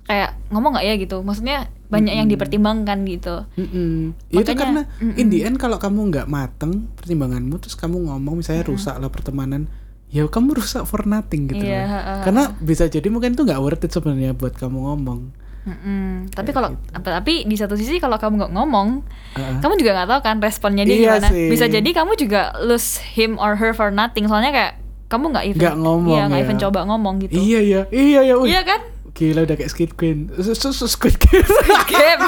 kayak 0.09 0.41
ngomong 0.49 0.73
nggak 0.73 0.87
ya 0.87 0.95
gitu. 0.97 1.21
Maksudnya 1.21 1.59
banyak 1.87 2.15
yang 2.15 2.27
dipertimbangkan 2.27 3.05
gitu. 3.07 3.45
Mm-mm. 3.55 4.17
Ya 4.29 4.41
itu 4.41 4.53
karena 4.55 4.89
mm-mm. 4.95 5.15
in 5.15 5.29
the 5.29 5.41
end 5.43 5.57
kalau 5.57 5.77
kamu 5.77 6.09
nggak 6.09 6.27
mateng 6.27 6.89
pertimbanganmu 6.95 7.57
terus 7.59 7.73
kamu 7.75 8.09
ngomong 8.09 8.41
misalnya 8.41 8.65
rusak 8.65 8.93
lah 8.95 9.09
pertemanan 9.09 9.69
ya 10.09 10.25
kamu 10.25 10.53
rusak 10.55 10.83
for 10.83 11.05
nothing 11.05 11.45
gitu 11.47 11.61
Iya, 11.63 11.79
loh. 11.79 11.89
ha-ha. 11.91 12.15
karena 12.25 12.43
bisa 12.59 12.85
jadi 12.87 13.05
mungkin 13.07 13.33
itu 13.33 13.45
nggak 13.45 13.57
worth 13.59 13.81
it 13.83 13.93
sebenarnya 13.93 14.33
buat 14.33 14.53
kamu 14.53 14.81
ngomong 14.83 15.21
Mm-mm. 15.65 16.29
Tapi 16.31 16.49
kalau 16.49 16.73
apa- 16.89 17.13
tapi 17.15 17.45
di 17.45 17.53
satu 17.53 17.73
sisi 17.75 17.97
kalau 17.99 18.17
kamu 18.17 18.35
nggak 18.39 18.53
ngomong, 18.55 19.05
Heeh. 19.35 19.61
kamu 19.61 19.77
juga 19.77 19.93
nggak 19.95 20.09
tahu 20.09 20.21
kan 20.23 20.37
responnya 20.39 20.81
dia 20.83 20.97
Iya 20.97 21.13
gimana. 21.15 21.29
sih. 21.29 21.47
Bisa 21.47 21.69
jadi 21.69 21.85
kamu 21.91 22.17
juga 22.17 22.41
lose 22.59 22.97
him 23.07 23.37
or 23.37 23.53
her 23.55 23.73
for 23.73 23.89
nothing. 23.91 24.25
Soalnya 24.25 24.49
kayak 24.49 24.73
kamu 25.07 25.29
nggak 25.29 25.45
even 25.47 25.61
Nggak 25.61 25.77
ngomong 25.79 26.09
iya, 26.11 26.23
nggak 26.27 26.41
ya. 26.41 26.45
even 26.47 26.57
coba 26.59 26.81
ngomong 26.85 27.15
gitu. 27.19 27.37
iya 27.37 27.61
iya 27.61 27.81
iya 27.91 28.21
ya 28.23 28.35
Iya 28.39 28.61
kan? 28.63 28.81
Gila 29.19 29.43
udah 29.43 29.55
kayak 29.55 29.67
Squid 29.69 29.93
Game 29.95 30.31
Sus- 30.33 30.55
sus- 30.55 30.79
sus- 30.79 30.95
Squid 30.95 31.19
Game 31.19 31.43
Game. 31.85 32.23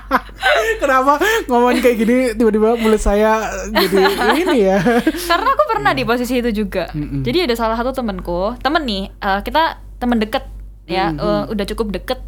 kenapa 0.82 1.20
ngomong 1.44 1.76
kayak 1.76 1.96
gini 1.96 2.16
tiba-tiba 2.32 2.74
mulut 2.74 2.96
saya 2.98 3.44
jadi 3.68 3.96
ini 4.34 4.58
ya 4.64 4.80
Karena 5.28 5.48
aku 5.52 5.64
pernah 5.68 5.92
di 5.92 6.02
posisi 6.02 6.40
itu 6.40 6.50
juga. 6.56 6.88
Jadi 6.94 7.44
ada 7.44 7.54
salah 7.54 7.76
satu 7.76 7.92
temenku, 7.92 8.56
temen 8.58 8.82
nih, 8.82 9.12
eh, 9.12 9.40
kita 9.42 9.76
temen 9.96 10.16
deket 10.16 10.44
ya, 10.86 11.12
eh, 11.12 11.42
udah 11.46 11.64
cukup 11.66 11.92
deket. 11.92 12.18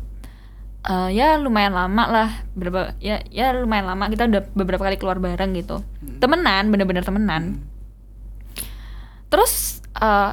Eh, 0.85 1.09
ya 1.11 1.37
lumayan 1.37 1.73
lama 1.73 2.05
lah, 2.05 2.29
berapa 2.53 2.93
ya 2.99 3.25
ya 3.29 3.51
lumayan 3.53 3.87
lama 3.87 4.07
kita 4.07 4.27
udah 4.27 4.43
beberapa 4.53 4.85
kali 4.85 4.97
keluar 4.97 5.17
bareng 5.17 5.53
gitu. 5.55 5.81
Temenan, 6.19 6.69
bener-bener 6.69 7.03
temenan. 7.03 7.65
Terus 9.29 9.81
eh, 9.95 10.31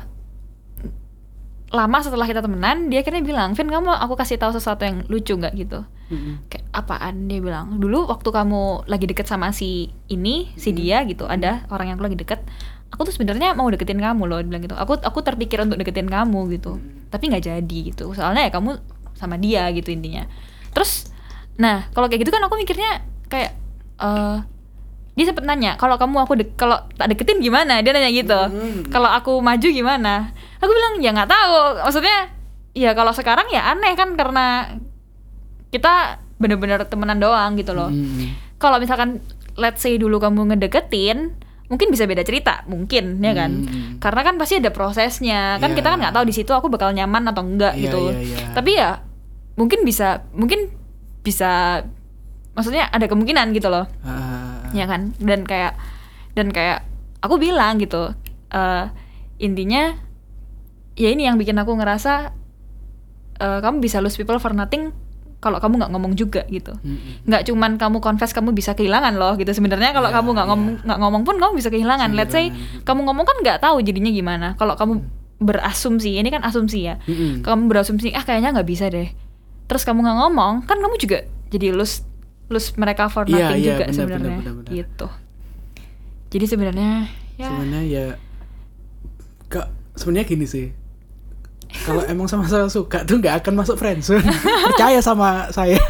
lama 1.75 1.97
setelah 1.99 2.25
kita 2.25 2.39
temenan, 2.39 2.87
dia 2.87 3.03
akhirnya 3.03 3.21
bilang, 3.21 3.51
"Vin, 3.53 3.67
kamu 3.67 3.91
aku 3.91 4.15
kasih 4.15 4.39
tahu 4.39 4.55
sesuatu 4.55 4.87
yang 4.87 5.03
lucu 5.11 5.35
nggak? 5.35 5.53
gitu?" 5.59 5.83
Mm-mm. 6.05 6.45
kayak 6.47 6.65
apaan? 6.69 7.25
Dia 7.25 7.41
bilang 7.41 7.81
dulu 7.81 8.05
waktu 8.05 8.29
kamu 8.29 8.85
lagi 8.85 9.05
deket 9.09 9.25
sama 9.25 9.49
si 9.49 9.89
ini 10.05 10.53
si 10.53 10.69
dia 10.69 11.01
gitu 11.03 11.25
ada 11.25 11.65
orang 11.73 11.89
yang 11.89 11.97
aku 11.97 12.05
lagi 12.13 12.19
deket 12.21 12.45
aku 12.93 13.09
tuh 13.09 13.13
sebenarnya 13.17 13.57
mau 13.57 13.67
deketin 13.67 13.97
kamu 13.97 14.23
loh 14.29 14.39
dia 14.39 14.47
bilang 14.47 14.63
gitu. 14.63 14.77
Aku 14.77 15.01
aku 15.01 15.19
terpikir 15.25 15.59
untuk 15.59 15.75
deketin 15.75 16.07
kamu 16.07 16.47
gitu. 16.55 16.79
Tapi 17.09 17.23
nggak 17.33 17.43
jadi 17.43 17.77
gitu. 17.91 18.13
Soalnya 18.15 18.47
ya 18.47 18.51
kamu 18.53 18.79
sama 19.17 19.35
dia 19.35 19.67
gitu 19.73 19.91
intinya. 19.91 20.29
Terus 20.71 21.11
nah 21.59 21.87
kalau 21.91 22.07
kayak 22.07 22.23
gitu 22.23 22.31
kan 22.31 22.43
aku 22.45 22.55
mikirnya 22.59 23.03
kayak 23.27 23.51
eh 23.99 24.37
dia 25.15 25.23
sempet 25.31 25.47
nanya 25.47 25.79
kalau 25.79 25.95
kamu 25.95 26.27
aku 26.27 26.33
dek 26.35 26.49
kalau 26.59 26.85
tak 26.95 27.11
deketin 27.11 27.41
gimana? 27.41 27.81
Dia 27.83 27.91
nanya 27.91 28.11
gitu. 28.13 28.39
Kalau 28.93 29.09
aku 29.09 29.41
maju 29.41 29.67
gimana 29.67 30.31
aku 30.65 30.73
bilang 30.73 30.93
ya 30.97 31.11
nggak 31.11 31.29
tahu 31.29 31.55
maksudnya 31.79 32.17
ya 32.73 32.91
kalau 32.91 33.11
sekarang 33.11 33.47
ya 33.47 33.69
aneh 33.69 33.93
kan 33.93 34.13
karena 34.13 34.75
kita 35.69 36.17
bener-bener 36.35 36.83
temenan 36.85 37.17
doang 37.17 37.55
gitu 37.55 37.71
loh 37.71 37.87
Mm-mm. 37.87 38.57
kalau 38.57 38.77
misalkan 38.77 39.23
let's 39.55 39.79
say 39.79 39.95
dulu 39.95 40.17
kamu 40.17 40.51
ngedeketin 40.51 41.31
mungkin 41.65 41.89
bisa 41.89 42.05
beda 42.05 42.21
cerita 42.21 42.61
mungkin 42.65 43.17
ya 43.19 43.33
kan 43.33 43.51
Hmm. 43.65 43.97
karena 43.97 44.21
kan 44.21 44.35
pasti 44.35 44.59
ada 44.59 44.69
prosesnya 44.69 45.57
kan 45.57 45.71
Iya. 45.71 45.77
kita 45.79 45.87
kan 45.87 45.99
nggak 45.99 46.13
tahu 46.13 46.25
di 46.25 46.35
situ 46.35 46.51
aku 46.51 46.67
bakal 46.67 46.91
nyaman 46.91 47.25
atau 47.25 47.41
enggak 47.41 47.73
Iya, 47.73 47.81
gitu 47.81 48.01
iya, 48.05 48.19
iya. 48.21 48.37
tapi 48.53 48.71
ya 48.75 49.01
mungkin 49.55 49.81
bisa 49.81 50.07
mungkin 50.31 50.69
bisa 51.21 51.81
maksudnya 52.53 52.85
ada 52.87 53.05
kemungkinan 53.05 53.49
gitu 53.51 53.67
loh 53.67 53.89
Ah, 54.01 54.69
ya 54.71 54.85
kan 54.85 55.15
dan 55.17 55.41
kayak 55.41 55.73
dan 56.37 56.51
kayak 56.51 56.85
aku 57.19 57.35
bilang 57.35 57.79
gitu 57.79 58.13
eh, 58.51 58.83
intinya 59.37 59.97
ya 60.95 61.09
ini 61.09 61.23
yang 61.23 61.35
bikin 61.35 61.55
aku 61.55 61.71
ngerasa 61.73 62.31
eh, 63.35 63.59
kamu 63.59 63.79
bisa 63.79 63.99
lose 63.99 64.15
people 64.15 64.37
for 64.37 64.51
nothing 64.51 64.91
kalau 65.37 65.61
kamu 65.61 65.77
nggak 65.77 65.91
ngomong 65.93 66.13
juga 66.15 66.41
gitu. 66.47 66.73
Nggak 67.23 67.45
cuman 67.45 67.77
kamu 67.77 68.01
confess 68.01 68.33
kamu 68.33 68.49
bisa 68.51 68.73
kehilangan 68.73 69.13
loh 69.13 69.37
gitu. 69.37 69.51
Sebenarnya 69.51 69.93
kalau 69.93 70.09
Ya, 70.09 70.17
kamu 70.17 70.29
nggak 70.33 70.41
ya. 70.41 70.51
ngomong 70.51 70.69
nggak 70.81 70.99
ngomong 70.99 71.21
pun 71.21 71.35
kamu 71.37 71.51
bisa 71.53 71.69
kehilangan. 71.69 72.09
Let's 72.11 72.33
say 72.33 72.49
kamu 72.81 73.05
ngomong 73.05 73.23
kan 73.23 73.37
nggak 73.39 73.61
tahu 73.61 73.77
jadinya 73.79 74.09
gimana. 74.09 74.47
Kalau 74.55 74.73
kamu 74.73 75.05
berasumsi 75.37 76.17
ini 76.17 76.33
kan 76.33 76.41
asumsi 76.41 76.87
ya. 76.87 76.97
Mm-mm. 77.05 77.43
kamu 77.45 77.67
berasumsi 77.69 78.09
ah 78.11 78.25
kayaknya 78.25 78.57
nggak 78.57 78.65
bisa 78.65 78.89
deh. 78.89 79.11
Terus 79.69 79.85
kamu 79.85 80.01
nggak 80.01 80.17
ngomong 80.23 80.53
kan 80.65 80.81
kamu 80.81 80.95
juga 80.97 81.17
jadi 81.53 81.77
lose 81.77 82.01
lose 82.49 82.73
mereka 82.73 83.05
for 83.05 83.25
Iya, 83.25 83.51
nothing 83.51 83.59
iya, 83.59 83.67
juga 83.67 83.83
benar, 83.83 83.93
sebenarnya. 83.93 84.37
benar, 84.41 84.41
benar, 84.41 84.53
benar. 84.63 84.71
gitu. 84.73 85.07
Jadi 86.31 86.45
sebenarnya 86.47 86.91
ya 87.35 87.47
sebenarnya 87.51 87.81
ya 87.85 88.05
kak 89.45 89.67
sebenarnya 89.93 90.25
gini 90.25 90.45
sih 90.47 90.65
kalau 91.83 92.01
emang 92.07 92.31
sama-sama 92.31 92.71
suka 92.71 93.03
tuh 93.03 93.19
nggak 93.19 93.43
akan 93.43 93.53
masuk 93.59 93.75
friendzone. 93.75 94.23
Percaya 94.71 94.99
sama 95.03 95.51
saya. 95.51 95.81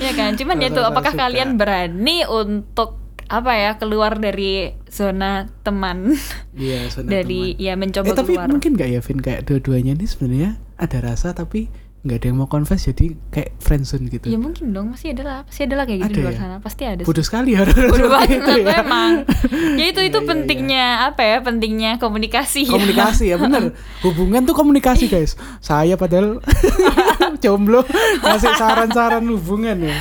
Ya 0.00 0.12
kan? 0.16 0.34
Cuman 0.34 0.58
ya 0.58 0.72
tuh 0.72 0.82
apakah 0.82 1.14
suka. 1.14 1.28
kalian 1.28 1.60
berani 1.60 2.26
untuk 2.26 2.98
apa 3.24 3.52
ya 3.56 3.70
keluar 3.80 4.18
dari 4.20 4.74
zona 4.90 5.48
teman? 5.64 6.12
Iya 6.56 6.92
zona 6.92 7.08
dari 7.08 7.56
teman. 7.56 7.64
ya 7.64 7.72
mencoba 7.78 8.06
eh 8.10 8.16
tapi 8.16 8.34
keluar. 8.36 8.48
mungkin 8.50 8.70
nggak 8.76 8.88
ya 8.90 9.00
Vin? 9.00 9.20
Kayak 9.22 9.40
dua-duanya 9.48 9.92
nih 9.96 10.08
sebenarnya 10.08 10.50
ada 10.76 10.98
rasa 11.00 11.32
tapi 11.32 11.70
nggak 12.04 12.16
ada 12.16 12.26
yang 12.28 12.36
mau 12.36 12.44
confess 12.46 12.84
jadi 12.84 13.16
kayak 13.28 13.56
friendzone 13.58 14.06
gitu. 14.06 14.28
Ya 14.28 14.36
mungkin 14.36 14.70
dong 14.70 14.92
masih 14.92 15.16
ada 15.16 15.22
lah 15.24 15.38
pasti 15.42 15.64
ada 15.64 15.74
lah 15.74 15.84
kayak 15.84 15.98
gitu 15.98 16.04
Ada 16.04 16.12
di 16.12 16.20
luar 16.20 16.30
ya? 16.30 16.38
sana 16.38 16.56
pasti 16.60 16.82
ada 16.84 17.00
bodoh 17.00 17.24
sekali 17.24 17.50
ya 17.50 17.64
Bodoh 17.64 18.08
banget 18.14 18.30
itu 18.36 18.52
ya. 18.54 18.66
memang. 18.76 19.10
Ya 19.74 19.84
itu 19.88 20.00
itu 20.04 20.12
Iya, 20.12 20.20
iya, 20.20 20.28
pentingnya 20.28 20.86
apa 21.06 21.22
ya 21.22 21.36
pentingnya 21.40 21.90
komunikasi 21.96 22.60
ya. 22.62 22.72
komunikasi 22.72 23.24
ya 23.26 23.36
bener. 23.36 23.72
Hubungan 24.00 24.44
tuh 24.44 24.52
komunikasi 24.52 25.08
guys. 25.08 25.32
Saya 25.58 25.96
padahal 25.96 26.44
jomblo 27.42 27.88
ngasih 28.20 28.52
saran-saran 28.52 29.24
hubungan 29.24 29.80
ya. 29.80 29.96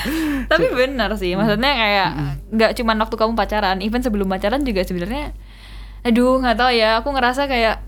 Tapi 0.46 0.70
benar 0.70 1.16
sih 1.16 1.34
maksudnya 1.34 1.72
kayak 1.72 2.10
nggak 2.52 2.72
cuman 2.76 3.00
waktu 3.00 3.16
kamu 3.16 3.34
pacaran 3.34 3.80
even 3.80 4.04
sebelum 4.04 4.28
pacaran 4.28 4.62
juga 4.62 4.84
sebenarnya 4.84 5.32
aduh 6.04 6.36
nggak 6.38 6.58
tahu 6.60 6.72
ya 6.74 7.00
aku 7.00 7.10
ngerasa 7.10 7.48
kayak 7.48 7.80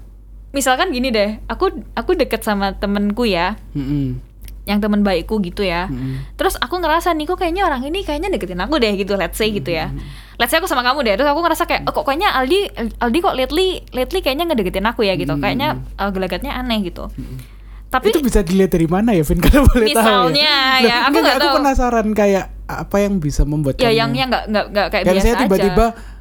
misalkan 0.55 0.89
gini 0.89 1.11
deh 1.11 1.43
aku 1.45 1.67
aku 1.91 2.15
deket 2.15 2.41
sama 2.41 2.71
temenku 2.73 3.27
ya. 3.27 3.59
Mm-mm. 3.75 4.23
yang 4.65 4.81
temen 4.81 5.03
baikku 5.03 5.37
gitu 5.43 5.61
ya. 5.61 5.85
Mm-mm. 5.85 6.25
terus 6.33 6.57
aku 6.57 6.81
ngerasa 6.81 7.13
nih 7.13 7.27
kok 7.27 7.37
kayaknya 7.37 7.69
orang 7.69 7.85
ini 7.85 8.01
kayaknya 8.01 8.33
deketin 8.33 8.57
aku 8.57 8.81
deh 8.81 8.97
gitu 8.97 9.13
let's 9.13 9.35
say 9.35 9.51
gitu 9.51 9.69
ya. 9.69 9.93
Let's 10.35 10.49
say 10.49 10.57
aku 10.57 10.65
sama 10.65 10.81
kamu 10.81 11.05
deh. 11.05 11.13
Terus 11.15 11.29
aku 11.29 11.37
ngerasa 11.39 11.63
kayak 11.63 11.85
oh, 11.85 11.93
kok 11.93 12.01
kayaknya 12.03 12.33
Aldi 12.33 12.59
Aldi 12.97 13.17
kok 13.21 13.35
lately 13.35 13.85
lately 13.91 14.19
kayaknya 14.19 14.49
ngedeketin 14.49 14.83
aku 14.83 15.05
ya 15.05 15.13
gitu. 15.13 15.37
Kayaknya 15.37 15.69
uh, 15.95 16.09
gelagatnya 16.09 16.55
aneh 16.55 16.81
gitu. 16.81 17.13
Tapi 17.85 18.09
itu 18.09 18.19
bisa 18.19 18.41
dilihat 18.41 18.73
dari 18.73 18.89
mana 18.89 19.13
ya 19.13 19.21
Vin 19.21 19.37
kalau 19.45 19.63
boleh 19.63 19.87
tahu 19.87 20.33
Misalnya, 20.33 20.55
Loh, 20.75 20.89
ya, 20.89 20.95
aku 21.05 21.15
nggak 21.15 21.37
aku 21.37 21.45
tahu. 21.45 21.55
penasaran 21.55 22.07
kayak 22.11 22.45
apa 22.65 22.97
yang 22.97 23.13
bisa 23.17 23.45
membuat 23.45 23.77
ya 23.77 23.85
kamu- 23.85 23.93
yang 23.93 24.09
yang 24.11 24.27
nggak 24.27 24.43
nggak 24.49 24.65
nggak 24.67 24.87
kayak 24.89 25.03
kayak 25.05 25.05
biasa 25.13 25.21
misalnya 25.21 25.41
tiba-tiba 25.45 25.85
aja 25.85 26.13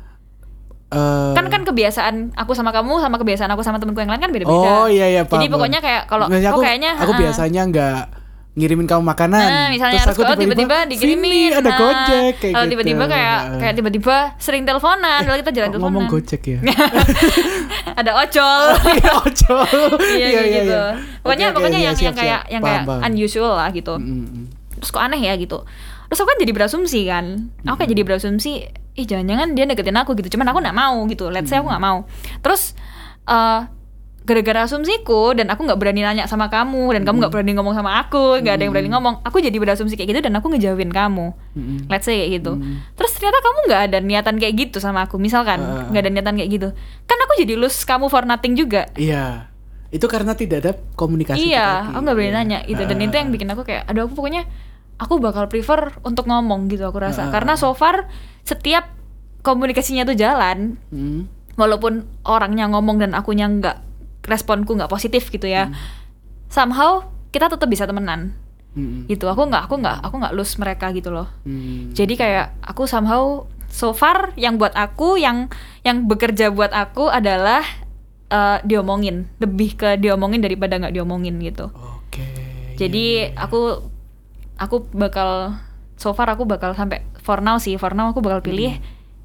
eh, 0.95 1.33
kan 1.35 1.47
kan 1.51 1.63
kebiasaan 1.67 2.15
aku 2.39 2.55
sama 2.55 2.71
kamu 2.71 3.03
sama 3.03 3.17
kebiasaan 3.19 3.51
aku 3.51 3.63
sama 3.67 3.83
temenku 3.83 4.01
yang 4.01 4.15
lain 4.15 4.23
kan 4.23 4.31
beda-beda. 4.31 4.71
Oh 4.83 4.87
iya 4.87 5.07
iya 5.11 5.23
paham, 5.27 5.43
jadi 5.43 5.47
pokoknya 5.51 5.81
kayak 5.83 6.03
kalau 6.07 6.27
aku, 6.31 6.61
kayaknya 6.63 6.95
aku 6.97 7.13
ah, 7.13 7.19
biasanya 7.19 7.63
nggak 7.69 7.99
ngirimin 8.55 8.87
kamu 8.87 9.03
makanan. 9.03 9.51
Nah, 9.51 9.67
misalnya 9.67 10.07
terus 10.07 10.15
aku 10.15 10.23
kok 10.31 10.39
tiba-tiba 10.39 10.87
dikirimin. 10.87 11.27
"Vini, 11.27 11.51
ada 11.51 11.71
nah, 11.75 11.79
gojek 11.79 12.33
kayak 12.39 12.55
kalau 12.55 12.65
gitu. 12.65 12.73
tiba-tiba 12.79 13.05
kayak 13.11 13.39
kayak 13.59 13.75
tiba-tiba 13.75 14.17
sering 14.39 14.63
teleponan 14.63 15.21
lalu 15.27 15.43
kita 15.43 15.53
jalan 15.59 15.69
teleponan 15.75 15.91
ngomong 15.91 16.07
gojek 16.07 16.43
ya? 16.47 16.59
Ada 18.01 18.11
ojol. 18.15 18.65
Iya, 18.95 19.13
ojol. 19.27 19.91
Iya, 19.99 20.27
kayak 20.31 20.51
gitu. 20.55 20.81
pokoknya 21.27 21.47
Oke, 21.47 21.51
oke, 21.51 21.57
pokoknya 21.59 21.79
iya, 21.83 21.87
yang 21.91 21.97
siap, 21.99 22.07
yang 22.07 22.15
kayak 22.15 22.41
siap. 22.47 22.53
yang 22.55 22.63
kayak 22.63 22.83
paham. 22.87 23.03
unusual 23.11 23.53
lah 23.59 23.69
gitu. 23.75 23.95
Mm, 23.99 24.23
mm. 24.23 24.45
terus 24.79 24.91
kok 24.95 25.03
aneh 25.03 25.21
ya 25.23 25.35
gitu 25.35 25.59
terus 26.07 26.19
aku 26.19 26.29
kan 26.29 26.39
jadi 26.39 26.53
berasumsi 26.53 27.01
kan. 27.05 27.25
Aku 27.63 27.77
kayak 27.77 27.91
jadi 27.91 28.03
berasumsi 28.03 28.53
ih 28.95 29.05
jangan-jangan 29.05 29.53
dia 29.53 29.65
deketin 29.65 29.97
aku 29.97 30.15
gitu. 30.15 30.35
Cuman 30.35 30.47
aku 30.49 30.59
nggak 30.59 30.77
mau 30.77 31.03
gitu. 31.07 31.29
Let's 31.29 31.49
say 31.49 31.59
aku 31.59 31.67
nggak 31.67 31.83
mau. 31.83 32.07
Terus 32.41 32.77
eh 33.25 33.61
gara-gara 34.25 34.65
asumsiku 34.65 35.37
dan 35.37 35.53
aku 35.53 35.69
nggak 35.69 35.77
berani 35.77 36.01
nanya 36.01 36.25
sama 36.25 36.49
kamu 36.49 36.97
dan 36.97 37.05
kamu 37.05 37.21
nggak 37.21 37.29
berani 37.29 37.53
ngomong 37.61 37.77
sama 37.77 38.01
aku 38.01 38.41
nggak 38.41 38.57
ada 38.57 38.63
yang 38.65 38.73
berani 38.73 38.89
ngomong 38.89 39.21
aku 39.21 39.37
jadi 39.37 39.53
berasumsi 39.53 40.01
kayak 40.01 40.17
gitu 40.17 40.21
dan 40.25 40.33
aku 40.33 40.49
ngejauhin 40.49 40.89
kamu. 40.89 41.37
Mm-mm. 41.53 41.85
let's 41.93 42.09
say 42.09 42.17
kayak 42.17 42.41
gitu. 42.41 42.57
Terus 42.97 43.11
ternyata 43.13 43.45
kamu 43.45 43.59
nggak 43.69 43.81
ada 43.85 43.99
niatan 44.01 44.37
kayak 44.41 44.55
gitu 44.57 44.81
sama 44.81 45.05
aku 45.05 45.21
misalkan. 45.21 45.61
Ah. 45.61 45.93
nggak 45.93 46.03
ada 46.09 46.11
niatan 46.11 46.35
kayak 46.41 46.51
gitu. 46.51 46.69
Kan 47.05 47.19
aku 47.21 47.33
jadi 47.37 47.53
lose 47.61 47.85
kamu 47.85 48.09
for 48.09 48.25
nothing 48.25 48.57
juga. 48.57 48.89
Iya. 48.97 49.53
Itu 49.93 50.09
karena 50.09 50.33
tidak 50.33 50.59
ada 50.65 50.73
komunikasi 50.97 51.45
iya 51.45 51.85
aku 51.87 52.01
nggak 52.01 52.17
berani 52.17 52.31
Iya. 52.31 52.39
nanya 52.41 52.59
gitu. 52.65 52.83
Dan 52.83 52.97
Ah. 52.97 53.05
itu 53.05 53.15
yang 53.15 53.29
bikin 53.29 53.49
aku 53.53 53.63
kayak 53.63 53.85
aduh 53.85 54.09
aku 54.09 54.17
pokoknya 54.17 54.49
aku 54.97 55.19
bakal 55.19 55.47
prefer 55.47 55.91
untuk 56.01 56.25
ngomong 56.25 56.67
gitu 56.67 56.85
aku 56.85 56.99
rasa 56.99 57.27
Ah. 57.27 57.31
karena 57.31 57.55
so 57.55 57.73
far 57.73 58.07
setiap 58.43 58.87
komunikasinya 59.41 60.05
tuh 60.05 60.15
jalan 60.15 60.79
Mm. 60.89 61.27
walaupun 61.55 61.93
orangnya 62.23 62.67
ngomong 62.67 62.99
dan 62.99 63.13
akunya 63.13 63.47
nggak 63.47 63.79
responku 64.25 64.73
nggak 64.73 64.89
positif 64.89 65.29
gitu 65.29 65.45
ya 65.45 65.69
Hmm. 65.69 65.77
somehow 66.47 67.05
kita 67.29 67.47
tetap 67.47 67.67
bisa 67.67 67.85
temenan 67.85 68.33
Mm-mm. 68.73 69.07
gitu 69.07 69.27
aku 69.27 69.45
nggak 69.45 69.69
aku 69.69 69.75
nggak 69.77 69.97
aku 70.03 70.15
nggak 70.19 70.35
lose 70.35 70.57
mereka 70.57 70.91
gitu 70.91 71.11
loh 71.11 71.29
Mm. 71.45 71.93
jadi 71.93 72.15
kayak 72.15 72.47
aku 72.65 72.87
somehow 72.87 73.45
so 73.69 73.91
far 73.91 74.31
yang 74.35 74.55
buat 74.55 74.73
aku 74.73 75.15
yang 75.17 75.51
yang 75.83 76.07
bekerja 76.07 76.49
buat 76.49 76.71
aku 76.71 77.07
adalah 77.07 77.63
eh, 78.27 78.59
diomongin 78.63 79.31
lebih 79.37 79.75
ke 79.75 79.95
diomongin 79.95 80.41
daripada 80.41 80.75
nggak 80.77 80.91
diomongin 80.93 81.39
gitu 81.39 81.71
Oke. 81.71 82.25
jadi 82.75 83.05
iya, 83.21 83.27
iya. 83.31 83.37
aku 83.37 83.61
aku 84.57 84.87
bakal 84.91 85.57
so 85.95 86.11
far 86.11 86.27
aku 86.29 86.45
bakal 86.45 86.73
sampai 86.73 87.03
for 87.19 87.39
now 87.39 87.57
sih 87.57 87.75
for 87.75 87.93
now 87.93 88.09
aku 88.09 88.19
bakal 88.19 88.41
pilih 88.41 88.75
Hmm. 88.75 88.85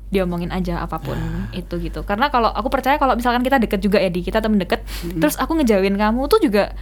diomongin 0.09 0.49
aja 0.49 0.81
apa 0.81 0.97
pun 0.97 1.13
Ah. 1.13 1.45
itu 1.51 1.77
gitu 1.77 2.01
karena 2.01 2.27
kalau 2.27 2.49
aku 2.49 2.67
percaya 2.67 2.97
kalau 2.97 3.13
misalkan 3.13 3.39
kita 3.39 3.57
deket 3.57 3.77
juga 3.79 3.97
ya 3.97 4.07
di 4.07 4.19
kita 4.19 4.39
temen 4.39 4.57
deket 4.57 4.81
Hmm. 4.81 5.17
terus 5.17 5.35
aku 5.35 5.53
ngejauhin 5.55 5.93
kamu 5.95 6.25
tuh 6.25 6.39
juga 6.39 6.73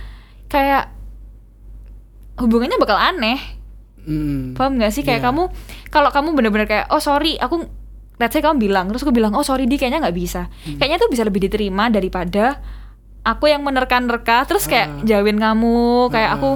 kayak 0.47 0.87
hubungannya 2.37 2.77
bakal 2.77 2.95
aneh 2.95 3.39
Mm. 3.99 4.55
paham 4.55 4.79
nggak 4.79 4.87
sih 4.89 5.03
kayak 5.03 5.19
Iya. 5.19 5.27
kamu 5.27 5.43
kalau 5.89 6.07
kamu 6.07 6.31
bener-bener 6.31 6.63
kayak 6.63 6.87
oh 6.87 7.01
sorry 7.01 7.35
aku 7.35 7.67
let's 8.15 8.31
say 8.31 8.39
kamu 8.39 8.55
bilang 8.61 8.87
terus 8.87 9.03
aku 9.03 9.11
bilang 9.11 9.35
oh 9.35 9.43
sorry 9.43 9.67
di 9.67 9.75
kayaknya 9.75 9.99
nggak 10.01 10.15
bisa 10.15 10.47
Hmm. 10.47 10.79
kayaknya 10.79 10.97
tuh 10.97 11.11
bisa 11.11 11.27
lebih 11.27 11.43
diterima 11.43 11.87
daripada 11.87 12.63
aku 13.21 13.51
yang 13.51 13.59
menerka-nerka 13.61 14.47
terus 14.47 14.63
kayak 14.63 14.87
Ah. 14.87 15.03
jauhin 15.03 15.35
kamu 15.35 15.77
kayak 16.07 16.29
Ah. 16.29 16.35
aku 16.39 16.49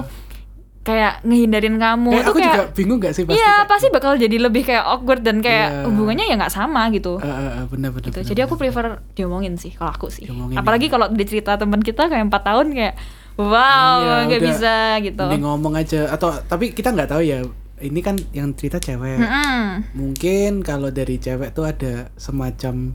kayak 0.82 1.22
ngehindarin 1.22 1.76
kamu 1.76 2.10
Kayak 2.10 2.18
itu 2.18 2.26
aku 2.26 2.38
kayak 2.38 2.52
juga 2.52 2.64
bingung 2.74 2.98
gak 2.98 3.12
sih 3.12 3.22
pasti 3.22 3.38
iya 3.38 3.54
pasti 3.64 3.86
bakal 3.88 4.12
jadi 4.14 4.36
lebih 4.36 4.62
kayak 4.62 4.82
awkward 4.84 5.20
dan 5.20 5.38
kayak 5.38 5.68
Iya. 5.72 5.86
hubungannya 5.86 6.26
ya 6.26 6.34
nggak 6.34 6.50
sama 6.50 6.90
gitu 6.90 7.16
Eh, 7.16 7.24
eh, 7.24 7.52
eh, 7.54 7.64
benar 7.66 7.90
benar. 7.90 8.06
gitu 8.08 8.18
jadi 8.24 8.40
aku 8.44 8.54
prefer 8.56 8.86
diomongin 9.12 9.54
sih 9.54 9.70
kalau 9.70 9.90
aku 9.90 10.06
sih 10.08 10.24
Diomongin, 10.24 10.54
apalagi 10.54 10.86
ya. 10.86 10.92
kalau 10.92 11.06
di 11.08 11.22
cerita 11.22 11.54
teman 11.54 11.78
kita 11.78 12.06
kayak 12.06 12.26
empat 12.26 12.42
tahun 12.42 12.66
kayak 12.72 12.94
wow 13.36 13.96
Iya, 13.96 14.14
nggak 14.24 14.36
udah 14.36 14.40
bisa 14.44 14.74
gitu 15.00 15.22
Mending 15.24 15.44
ngomong 15.44 15.74
aja 15.74 16.00
atau 16.08 16.34
tapi 16.42 16.70
kita 16.70 16.90
nggak 16.90 17.08
tahu 17.08 17.22
ya. 17.22 17.40
Ini 17.78 17.98
kan 17.98 18.14
yang 18.30 18.54
cerita 18.54 18.78
cewek. 18.78 19.18
Mm-mm. 19.18 19.90
Mungkin 19.92 20.62
kalau 20.62 20.90
dari 20.90 21.18
cewek 21.18 21.50
tuh 21.50 21.66
ada 21.66 22.14
semacam 22.14 22.94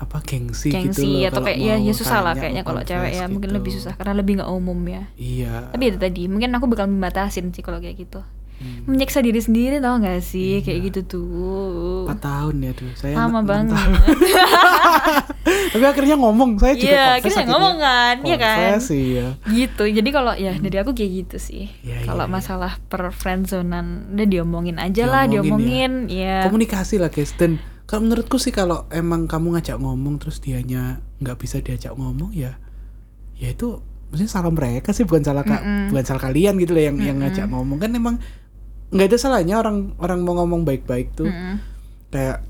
apa 0.00 0.16
gengsi, 0.24 0.72
gitu 0.72 0.80
gengsi 0.80 1.08
loh. 1.20 1.28
atau 1.28 1.40
kayak 1.44 1.58
ya, 1.60 1.74
ya 1.76 1.92
susah 1.92 2.18
lah 2.20 2.32
kayaknya 2.32 2.64
kalau 2.64 2.80
cewek 2.80 3.10
ya 3.10 3.20
confess 3.20 3.28
mungkin 3.28 3.46
gitu. 3.46 3.56
lebih 3.60 3.70
susah 3.76 3.92
karena 3.94 4.14
lebih 4.16 4.32
nggak 4.40 4.50
umum 4.50 4.78
ya 4.82 5.02
Iya. 5.14 5.54
tapi 5.70 5.82
itu 5.86 5.98
tadi 6.00 6.22
mungkin 6.24 6.50
aku 6.50 6.66
bakal 6.66 6.88
membatasin 6.88 7.52
sih 7.52 7.60
kalau 7.60 7.78
kayak 7.78 8.00
gitu 8.00 8.20
Hmm. 8.60 8.84
menyiksa 8.84 9.24
diri 9.24 9.40
sendiri 9.40 9.80
tau 9.80 9.96
gak 9.96 10.20
sih 10.20 10.60
Iya. 10.60 10.60
kayak 10.60 10.80
gitu 10.92 11.00
tuh 11.08 12.04
Empat 12.04 12.20
tahun 12.20 12.60
ya 12.60 12.72
tuh. 12.76 12.92
Saya 12.92 13.16
lama 13.16 13.40
banget 13.40 13.72
tapi 15.72 15.80
akhirnya 15.80 16.16
ngomong. 16.20 16.58
Saya 16.58 16.76
juga 16.76 16.86
iya 16.86 17.04
confess 17.16 17.24
kita 17.24 17.40
akhirnya. 17.40 17.48
ngomong 17.48 17.76
kan 17.78 18.14
iya 18.20 18.36
kan 18.36 18.58
iya. 18.92 19.26
gitu 19.48 19.84
jadi 19.86 20.08
kalau 20.12 20.32
ya 20.36 20.52
dari 20.56 20.76
aku 20.76 20.92
kayak 20.92 21.10
gitu 21.24 21.36
sih 21.40 21.64
Iya, 21.80 22.04
kalau 22.04 22.24
iya, 22.24 22.28
iya. 22.28 22.34
masalah 22.36 22.72
per 22.84 23.08
friendzonan 23.10 24.12
udah 24.12 24.26
diomongin 24.28 24.76
aja 24.76 25.04
lah 25.06 25.24
Diomongin 25.24 26.04
diomongin 26.04 26.12
ya 26.12 26.44
komunikasi 26.44 27.00
lah 27.00 27.08
guys 27.08 27.32
dan 27.32 27.56
kalau 27.90 28.06
menurutku 28.06 28.38
sih 28.38 28.50
kalau 28.50 28.86
emang 28.88 29.26
kamu 29.26 29.58
ngajak 29.58 29.76
ngomong 29.76 30.16
terus 30.16 30.38
dianya 30.38 31.02
nggak 31.18 31.36
bisa 31.36 31.58
diajak 31.58 31.90
ngomong 31.92 32.30
ya 32.30 32.54
ya 33.34 33.50
itu 33.50 33.82
maksudnya 34.08 34.30
salah 34.30 34.50
mereka 34.50 34.90
sih 34.90 35.02
bukan 35.02 35.22
salah 35.22 35.42
kak 35.42 35.58
Mm-mm. 35.58 35.90
bukan 35.90 36.04
salah 36.04 36.22
kalian 36.22 36.54
gitu 36.56 36.70
loh 36.70 36.84
yang 36.84 36.96
yang 36.96 37.18
ngajak 37.18 37.46
ngomong 37.46 37.78
kan 37.78 37.90
emang 37.90 38.16
nggak 38.90 39.06
ada 39.06 39.18
salahnya 39.18 39.54
orang 39.56 39.94
orang 39.96 40.22
mau 40.22 40.34
ngomong 40.36 40.62
baik-baik 40.62 41.14
tuh 41.14 41.26
Mm-mm. 41.26 41.58
kayak 42.08 42.46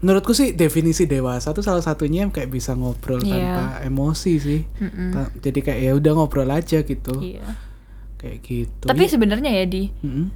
menurutku 0.00 0.32
sih 0.32 0.52
definisi 0.52 1.04
dewasa 1.04 1.52
tuh 1.52 1.60
salah 1.60 1.80
satunya 1.80 2.28
kayak 2.28 2.48
bisa 2.48 2.72
ngobrol 2.72 3.20
Iya. 3.20 3.32
tanpa 3.32 3.64
emosi 3.82 4.32
sih 4.36 4.60
Mm-mm. 4.78 5.08
Ta- 5.10 5.32
jadi 5.38 5.58
kayak 5.62 5.80
ya 5.80 5.92
udah 5.94 6.12
ngobrol 6.14 6.48
aja 6.48 6.80
gitu 6.80 7.14
iya 7.20 7.56
kayak 8.16 8.38
gitu 8.40 8.84
tapi 8.84 9.04
sebenarnya 9.04 9.48
ya 9.50 9.64
di 9.64 9.88
Mm-mm. 9.98 10.28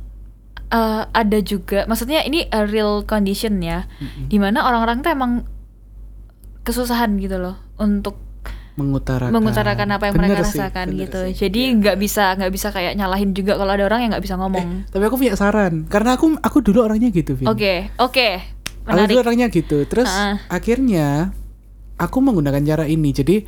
Eh, 0.68 1.02
ada 1.06 1.38
juga 1.40 1.84
maksudnya 1.84 2.22
ini 2.22 2.46
a 2.46 2.62
real 2.62 3.02
condition 3.02 3.59
ya 3.59 3.86
Mm-mm. 3.96 4.26
di 4.26 4.36
mana 4.36 4.62
orang-orang 4.62 5.00
tuh 5.00 5.11
emang 5.11 5.32
kesusahan 6.62 7.16
gitu 7.16 7.36
loh 7.36 7.56
untuk 7.76 8.18
mengutarakan 8.74 9.34
mengutarakan 9.34 9.88
apa 9.90 10.04
yang 10.06 10.14
Bener 10.14 10.28
mereka 10.30 10.42
sih, 10.46 10.61
rasakan 10.62 10.86
gitu 10.94 11.18
sih. 11.24 11.34
jadi 11.34 11.62
Iya. 11.64 11.76
nggak 11.76 11.96
bisa 11.98 12.24
nggak 12.38 12.52
bisa 12.52 12.68
kayak 12.70 12.94
nyalahin 12.94 13.34
juga 13.34 13.59
kalau 13.59 13.74
ada 13.74 13.82
orang 13.82 14.06
yang 14.06 14.11
nggak 14.12 14.22
bisa 14.22 14.38
ngomong 14.38 14.86
Tapi 14.86 15.02
aku 15.02 15.16
punya 15.18 15.34
saran, 15.34 15.82
karena 15.86 16.14
aku 16.14 16.38
aku 16.38 16.59
dulu 16.62 16.86
orangnya 16.86 17.11
gitu, 17.11 17.34
oke 17.40 17.74
oke 17.98 18.28
Aku 18.88 19.04
dulu 19.04 19.20
orangnya 19.20 19.52
gitu. 19.52 19.84
Terus 19.84 20.09
Ah. 20.09 20.40
akhirnya 20.48 21.28
aku 22.00 22.24
menggunakan 22.24 22.64
cara 22.64 22.84
ini. 22.88 23.12
Jadi 23.12 23.44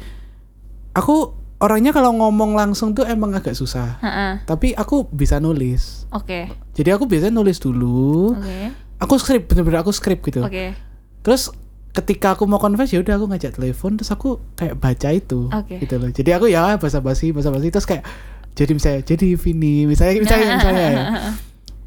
aku 0.92 1.32
orangnya 1.60 1.92
kalau 1.92 2.10
ngomong 2.10 2.52
langsung 2.52 2.90
tuh 2.90 3.04
emang 3.04 3.30
agak 3.30 3.52
susah. 3.52 4.00
Ha-ha. 4.00 4.42
Tapi 4.42 4.72
aku 4.72 5.04
bisa 5.06 5.36
nulis. 5.38 6.08
oke 6.10 6.48
Jadi 6.72 6.88
aku 6.88 7.04
biasanya 7.04 7.34
nulis 7.34 7.56
dulu. 7.56 8.32
oke 8.32 8.58
Aku 8.98 9.16
skrip 9.16 9.46
bener-bener 9.46 9.80
aku 9.80 9.90
skrip 9.90 10.20
gitu. 10.22 10.40
oke 10.40 10.72
Terus 11.20 11.52
ketika 11.90 12.32
aku 12.32 12.44
mau 12.44 12.56
confess 12.56 12.88
ya 12.88 12.98
udah 12.98 13.14
aku 13.14 13.26
ngajak 13.26 13.52
telepon 13.52 13.96
terus 13.96 14.08
aku 14.08 14.38
kayak 14.54 14.76
baca 14.76 15.10
itu 15.10 15.50
Oke. 15.50 15.76
gitu 15.78 15.96
loh. 15.96 16.08
Jadi 16.08 16.30
aku 16.30 16.46
ya 16.46 16.76
basa-basi 16.76 17.30
basa-basi 17.30 17.68
terus 17.68 17.84
kayak 17.84 18.06
jadi 18.50 18.72
misalnya 18.72 19.00
jadi 19.04 19.26
Vini 19.34 19.84
misalnya 19.84 20.14
misalnya 20.18 20.46
misalnya 20.58 20.84
ya. 20.86 21.02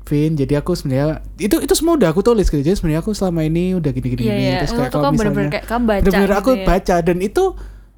Vin, 0.03 0.35
jadi 0.35 0.59
aku 0.59 0.75
sebenarnya 0.75 1.23
itu 1.39 1.55
itu 1.57 1.73
semua 1.73 1.95
udah 1.95 2.11
aku 2.11 2.19
tulis 2.19 2.45
gitu. 2.45 2.59
Jadi 2.59 2.75
sebenarnya 2.75 2.99
aku 2.99 3.15
selama 3.15 3.39
ini 3.41 3.71
udah 3.71 3.87
gini 3.89 4.07
gini 4.09 4.21
Iya, 4.21 4.29
gini. 4.29 4.43
iya. 4.43 4.55
Terus 4.59 4.71
kayak 4.75 4.91
kalau 4.91 4.99
kamu 5.01 5.13
misalnya 5.13 5.23
bener-bener 5.23 5.49
kayak 5.49 5.65
kamu 5.65 5.83
baca 5.83 6.01
bener-bener 6.03 6.27
gitu 6.27 6.37
aku 6.37 6.51
ya. 6.51 6.65
baca 6.67 6.95
dan 6.99 7.17
itu 7.17 7.43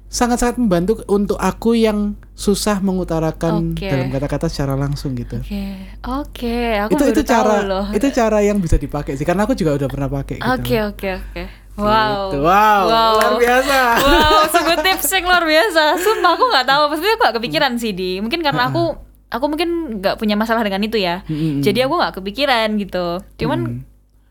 sangat-sangat 0.06 0.56
membantu 0.56 1.02
untuk 1.06 1.34
aku 1.36 1.74
yang 1.74 2.14
susah 2.32 2.78
mengutarakan 2.78 3.74
Oke. 3.74 3.90
dalam 3.90 4.08
kata-kata 4.08 4.46
secara 4.46 4.74
langsung 4.74 5.12
gitu. 5.14 5.40
oke 5.40 5.64
oke 6.00 6.56
aku 6.78 6.90
itu 6.92 7.02
baru 7.02 7.12
itu 7.12 7.22
tahu 7.22 7.30
cara 7.32 7.54
loh 7.60 7.84
itu 7.90 8.06
cara 8.10 8.38
yang 8.40 8.58
bisa 8.58 8.76
dipakai 8.76 9.18
sih 9.18 9.26
karena 9.26 9.42
aku 9.42 9.52
juga 9.52 9.74
udah 9.74 9.88
pernah 9.88 10.08
pakai 10.08 10.36
gitu. 10.38 10.46
oke 10.46 10.76
oke 10.90 11.08
oke 11.12 11.42
wow 11.76 12.30
Gitu. 12.30 12.38
Wow, 12.40 12.82
luar 12.88 13.34
biasa. 13.36 13.78
wow 13.98 14.40
sungguh 14.48 14.78
tips 14.80 15.08
yang 15.10 15.24
luar 15.24 15.44
biasa 15.44 15.82
sumpah 15.98 16.32
aku 16.32 16.44
nggak 16.46 16.66
tahu 16.66 16.82
maksudnya 16.86 17.12
aku 17.12 17.22
gak 17.22 17.36
kepikiran 17.36 17.72
sih 17.76 17.92
di 17.92 18.10
mungkin 18.18 18.40
karena 18.40 18.62
aku 18.70 18.84
aku 19.26 19.44
mungkin 19.44 19.68
nggak 20.00 20.16
punya 20.16 20.38
masalah 20.38 20.62
dengan 20.62 20.80
itu 20.80 20.96
ya 20.96 21.26
Mm-mm. 21.26 21.60
jadi 21.60 21.84
aku 21.84 21.94
nggak 21.98 22.14
kepikiran 22.16 22.68
gitu 22.78 23.20
cuman 23.36 23.82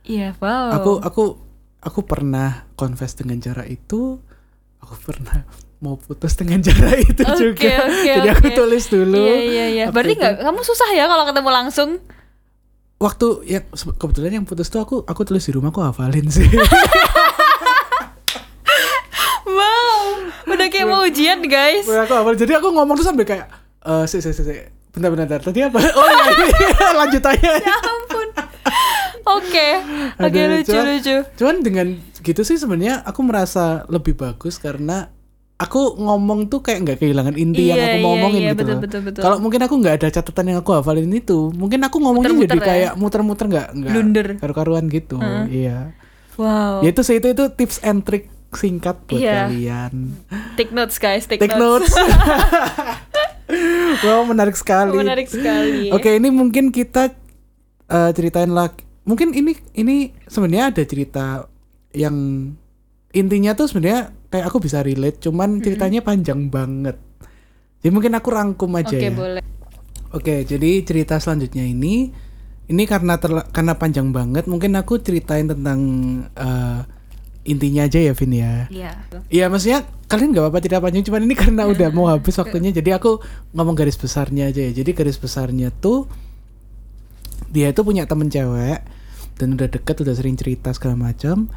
iya 0.04 0.34
wow 0.40 0.72
Hmm. 0.72 0.78
aku 0.80 0.92
aku 1.04 1.24
aku 1.82 2.00
pernah 2.02 2.66
confess 2.74 3.14
dengan 3.14 3.38
cara 3.38 3.62
itu. 3.66 4.18
Aku 4.82 5.02
pernah 5.02 5.42
mau 5.86 5.96
putus 5.96 6.34
dengan 6.34 6.58
cara 6.60 6.98
itu 7.06 7.22
Oke, 7.22 7.38
juga. 7.54 7.86
oke, 7.86 8.10
Jadi 8.10 8.28
aku 8.28 8.48
oke. 8.48 8.58
tulis 8.58 8.84
dulu. 8.88 9.22
iya 9.22 9.38
iya 9.40 9.66
iya 9.72 9.86
berarti 9.88 10.14
nggak 10.16 10.34
kamu 10.42 10.62
susah 10.62 10.90
ya 10.92 11.06
kalau 11.06 11.24
ketemu 11.24 11.50
langsung 11.52 11.90
waktu 12.96 13.28
ya 13.46 13.60
kebetulan 13.94 14.32
yang 14.34 14.46
putus 14.46 14.66
tuh 14.68 14.80
aku 14.80 14.96
aku 15.04 15.22
tulis 15.24 15.44
di 15.44 15.52
rumah 15.52 15.70
aku 15.70 15.80
hafalin 15.80 16.26
sih 16.26 16.48
wow 19.48 20.06
udah 20.48 20.68
kayak 20.68 20.88
mau 20.88 21.04
ujian 21.04 21.44
guys 21.44 21.86
aku 21.86 22.14
hafalin 22.14 22.40
jadi 22.40 22.58
aku 22.58 22.72
ngomong 22.72 22.96
tuh 22.96 23.06
sambil 23.06 23.24
kayak 23.24 23.46
eh 23.82 24.06
si 24.06 24.20
si 24.20 24.32
si 24.32 24.42
si 24.42 24.54
bentar 24.90 25.12
bentar 25.12 25.28
bentar. 25.28 25.42
tadi 25.44 25.60
apa 25.62 25.78
oh 26.00 26.08
iya, 26.08 26.32
iya. 26.32 26.88
lanjut 26.96 27.24
aja 27.24 27.50
ya 27.54 27.76
ampun 27.76 28.28
oke 29.28 29.68
oke 30.18 30.40
Aduh, 30.40 30.48
lucu 30.56 30.72
cuman- 30.72 30.88
lucu 30.90 31.16
cuman 31.36 31.56
dengan 31.60 31.88
gitu 32.18 32.42
sih 32.42 32.56
sebenarnya 32.56 33.04
aku 33.04 33.22
merasa 33.22 33.84
lebih 33.86 34.16
bagus 34.16 34.56
karena 34.56 35.12
aku 35.56 35.96
ngomong 35.96 36.48
tuh 36.48 36.60
kayak 36.60 36.80
nggak 36.84 36.98
kehilangan 37.00 37.32
inti 37.34 37.70
yang 37.70 37.80
Iya, 37.80 37.86
aku 37.86 37.98
mau 37.98 38.04
iya, 38.04 38.08
ngomongin 38.20 38.42
iya, 38.42 38.52
gitu 38.52 38.60
betul, 38.62 38.78
betul, 38.82 39.02
betul. 39.08 39.22
kalau 39.24 39.38
mungkin 39.40 39.62
aku 39.62 39.76
nggak 39.78 39.96
ada 39.96 40.08
catatan 40.12 40.46
yang 40.46 40.58
aku 40.60 40.72
hafalin 40.74 41.08
itu 41.10 41.40
mungkin 41.52 41.80
aku 41.80 41.98
ngomongnya 41.98 42.28
Muter-muter 42.30 42.50
jadi 42.52 42.60
ya? 42.60 42.68
kayak 42.68 42.92
muter-muter 42.96 43.46
nggak 43.48 43.68
nggak 43.74 43.92
Blunder. 43.92 44.28
karu-karuan 44.38 44.86
gitu 44.88 45.16
iya 45.48 45.96
wow 46.36 46.84
ya 46.84 46.92
itu 46.92 47.02
sih 47.02 47.16
itu 47.16 47.32
itu 47.32 47.44
tips 47.50 47.80
and 47.82 48.04
trick 48.04 48.28
singkat 48.52 49.00
buat 49.06 49.16
Iya. 49.16 49.48
kalian 49.48 49.94
take 50.56 50.72
notes 50.72 50.96
guys 50.96 51.24
take, 51.24 51.40
Take 51.40 51.56
notes. 51.56 51.92
wow, 54.02 54.24
menarik 54.26 54.56
sekali. 54.56 54.96
menarik 54.96 55.28
sekali 55.28 55.92
Oke, 55.92 56.10
ini 56.12 56.30
mungkin 56.30 56.70
kita 56.70 57.14
eh, 57.86 58.12
ceritain 58.12 58.50
lagi. 58.50 58.84
Mungkin 59.04 59.32
ini 59.32 59.54
ini 59.74 59.96
sebenarnya 60.26 60.74
ada 60.74 60.84
cerita 60.84 61.26
yang 61.92 62.16
intinya 63.12 63.54
tuh 63.54 63.70
sebenarnya 63.70 64.10
kayak 64.36 64.52
aku 64.52 64.60
bisa 64.60 64.84
relate, 64.84 65.24
cuman 65.24 65.64
ceritanya 65.64 66.04
panjang 66.04 66.52
banget. 66.52 67.00
Jadi 67.80 67.92
mungkin 67.96 68.12
aku 68.20 68.28
rangkum 68.36 68.68
aja 68.76 68.92
Oke, 68.92 69.08
ya. 69.08 69.16
boleh. 69.16 69.44
Oke, 70.12 70.44
jadi 70.44 70.84
cerita 70.84 71.16
selanjutnya 71.16 71.64
ini 71.64 72.12
ini 72.68 72.84
karena 72.84 73.16
terla- 73.16 73.48
karena 73.48 73.80
panjang 73.80 74.12
banget, 74.12 74.44
mungkin 74.52 74.76
aku 74.76 75.00
ceritain 75.00 75.48
tentang 75.48 75.80
eh, 76.36 76.80
intinya 77.48 77.88
aja 77.88 78.00
ya, 78.02 78.12
Vin 78.12 78.34
ya. 78.36 78.68
Iya. 78.68 78.92
Iya, 79.32 79.46
maksudnya 79.48 79.88
kalian 80.12 80.36
nggak 80.36 80.44
apa-apa 80.44 80.60
cerita 80.60 80.84
panjang, 80.84 81.04
cuman 81.08 81.22
ini 81.24 81.36
karena 81.38 81.64
udah 81.70 81.90
mau 81.96 82.12
habis 82.12 82.36
waktunya, 82.44 82.76
jadi 82.76 83.00
aku 83.00 83.24
ngomong 83.56 83.76
garis 83.78 83.96
besarnya 83.96 84.52
aja 84.52 84.60
ya. 84.60 84.76
Jadi 84.76 84.92
garis 84.92 85.16
besarnya 85.16 85.72
tuh 85.72 86.12
dia 87.56 87.72
itu 87.72 87.82
punya 87.88 88.04
temen 88.04 88.28
cewek 88.28 88.84
dan 89.40 89.48
udah 89.56 89.68
deket, 89.72 89.96
udah 90.04 90.12
sering 90.18 90.36
cerita 90.36 90.76
segala 90.76 91.00
macam. 91.00 91.48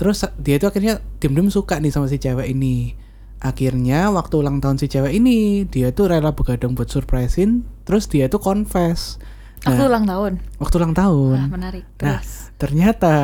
Terus 0.00 0.24
dia 0.40 0.56
itu 0.56 0.64
akhirnya 0.64 1.04
diem-diem 1.20 1.52
suka 1.52 1.76
nih 1.76 1.92
sama 1.92 2.08
si 2.08 2.16
cewek 2.16 2.48
ini. 2.48 2.96
Akhirnya 3.36 4.08
waktu 4.08 4.40
ulang 4.40 4.64
tahun 4.64 4.80
si 4.80 4.88
cewek 4.88 5.12
ini, 5.12 5.68
dia 5.68 5.92
tuh 5.92 6.08
rela 6.08 6.32
begadang 6.32 6.72
buat 6.72 6.88
surprisein, 6.88 7.68
terus 7.84 8.08
dia 8.08 8.32
tuh 8.32 8.40
confess. 8.40 9.20
Nah, 9.68 9.76
ulang 9.76 10.08
tahun. 10.08 10.32
waktu 10.56 10.74
ulang 10.80 10.96
tahun. 10.96 11.36
Wah, 11.36 11.52
menarik. 11.52 11.84
Nah, 12.00 12.24
Terus. 12.24 12.48
ternyata 12.56 13.16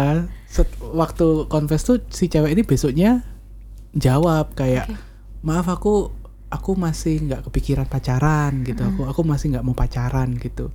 set, 0.44 0.68
waktu 0.92 1.48
confess 1.48 1.88
tuh 1.88 2.04
si 2.12 2.28
cewek 2.28 2.52
ini 2.52 2.60
besoknya 2.60 3.24
jawab 3.96 4.52
kayak 4.52 4.84
Oke. 4.92 4.96
maaf 5.40 5.64
aku 5.72 6.12
aku 6.52 6.76
masih 6.76 7.24
nggak 7.24 7.48
kepikiran 7.48 7.88
pacaran 7.88 8.60
gitu 8.68 8.84
aku 8.84 9.08
aku 9.08 9.24
masih 9.24 9.56
nggak 9.56 9.64
mau 9.64 9.72
pacaran 9.72 10.36
gitu 10.36 10.68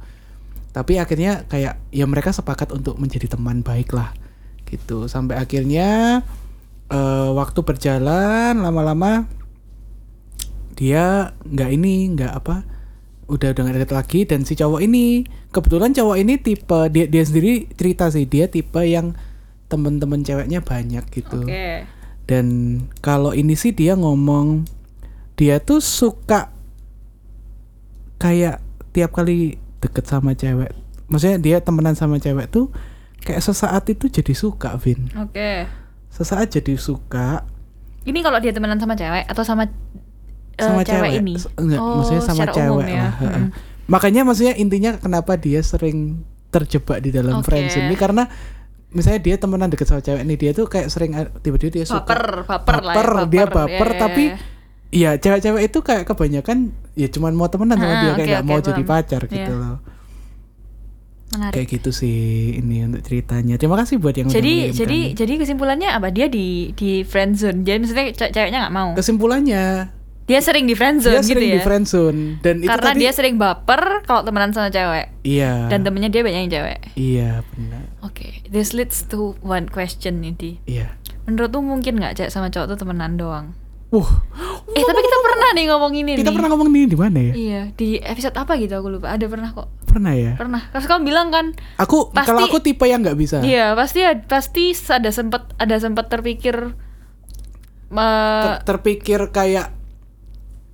tapi 0.73 0.97
akhirnya 0.97 1.45
kayak 1.45 1.77
ya 1.93 2.05
mereka 2.09 2.33
sepakat 2.33 2.73
untuk 2.73 2.97
menjadi 2.97 3.37
teman 3.37 3.61
baik 3.61 3.93
lah 3.93 4.09
gitu. 4.71 5.11
Sampai 5.11 5.35
akhirnya 5.35 6.23
eh, 6.87 7.29
waktu 7.35 7.59
berjalan 7.61 8.55
lama-lama 8.63 9.27
dia 10.79 11.35
nggak 11.45 11.69
ini 11.75 12.09
nggak 12.17 12.33
apa 12.33 12.65
udah 13.31 13.53
udah 13.53 13.61
gak 13.67 13.75
deket 13.75 13.93
lagi. 13.93 14.19
Dan 14.23 14.47
si 14.47 14.55
cowok 14.55 14.79
ini 14.81 15.27
kebetulan 15.51 15.91
cowok 15.91 16.17
ini 16.19 16.39
tipe 16.39 16.79
dia 16.89 17.05
dia 17.11 17.23
sendiri 17.27 17.67
cerita 17.75 18.07
sih 18.07 18.23
dia 18.23 18.47
tipe 18.47 18.79
yang 18.83 19.11
temen-temen 19.71 20.23
ceweknya 20.23 20.59
banyak 20.63 21.03
gitu. 21.11 21.47
Oke. 21.47 21.87
dan 22.27 22.47
kalau 23.03 23.35
ini 23.35 23.59
sih 23.59 23.75
dia 23.75 23.95
ngomong 23.99 24.63
dia 25.35 25.59
tuh 25.59 25.83
suka 25.83 26.51
kayak 28.19 28.63
tiap 28.95 29.11
kali 29.11 29.59
deket 29.83 30.05
sama 30.07 30.31
cewek. 30.35 30.71
Maksudnya 31.11 31.39
dia 31.41 31.57
temenan 31.59 31.95
sama 31.97 32.19
cewek 32.23 32.47
tuh 32.47 32.71
kayak 33.21 33.39
sesaat 33.39 33.83
itu 33.87 34.05
jadi 34.07 34.33
suka 34.33 34.75
Vin 34.75 35.07
Oke. 35.13 35.65
sesaat 36.09 36.51
jadi 36.51 36.73
suka 36.75 37.45
Ini 38.01 38.19
kalau 38.19 38.37
dia 38.37 38.49
temenan 38.49 38.75
sama 38.75 38.93
cewek 38.93 39.23
atau 39.23 39.43
sama 39.43 39.63
eh, 39.63 39.69
sama 40.57 40.81
cewek, 40.81 41.21
ini? 41.21 41.37
S- 41.37 41.53
enggak 41.53 41.77
Oh, 41.77 42.01
maksudnya 42.01 42.23
sama 42.23 42.45
cewek 42.47 42.87
ya. 42.87 42.97
lah. 42.99 43.13
Mm-mm. 43.19 43.45
makanya 43.85 44.21
maksudnya 44.23 44.53
intinya 44.55 44.91
kenapa 44.95 45.35
dia 45.35 45.61
sering 45.61 46.21
terjebak 46.47 46.99
di 46.99 47.09
dalam 47.09 47.39
Oke. 47.39 47.47
friends 47.47 47.75
ini 47.75 47.93
karena 47.93 48.25
misalnya 48.89 49.21
dia 49.21 49.35
temenan 49.35 49.67
deket 49.67 49.85
sama 49.85 49.99
cewek 49.99 50.19
ini 50.19 50.35
dia 50.35 50.51
tuh 50.51 50.65
kayak 50.65 50.87
sering 50.87 51.13
a- 51.13 51.29
tiba-tiba 51.31 51.71
dia 51.71 51.85
suka 51.85 52.03
Baper, 52.03 52.23
baper 52.43 52.77
lah 52.79 52.91
ya, 52.91 52.97
baper, 52.97 53.09
dia 53.25 53.45
baper. 53.45 53.55
baper 53.55 53.87
Ya, 53.87 53.93
ya, 53.93 54.01
tapi 54.01 54.23
ya. 54.25 54.37
Iya, 54.91 55.11
cewek-cewek 55.15 55.61
itu 55.63 55.79
kayak 55.79 56.03
kebanyakan 56.03 56.57
ya 56.93 57.07
cuman 57.07 57.31
mau 57.31 57.47
temenan 57.47 57.77
sama 57.77 57.87
Ah, 57.87 58.01
dia 58.01 58.11
kayak 58.11 58.27
nggak 58.27 58.41
oke, 58.41 58.49
mau 58.49 58.57
paham. 58.57 58.67
jadi 58.67 58.81
pacar 58.83 59.21
Iya. 59.21 59.31
gitu 59.31 59.53
loh. 59.55 59.77
Menarik. 61.31 61.55
Kayak 61.55 61.67
gitu 61.71 61.89
sih 61.91 62.17
ini 62.55 62.83
untuk 62.83 63.01
ceritanya. 63.01 63.55
Terima 63.55 63.75
kasih 63.75 63.97
buat 63.97 64.11
yang 64.13 64.27
udah 64.27 64.35
Jadi 64.35 64.53
mengirimkan. 64.67 64.77
jadi 64.77 64.99
jadi 65.15 65.33
kesimpulannya 65.37 65.89
apa? 65.89 66.07
Dia 66.09 66.27
di 66.27 66.47
di 66.71 67.01
friendzone. 67.01 67.61
Jadi 67.61 67.77
maksudnya 67.77 68.05
ce- 68.09 68.31
ceweknya 68.31 68.59
nggak 68.61 68.73
mau. 68.73 68.89
kesimpulannya 68.93 69.63
Dia 70.21 70.39
sering 70.39 70.63
di 70.63 70.73
friendzone 70.73 71.11
dia 71.13 71.23
gitu 71.23 71.33
sering 71.33 71.49
ya. 71.49 71.53
di 71.53 71.61
friendzone 71.61 72.19
dan 72.39 72.55
itu 72.57 72.69
Karena 72.69 72.87
tadi 72.87 72.99
dia 72.99 73.11
sering 73.11 73.35
baper 73.35 73.81
kalau 74.01 74.21
temenan 74.21 74.49
sama 74.49 74.67
cewek 74.69 75.11
iya 75.21 75.67
dan 75.67 75.81
temennya 75.81 76.07
dia 76.07 76.21
banyak 76.21 76.41
yang 76.41 76.53
cewek. 76.53 76.79
iya 76.93 77.29
benar 77.49 77.83
Oke, 78.01 78.39
this 78.45 78.71
leads 78.71 79.03
to 79.03 79.19
one 79.39 79.67
question 79.67 80.19
nih 80.19 80.33
Di. 80.33 80.51
iya. 80.69 80.95
Menurut 81.21 81.49
tuh 81.49 81.59
mungkin 81.61 81.95
nggak 81.95 82.15
cewek 82.15 82.31
sama 82.31 82.47
cowok 82.47 82.67
tuh 82.69 82.77
temenan 82.79 83.13
doang? 83.13 83.51
Wah, 83.91 84.07
Eh 84.71 84.81
tapi 84.81 84.99
kita 84.99 85.17
pernah 85.21 85.49
nih 85.51 85.65
ngomong 85.67 85.93
ini 85.93 86.11
kita 86.15 86.25
nih. 86.25 86.33
pernah 86.33 86.49
ngomong 86.49 86.67
ini 86.69 86.85
di 86.85 86.95
mana 86.95 87.19
ya? 87.21 87.33
Iya, 87.33 87.61
di 87.73 87.99
episode 87.99 88.31
apa 88.33 88.55
gitu 88.55 88.71
aku 88.73 88.87
lupa. 88.89 89.11
Ada 89.11 89.27
pernah 89.27 89.51
kok. 89.51 89.67
Pernah 89.83 90.13
ya? 90.13 90.33
Pernah. 90.33 90.63
Terus 90.71 90.87
kamu 90.87 91.01
bilang 91.03 91.27
kan, 91.27 91.51
Aku 91.77 92.07
Pasti- 92.09 92.23
kalau 92.25 92.39
aku 92.41 92.57
tipe 92.59 92.85
yang 92.85 92.99
nggak 92.99 93.15
bisa. 93.15 93.43
iya 93.43 93.73
pasti 93.73 93.99
pasti 94.25 94.63
ada 94.87 95.09
sempat 95.09 95.51
ada 95.57 95.75
sempat 95.75 96.07
terpikir 96.07 96.71
eh, 97.91 98.41
Ter- 98.41 98.63
terpikir 98.65 99.19
kayak 99.29 99.75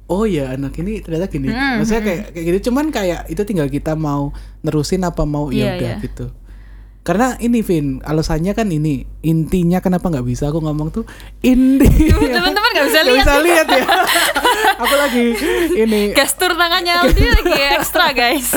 oh 0.08 0.24
ya 0.24 0.54
anak 0.54 0.78
ini 0.78 1.02
ternyata 1.02 1.26
gini. 1.28 1.50
Hmm, 1.50 1.82
Maksudnya 1.82 2.00
hmm. 2.00 2.08
kayak 2.08 2.24
kayak 2.32 2.46
gitu 2.48 2.60
cuman 2.70 2.86
kayak 2.90 3.26
itu 3.28 3.42
tinggal 3.44 3.68
kita 3.68 3.94
mau 3.94 4.30
nerusin 4.62 5.02
apa 5.02 5.26
mau 5.26 5.50
ya 5.50 5.74
Iya, 5.74 5.74
udah 5.76 5.92
iya. 5.92 5.98
gitu. 6.00 6.26
Karena 7.08 7.40
ini 7.40 7.64
Vin, 7.64 8.04
alasannya 8.04 8.52
kan 8.52 8.68
ini 8.68 9.08
intinya 9.24 9.80
kenapa 9.80 10.12
nggak 10.12 10.28
bisa 10.28 10.52
aku 10.52 10.60
ngomong 10.60 10.92
tuh 10.92 11.08
inti. 11.40 12.12
Teman-teman 12.36 12.70
nggak 12.76 12.88
bisa 12.92 13.02
lihat. 13.08 13.24
bisa 13.24 13.40
lihat 13.40 13.68
ya. 13.72 13.86
aku 14.84 14.96
lagi 15.00 15.26
ini 15.72 16.12
gestur 16.12 16.52
tangannya 16.52 16.94
Aldi 17.08 17.26
lagi 17.32 17.56
ekstra 17.80 18.12
guys. 18.12 18.52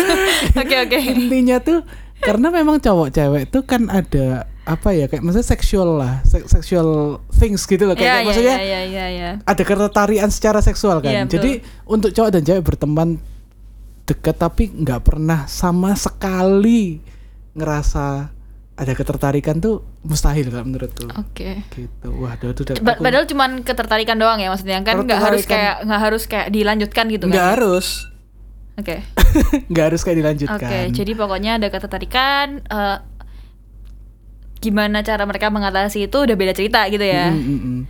Oke 0.58 0.82
oke. 0.82 0.98
intinya 0.98 1.62
tuh 1.62 1.86
karena 2.18 2.50
memang 2.50 2.82
cowok 2.82 3.14
cewek 3.14 3.54
tuh 3.54 3.62
kan 3.62 3.86
ada 3.86 4.50
apa 4.66 4.98
ya 4.98 5.06
kayak 5.06 5.22
maksudnya 5.22 5.46
seksual 5.46 6.02
lah, 6.02 6.18
se- 6.26 6.50
sexual 6.50 7.22
things 7.30 7.62
gitu 7.70 7.86
loh 7.86 7.94
kayak, 7.94 8.02
kayak 8.02 8.18
iya 8.18 8.26
maksudnya 8.26 8.56
iya 8.58 8.66
iya 8.66 8.82
iya. 8.82 9.06
iya. 9.14 9.30
ada 9.46 9.62
ketertarikan 9.62 10.30
secara 10.34 10.58
seksual 10.58 10.98
kan. 10.98 11.14
Iya, 11.14 11.22
betul. 11.22 11.34
Jadi 11.38 11.50
untuk 11.86 12.10
cowok 12.10 12.30
dan 12.34 12.42
cewek 12.42 12.66
berteman 12.66 13.22
dekat 14.10 14.34
tapi 14.42 14.74
nggak 14.74 15.06
pernah 15.06 15.46
sama 15.46 15.94
sekali 15.94 16.98
ngerasa 17.54 18.39
ada 18.80 18.92
ketertarikan 18.96 19.60
tuh 19.60 19.84
mustahil 20.00 20.48
kalau 20.48 20.64
menurutku. 20.64 21.04
Oke. 21.20 21.60
Gitu. 21.68 22.08
Wah, 22.16 22.32
aduh, 22.32 22.56
aduh, 22.56 22.80
Ba- 22.80 22.96
Padahal 22.96 23.28
cuman 23.28 23.60
ketertarikan 23.60 24.16
doang 24.16 24.40
ya 24.40 24.48
maksudnya 24.48 24.80
kan 24.80 25.04
nggak 25.04 25.20
harus 25.20 25.44
kayak 25.44 25.84
nggak 25.84 26.00
harus 26.00 26.22
kayak 26.24 26.48
dilanjutkan 26.48 27.04
gitu 27.12 27.28
nggak 27.28 27.44
kan? 27.44 27.52
harus 27.60 28.08
Oke. 28.80 28.96
nggak 29.70 29.84
harus 29.92 30.00
kayak 30.00 30.18
dilanjutkan. 30.24 30.56
Oke, 30.64 30.78
jadi 30.96 31.12
pokoknya 31.12 31.60
ada 31.60 31.68
ketertarikan. 31.68 32.64
eh, 32.64 32.98
gimana 34.60 35.00
cara 35.00 35.24
mereka 35.24 35.48
mengatasi 35.48 36.08
itu 36.08 36.16
udah 36.20 36.36
beda 36.36 36.52
cerita 36.52 36.84
gitu 36.92 37.04
ya. 37.04 37.32
Mm, 37.32 37.40
mm, 37.40 37.60
mm. 37.64 37.80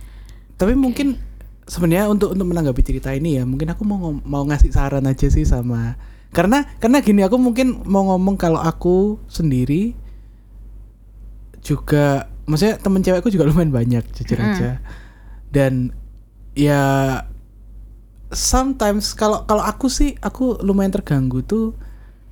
Tapi 0.55 0.73
mungkin 0.75 1.19
sebenarnya 1.67 2.07
untuk 2.07 2.31
untuk 2.31 2.47
menanggapi 2.47 2.79
cerita 2.83 3.11
ini 3.11 3.39
ya, 3.39 3.43
mungkin 3.43 3.71
aku 3.71 3.83
mau 3.83 4.11
mau 4.23 4.43
ngasih 4.47 4.71
saran 4.71 5.03
aja 5.03 5.27
sih 5.27 5.43
sama 5.43 5.95
karena 6.31 6.63
karena 6.79 7.03
gini 7.03 7.27
aku 7.27 7.35
mungkin 7.35 7.83
mau 7.83 8.07
ngomong 8.07 8.39
kalau 8.39 8.63
aku 8.63 9.19
sendiri 9.27 9.99
juga 11.61 12.25
maksudnya 12.43 12.75
temen 12.77 12.99
cewekku 12.99 13.29
juga 13.29 13.45
lumayan 13.45 13.69
banyak 13.69 14.03
jujur 14.17 14.37
Mm. 14.37 14.47
aja. 14.49 14.69
Dan 15.49 15.93
ya 16.51 16.83
sometimes 18.29 19.11
kalau 19.13 19.43
kalau 19.43 19.61
aku 19.61 19.87
sih 19.87 20.15
aku 20.19 20.59
lumayan 20.59 20.91
terganggu 20.91 21.43
tuh 21.43 21.75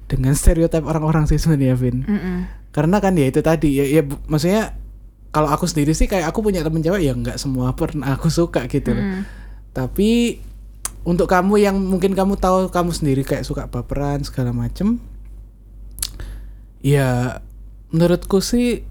dengan 0.08 0.32
stereotip 0.40 0.84
orang-orang 0.84 1.28
sih 1.28 1.36
sebenarnya 1.36 1.76
Vin 1.76 2.04
Mm-mm. 2.04 2.38
karena 2.72 2.98
kan 2.98 3.14
ya 3.14 3.28
itu 3.28 3.40
tadi 3.40 3.76
ya, 3.76 3.86
ya 3.86 4.02
maksudnya 4.26 4.76
kalau 5.30 5.52
aku 5.52 5.68
sendiri 5.68 5.92
sih 5.92 6.08
kayak 6.08 6.32
aku 6.32 6.42
punya 6.42 6.64
temen 6.64 6.80
cewek 6.80 7.04
ya 7.04 7.14
nggak 7.14 7.36
semua 7.36 7.76
pernah 7.76 8.16
aku 8.16 8.28
suka 8.28 8.66
gitu 8.66 8.92
loh. 8.92 9.04
Mm-mm. 9.04 9.24
tapi 9.72 10.40
untuk 11.04 11.28
kamu 11.28 11.60
yang 11.60 11.76
mungkin 11.80 12.12
kamu 12.12 12.36
tahu 12.36 12.72
kamu 12.72 12.92
sendiri 12.92 13.22
kayak 13.24 13.44
suka 13.44 13.68
baperan 13.68 14.24
segala 14.24 14.52
macem 14.52 15.00
ya 16.80 17.40
menurutku 17.92 18.40
sih 18.40 18.84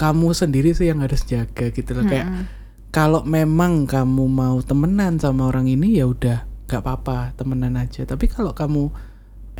kamu 0.00 0.32
sendiri 0.32 0.72
sih 0.72 0.88
yang 0.88 1.04
harus 1.04 1.28
jaga 1.28 1.68
gitu 1.68 1.92
loh. 1.92 2.08
Kayak 2.08 2.32
Mm-mm. 2.32 2.44
kalau 2.88 3.20
memang 3.28 3.84
kamu 3.84 4.24
mau 4.24 4.56
temenan 4.64 5.20
sama 5.20 5.52
orang 5.52 5.68
ini 5.68 6.00
ya 6.00 6.08
udah 6.08 6.48
nggak 6.64 6.80
apa-apa 6.80 7.36
temenan 7.36 7.76
aja. 7.76 8.08
Tapi 8.08 8.24
kalau 8.32 8.56
kamu 8.56 8.88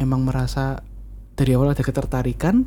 emang 0.01 0.25
merasa 0.25 0.81
dari 1.37 1.53
awal 1.53 1.77
ada 1.77 1.85
ketertarikan 1.85 2.65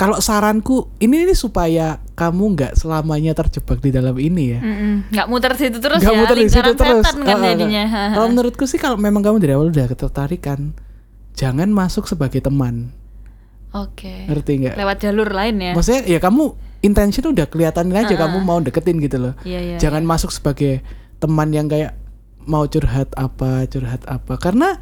kalau 0.00 0.16
saranku 0.16 0.88
ini 0.96 1.28
ini 1.28 1.36
supaya 1.36 2.00
kamu 2.16 2.56
nggak 2.56 2.72
selamanya 2.72 3.36
terjebak 3.36 3.84
di 3.84 3.92
dalam 3.92 4.16
ini 4.16 4.56
ya. 4.56 4.60
Nggak 5.12 5.26
muter 5.28 5.52
situ 5.60 5.76
terus 5.76 6.00
nggak 6.00 6.16
ya 6.16 6.20
muter 6.24 6.36
di 6.40 6.48
situ 6.48 6.72
terus. 6.72 7.04
kan 7.04 7.36
jadinya. 7.44 7.84
Kalau 8.16 8.28
menurutku 8.32 8.64
sih 8.64 8.80
kalau 8.80 8.96
memang 8.96 9.20
kamu 9.20 9.36
dari 9.44 9.52
awal 9.52 9.68
udah 9.68 9.84
ketertarikan 9.92 10.72
jangan 11.36 11.68
masuk 11.68 12.08
sebagai 12.08 12.40
teman. 12.40 12.96
Oke. 13.76 14.24
Ngerti 14.24 14.52
nggak? 14.64 14.74
Lewat 14.80 14.96
jalur 15.04 15.28
lain 15.28 15.60
ya. 15.60 15.72
Maksudnya 15.76 16.08
ya 16.08 16.16
kamu 16.16 16.69
intention 16.80 17.24
udah 17.26 17.44
kelihatan 17.44 17.88
aja 17.90 18.08
Ah, 18.08 18.14
ah. 18.14 18.20
kamu 18.26 18.38
mau 18.40 18.58
deketin 18.58 18.98
gitu 18.98 19.16
loh 19.18 19.34
iya 19.42 19.60
iya 19.60 19.76
jangan 19.76 20.02
masuk 20.02 20.28
sebagai 20.28 20.80
teman 21.16 21.50
yang 21.50 21.66
kayak 21.66 21.92
mau 22.42 22.64
curhat 22.64 23.12
apa 23.14 23.64
curhat 23.66 24.00
apa 24.04 24.34
karena 24.34 24.80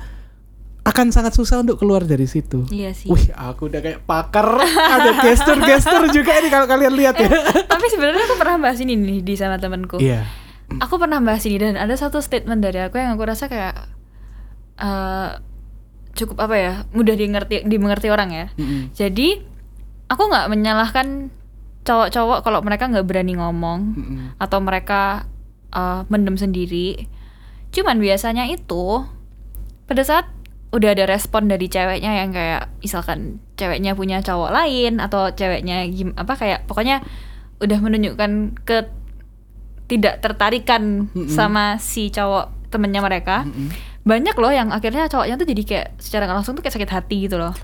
akan 0.80 1.10
sangat 1.10 1.34
susah 1.34 1.60
untuk 1.60 1.76
keluar 1.76 2.00
dari 2.00 2.24
situ. 2.24 2.64
iya 2.70 2.96
sih 2.96 3.12
Wih, 3.12 3.28
aku 3.30 3.68
udah 3.68 3.76
kayak 3.78 4.08
pakar. 4.08 4.56
Ada 4.64 5.20
gestur-gestur 5.20 6.08
juga 6.08 6.32
ini 6.32 6.48
kalau 6.48 6.64
kalian 6.64 6.96
lihat 6.96 7.12
ya. 7.14 7.28
tapi 7.68 7.92
sebenarnya 7.92 8.24
aku 8.24 8.40
pernah 8.40 8.56
bahas 8.58 8.80
ini 8.80 8.96
nih 8.96 9.20
di 9.20 9.36
sama 9.36 9.60
temanku 9.60 10.00
Iya. 10.00 10.24
aku 10.80 10.96
pernah 10.96 11.20
bahas 11.20 11.44
ini 11.44 11.60
dan 11.60 11.76
ada 11.76 11.92
satu 11.92 12.20
statement 12.20 12.64
dari 12.64 12.80
aku 12.80 12.96
yang 12.96 13.12
aku 13.12 13.22
rasa 13.22 13.52
kayak 13.52 13.76
eh, 14.76 15.28
cukup 16.14 16.40
apa 16.40 16.56
ya 16.56 16.72
mudah 16.90 17.14
dimengerti 17.14 17.62
dimengerti 17.62 18.08
orang 18.08 18.30
ya 18.32 18.46
Mm-mm. 18.54 18.90
jadi 18.90 19.44
aku 20.08 20.22
nggak 20.24 20.46
menyalahkan 20.48 21.28
cowok-cowok 21.88 22.44
kalau 22.44 22.60
mereka 22.60 22.84
nggak 22.92 23.08
berani 23.08 23.40
ngomong 23.40 23.80
Mm-mm. 23.96 24.18
atau 24.36 24.60
mereka 24.60 25.24
uh, 25.72 26.04
mendem 26.12 26.36
sendiri. 26.36 27.08
Cuman 27.72 27.96
biasanya 27.96 28.44
itu 28.44 29.08
pada 29.88 30.04
saat 30.04 30.28
udah 30.68 30.92
ada 30.92 31.08
respon 31.08 31.48
dari 31.48 31.64
ceweknya 31.72 32.12
yang 32.20 32.30
kayak 32.36 32.68
misalkan 32.84 33.40
ceweknya 33.56 33.96
punya 33.96 34.20
cowok 34.20 34.52
lain 34.52 35.00
atau 35.00 35.32
ceweknya 35.32 35.88
gim 35.88 36.12
apa 36.12 36.36
kayak 36.36 36.68
pokoknya 36.68 37.00
udah 37.64 37.78
menunjukkan 37.80 38.60
ke 38.68 38.84
tidak 39.88 40.20
tertarikan 40.20 41.08
Mm-mm. 41.16 41.32
sama 41.32 41.80
si 41.80 42.12
cowok 42.12 42.68
temennya 42.68 43.00
mereka. 43.00 43.48
Mm-mm. 43.48 43.72
Banyak 44.04 44.36
loh 44.36 44.52
yang 44.52 44.68
akhirnya 44.68 45.08
cowoknya 45.08 45.40
tuh 45.40 45.48
jadi 45.48 45.62
kayak 45.64 45.88
secara 45.96 46.28
langsung 46.28 46.52
tuh 46.52 46.60
kayak 46.60 46.76
sakit 46.76 46.92
hati 46.92 47.16
gitu 47.24 47.40
loh. 47.40 47.56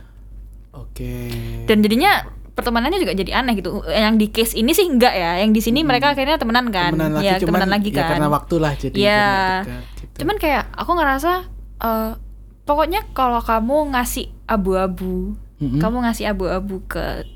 Oke. 0.72 1.28
Dan 1.68 1.84
jadinya 1.84 2.24
pertemanannya 2.54 2.98
juga 2.98 3.12
jadi 3.12 3.30
aneh 3.36 3.58
gitu. 3.58 3.82
Yang 3.84 4.14
di 4.16 4.26
case 4.30 4.54
ini 4.54 4.70
sih 4.70 4.86
enggak 4.86 5.10
ya. 5.10 5.42
Yang 5.42 5.50
di 5.52 5.60
sini 5.60 5.80
mereka 5.82 6.10
akhirnya 6.10 6.38
temenan 6.38 6.70
kan. 6.70 6.94
temenan 6.94 7.12
lagi, 7.14 7.26
ya, 7.26 7.34
cuman 7.36 7.50
temenan 7.50 7.70
lagi 7.70 7.88
ya 7.90 7.96
kan. 7.96 8.08
karena 8.14 8.28
waktu 8.28 8.54
lah 8.56 8.72
jadi 8.74 8.94
Iya. 8.94 9.26
dekat, 9.60 9.82
gitu. 10.00 10.16
Cuman 10.22 10.36
kayak 10.38 10.64
aku 10.72 10.90
ngerasa 10.92 11.32
eh, 11.76 12.10
pokoknya 12.64 13.00
kalau 13.10 13.40
kamu 13.40 13.92
ngasih 13.92 14.26
abu-abu, 14.46 15.34
Mm-mm. 15.58 15.78
kamu 15.78 15.96
ngasih 16.00 16.24
abu-abu 16.30 16.80
ke 16.84 17.26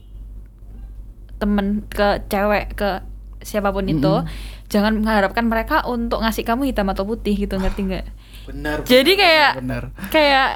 temen 1.39 1.87
ke 1.87 2.23
cewek 2.27 2.75
ke 2.75 2.91
siapa 3.41 3.71
pun 3.71 3.87
itu, 3.87 4.15
jangan 4.67 4.99
mengharapkan 4.99 5.47
mereka 5.47 5.87
untuk 5.87 6.19
ngasih 6.19 6.43
kamu 6.43 6.67
hitam 6.67 6.89
atau 6.89 7.03
putih 7.03 7.35
gitu, 7.37 7.55
ngerti 7.55 7.83
nggak? 7.85 8.07
benar. 8.49 8.77
Jadi 8.83 9.13
benar, 9.13 9.21
kayak- 9.21 9.55
benar. 9.57 9.83
Kayak 10.09 10.49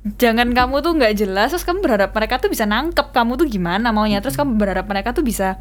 jangan 0.00 0.56
kamu 0.56 0.80
tuh 0.80 0.92
nggak 0.96 1.12
jelas, 1.12 1.52
terus 1.52 1.64
kamu 1.68 1.84
berharap 1.84 2.10
mereka 2.16 2.40
tuh 2.40 2.48
bisa 2.48 2.64
nangkep 2.64 3.12
kamu 3.12 3.36
tuh 3.36 3.46
gimana 3.48 3.92
maunya, 3.92 4.24
terus 4.24 4.36
kamu 4.36 4.56
berharap 4.56 4.88
mereka 4.88 5.12
tuh 5.12 5.20
bisa 5.20 5.60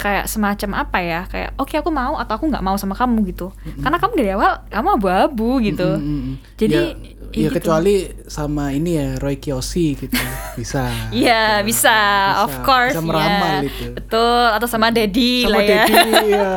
kayak 0.00 0.24
semacam 0.24 0.70
apa 0.80 0.98
ya, 0.98 1.20
kayak 1.28 1.52
oke 1.54 1.76
aku 1.76 1.90
mau 1.90 2.16
atau 2.16 2.34
aku 2.34 2.48
nggak 2.48 2.64
mau 2.64 2.74
sama 2.74 2.96
kamu 2.96 3.28
gitu, 3.28 3.52
karena 3.78 3.96
kamu 3.96 4.12
dari 4.16 4.30
awal 4.32 4.64
kamu 4.66 4.88
abu-abu 4.96 5.50
gitu. 5.60 5.88
Mm, 5.94 6.02
mm, 6.02 6.20
mm. 6.24 6.34
Jadi, 6.56 6.74
ya, 6.74 6.82
ya 6.90 7.18
ya 7.30 7.46
gitu. 7.46 7.62
kecuali 7.62 7.94
sama 8.26 8.74
ini 8.74 8.98
ya 8.98 9.14
Roy 9.16 9.38
Kiyoshi 9.38 9.94
gitu 9.94 10.18
bisa. 10.56 10.90
Iya 11.14 11.62
Gitu. 11.62 11.70
bisa, 11.70 11.94
of 12.42 12.50
course 12.62 12.90
Bisa 12.90 13.06
meramal 13.06 13.62
ya. 13.62 13.70
itu. 13.70 13.86
Betul, 13.94 14.44
atau 14.50 14.66
sama 14.66 14.90
Dedi 14.90 15.46
Sama 15.46 15.54
lah 15.54 15.62
ya. 15.62 15.84
Dedi 15.86 16.10
ya. 16.34 16.50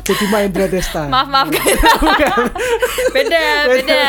Dedi 0.00 0.24
Mahendra 0.32 0.66
Desta. 0.66 1.04
maaf 1.04 1.28
maaf 1.28 1.48
beda 3.14 3.46
beda. 3.68 4.04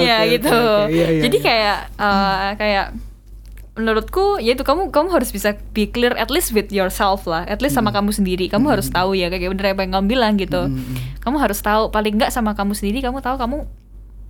ya 0.00 0.16
Oke, 0.24 0.30
gitu. 0.32 0.48
oke, 0.48 0.84
oke. 0.88 0.92
Iya, 0.92 1.06
iya, 1.10 1.22
Jadi 1.22 1.36
iya. 1.36 1.44
kayak 1.44 1.78
eh, 2.00 2.48
kayak 2.56 2.86
menurutku 3.74 4.38
ya 4.38 4.54
itu 4.54 4.62
kamu 4.62 4.94
kamu 4.94 5.08
harus 5.10 5.34
bisa 5.34 5.58
be 5.74 5.90
clear 5.90 6.14
at 6.14 6.30
least 6.30 6.54
with 6.54 6.70
yourself 6.70 7.26
lah, 7.26 7.42
at 7.50 7.58
least 7.58 7.74
sama 7.74 7.90
kamu 7.90 8.14
sendiri. 8.14 8.46
Kamu 8.46 8.70
harus 8.70 8.86
tahu 8.86 9.18
ya 9.18 9.26
kayak 9.30 9.50
bener 9.50 9.74
apa 9.74 9.82
yang 9.82 9.92
kamu 9.98 10.06
bilang 10.14 10.32
gitu. 10.38 10.70
Mm, 10.70 10.78
mm. 10.78 10.96
Kamu 11.22 11.36
harus 11.42 11.58
tahu 11.58 11.90
paling 11.90 12.14
nggak 12.14 12.30
sama 12.30 12.54
kamu 12.54 12.72
sendiri 12.78 13.02
kamu 13.02 13.18
tahu 13.18 13.34
kamu 13.34 13.66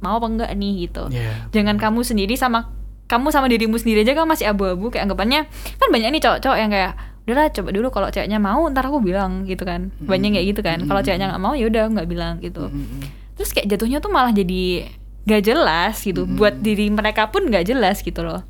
mau 0.00 0.16
apa 0.20 0.26
enggak 0.28 0.50
nih 0.56 0.88
gitu. 0.88 1.08
Ya. 1.08 1.48
jangan 1.52 1.80
kamu 1.80 2.04
sendiri 2.04 2.36
sama 2.36 2.72
kamu 3.08 3.32
sama 3.32 3.48
dirimu 3.48 3.76
sendiri 3.76 4.04
aja 4.04 4.16
kan 4.16 4.28
masih 4.28 4.48
abu-abu 4.48 4.88
kayak 4.92 5.08
anggapannya 5.08 5.48
kan 5.80 5.88
banyak 5.88 6.08
nih 6.12 6.22
cowok-cowok 6.24 6.58
yang 6.60 6.70
kayak 6.72 6.92
udahlah 7.24 7.48
coba 7.52 7.68
dulu 7.72 7.88
kalau 7.88 8.08
ceweknya 8.12 8.36
mau 8.36 8.68
ntar 8.68 8.84
aku 8.84 9.00
bilang 9.00 9.48
gitu 9.48 9.64
kan 9.64 9.88
banyak 10.04 10.36
kayak 10.36 10.46
gitu 10.52 10.60
kan 10.60 10.84
kalau 10.84 11.00
ceweknya 11.00 11.32
nggak 11.32 11.40
mau 11.40 11.56
ya 11.56 11.68
udah 11.72 11.84
nggak 11.88 12.08
bilang 12.08 12.36
gitu 12.44 12.68
Mm, 12.68 12.84
mm. 12.84 13.00
terus 13.40 13.50
kayak 13.56 13.76
jatuhnya 13.76 14.04
tuh 14.04 14.12
malah 14.12 14.32
jadi 14.32 14.92
gak 15.24 15.40
jelas 15.40 16.04
gitu 16.04 16.28
buat 16.28 16.60
diri 16.60 16.92
mereka 16.92 17.32
pun 17.32 17.48
gak 17.48 17.64
jelas 17.64 18.04
gitu 18.04 18.20
loh 18.20 18.44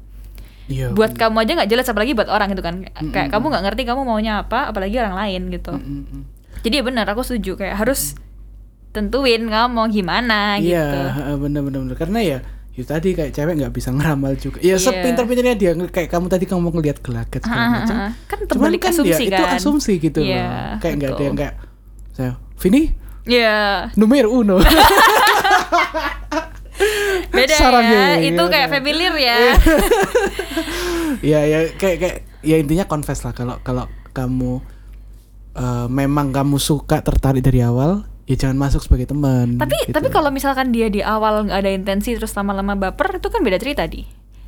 Iya. 0.65 0.91
buat 0.91 1.13
benar. 1.13 1.21
kamu 1.23 1.37
aja 1.39 1.53
nggak 1.55 1.71
jelas 1.71 1.87
apalagi 1.87 2.13
buat 2.13 2.27
orang 2.27 2.49
gitu 2.51 2.61
kan 2.61 2.75
kayak 3.11 3.29
kamu 3.29 3.45
nggak 3.47 3.65
ngerti 3.65 3.83
kamu 3.85 4.01
maunya 4.03 4.33
apa 4.41 4.69
apalagi 4.69 4.97
orang 4.97 5.13
lain 5.15 5.43
gitu 5.51 5.73
Mm, 5.73 5.85
mm, 5.85 6.05
mm. 6.09 6.23
jadi 6.61 6.75
ya 6.75 6.83
benar 6.83 7.07
aku 7.07 7.21
setuju 7.21 7.57
kayak 7.57 7.77
harus 7.77 8.17
tentuin 8.91 9.43
kamu 9.43 9.69
mau 9.69 9.85
gimana 9.87 10.57
Iya, 10.57 10.85
gitu 10.87 10.99
heeh, 11.15 11.35
bener-bener 11.37 11.81
bener. 11.83 11.97
karena 11.97 12.21
ya 12.21 12.39
itu 12.73 12.83
tadi 12.85 13.13
kayak 13.13 13.31
cewek 13.31 13.55
nggak 13.55 13.71
bisa 13.71 13.91
ngeramal 13.91 14.35
juga. 14.35 14.59
Ya 14.59 14.75
Iya. 14.75 14.83
sepinter-pinternya 14.83 15.55
dia 15.55 15.71
kayak 15.87 16.11
kamu 16.11 16.27
tadi 16.27 16.43
kamu 16.45 16.75
ngelihat 16.75 16.99
gelagat 17.01 17.43
segala 17.43 17.71
macam. 17.73 17.97
kan 18.25 18.35
Cuman 18.35 18.49
terbalik 18.51 18.81
kan 18.81 18.91
asumsi 18.91 19.11
ya, 19.25 19.31
kan 19.31 19.39
itu 19.39 19.45
asumsi 19.55 19.93
gitu 20.01 20.19
Iya, 20.19 20.35
loh. 20.35 20.83
Kayak 20.83 20.95
nggak 20.97 21.11
ada 21.13 21.23
yang 21.23 21.37
kayak 21.37 21.55
saya, 22.11 22.33
Vini, 22.57 22.83
Iya, 23.25 23.59
numero 23.95 24.29
uno. 24.33 24.59
beda 27.31 27.55
Sarangnya, 27.55 28.19
ya. 28.19 28.21
iya, 28.21 28.29
Itu 28.35 28.43
kayak 28.47 28.69
iya. 28.69 28.73
familiar 28.73 29.15
ya. 29.15 29.39
ya 31.23 31.41
ya 31.53 31.59
kayak 31.75 31.97
kayak 31.99 32.17
ya 32.43 32.57
intinya 32.59 32.85
confess 32.85 33.23
lah 33.23 33.33
kalau 33.33 33.57
kalau 33.63 33.87
kamu 34.11 34.61
eh, 35.55 35.87
memang 35.89 36.31
kamu 36.31 36.59
suka 36.59 37.01
tertarik 37.01 37.41
dari 37.41 37.63
awal, 37.63 38.05
ya 38.27 38.35
jangan 38.35 38.59
masuk 38.59 38.83
sebagai 38.83 39.07
teman. 39.07 39.59
tapi 39.59 39.75
gitu. 39.87 39.95
tapi 39.95 40.09
kalau 40.11 40.31
misalkan 40.31 40.71
dia 40.71 40.89
di 40.89 41.01
awal 41.01 41.47
nggak 41.47 41.61
ada 41.61 41.71
intensi 41.71 42.15
terus 42.15 42.35
lama-lama 42.35 42.75
baper 42.75 43.19
itu 43.19 43.29
kan 43.29 43.41
beda 43.41 43.59
cerita 43.59 43.87
di. 43.87 44.05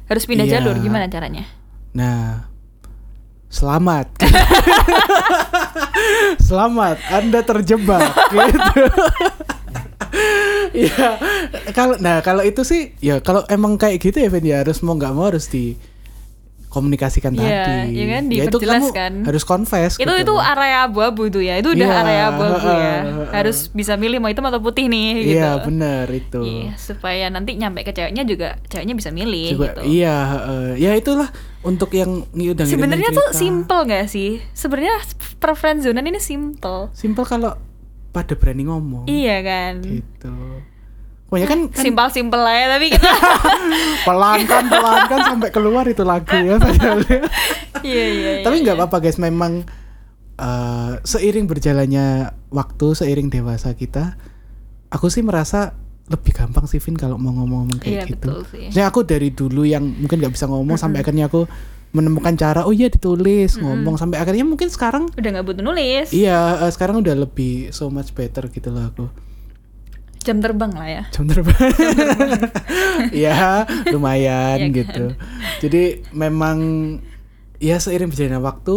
Harus 0.07 0.23
pindah 0.23 0.47
Iya. 0.47 0.63
jalur 0.63 0.79
gimana 0.79 1.11
caranya? 1.11 1.51
Nah, 1.91 2.47
selamat. 3.51 4.07
selamat, 6.47 6.97
Anda 7.11 7.43
terjebak 7.43 8.15
gitu. 8.35 8.83
Ya, 10.75 11.19
kalau 11.71 11.95
nah 11.99 12.19
kalau 12.21 12.41
itu 12.41 12.63
sih 12.63 12.95
ya 12.99 13.21
kalau 13.21 13.45
emang 13.47 13.77
kayak 13.77 14.01
gitu 14.01 14.19
ya 14.19 14.29
Vin 14.29 14.43
ya 14.43 14.63
harus 14.63 14.81
mau 14.81 14.95
nggak 14.95 15.13
mau 15.13 15.29
harus 15.29 15.47
dikomunikasikan 15.47 17.33
Iya, 17.33 17.43
tadi. 17.65 17.95
iya 17.95 18.05
kan, 18.13 18.23
ya 18.29 18.45
itu 18.47 18.59
kamu 18.59 18.89
kan. 18.93 19.13
harus 19.25 19.43
confess 19.43 19.97
itu 19.97 20.05
gitu 20.05 20.13
itu 20.13 20.35
area 20.37 20.85
abu-abu 20.85 21.29
tuh 21.29 21.41
ya. 21.41 21.57
Itu 21.57 21.73
udah 21.73 21.89
Iya, 21.89 22.01
area 22.03 22.23
abu-abu 22.29 22.69
ya. 22.69 22.77
heeh, 22.77 23.01
heeh. 23.07 23.29
Harus 23.33 23.59
bisa 23.71 23.97
milih 23.97 24.21
mau 24.21 24.29
hitam 24.29 24.45
atau 24.45 24.61
putih 24.61 24.87
nih 24.87 25.11
gitu. 25.25 25.41
Iya, 25.41 25.51
benar 25.65 26.07
itu. 26.11 26.41
Iya, 26.43 26.73
supaya 26.77 27.27
nanti 27.29 27.57
nyampe 27.57 27.81
ke 27.81 27.93
ceweknya 27.93 28.25
juga 28.29 28.61
ceweknya 28.69 28.93
bisa 28.93 29.09
milih 29.09 29.57
Juga 29.57 29.73
gitu. 29.73 29.81
iya, 29.89 30.17
heeh. 30.37 30.69
ya 30.77 30.93
itulah 30.93 31.29
untuk 31.65 31.91
yang 31.93 32.23
udah 32.29 32.63
Sebenarnya 32.63 33.11
tuh 33.11 33.33
simple 33.33 33.81
gak 33.89 34.07
sih? 34.07 34.39
Sebenarnya 34.53 35.01
preferenzonan 35.41 36.05
ini 36.05 36.21
simple. 36.21 36.93
Simple 36.93 37.25
kalau 37.25 37.57
pada 38.17 38.33
berani 38.33 38.65
ngomong. 38.65 39.05
Iya 39.05 39.37
kan? 39.45 39.85
Gitu. 39.85 40.33
Pokoknya 41.27 41.49
kan, 41.51 41.61
kan 41.69 41.83
Simpel-simpel 41.85 42.41
lah 42.41 42.55
ya, 42.55 42.67
tapi 42.73 42.87
kita 42.97 43.11
pelan 44.07 44.41
kan 44.47 44.65
pelan 44.73 45.03
kan 45.05 45.21
sampai 45.37 45.51
keluar 45.53 45.85
itu 45.85 46.01
lagu 46.01 46.33
ya 46.33 46.57
padahal. 46.57 47.03
Iya, 47.05 47.21
iya, 47.85 48.05
iya. 48.17 48.33
Tapi 48.47 48.63
nggak 48.65 48.79
apa-apa 48.79 49.05
guys, 49.05 49.19
memang 49.21 49.67
eh, 50.39 50.93
seiring 51.03 51.45
berjalannya 51.45 52.31
waktu, 52.49 52.87
seiring 52.95 53.29
dewasa 53.29 53.75
kita, 53.75 54.17
aku 54.89 55.11
sih 55.13 55.21
merasa 55.21 55.75
lebih 56.07 56.31
gampang 56.31 56.71
sih 56.71 56.79
Vin 56.79 56.95
kalau 56.95 57.19
mau 57.19 57.35
ngomong-ngomong 57.35 57.83
Iya, 57.83 58.07
kayak 58.07 58.15
gitu. 58.15 58.31
betul 58.31 58.41
sih. 58.55 58.65
Maksudnya 58.71 58.87
aku 58.87 59.01
dari 59.03 59.29
dulu 59.35 59.67
yang 59.67 59.83
mungkin 59.83 60.23
nggak 60.23 60.35
bisa 60.39 60.47
ngomong 60.47 60.79
sampai 60.79 61.03
akhirnya 61.03 61.27
aku 61.27 61.51
menemukan 61.97 62.35
cara, 62.35 62.63
oh 62.63 62.71
iya 62.71 62.87
ditulis 62.87 63.57
ngomong 63.57 63.97
sampai 63.97 64.19
akhirnya 64.19 64.45
mungkin 64.45 64.69
sekarang 64.69 65.09
Udah 65.11 65.31
nggak 65.31 65.47
butuh 65.47 65.63
nulis. 65.63 66.13
iya 66.13 66.61
eh, 66.61 66.71
sekarang 66.71 67.01
udah 67.01 67.17
lebih 67.19 67.71
so 67.71 67.89
much 67.89 68.13
better 68.13 68.47
gitu 68.47 68.69
loh 68.69 68.87
aku. 68.87 69.07
Jam 70.21 70.39
terbang 70.39 70.69
lah 70.71 70.89
ya. 70.91 71.03
jam 71.09 71.25
terbang 71.25 71.55
ya 73.25 73.63
lumayan 73.89 74.59
Iya 74.59 74.67
kan? 74.67 74.75
gitu 74.75 75.05
jadi 75.61 75.83
memang 76.11 76.59
ya 77.57 77.79
seiring 77.79 78.11
berjalannya 78.11 78.41
waktu 78.41 78.77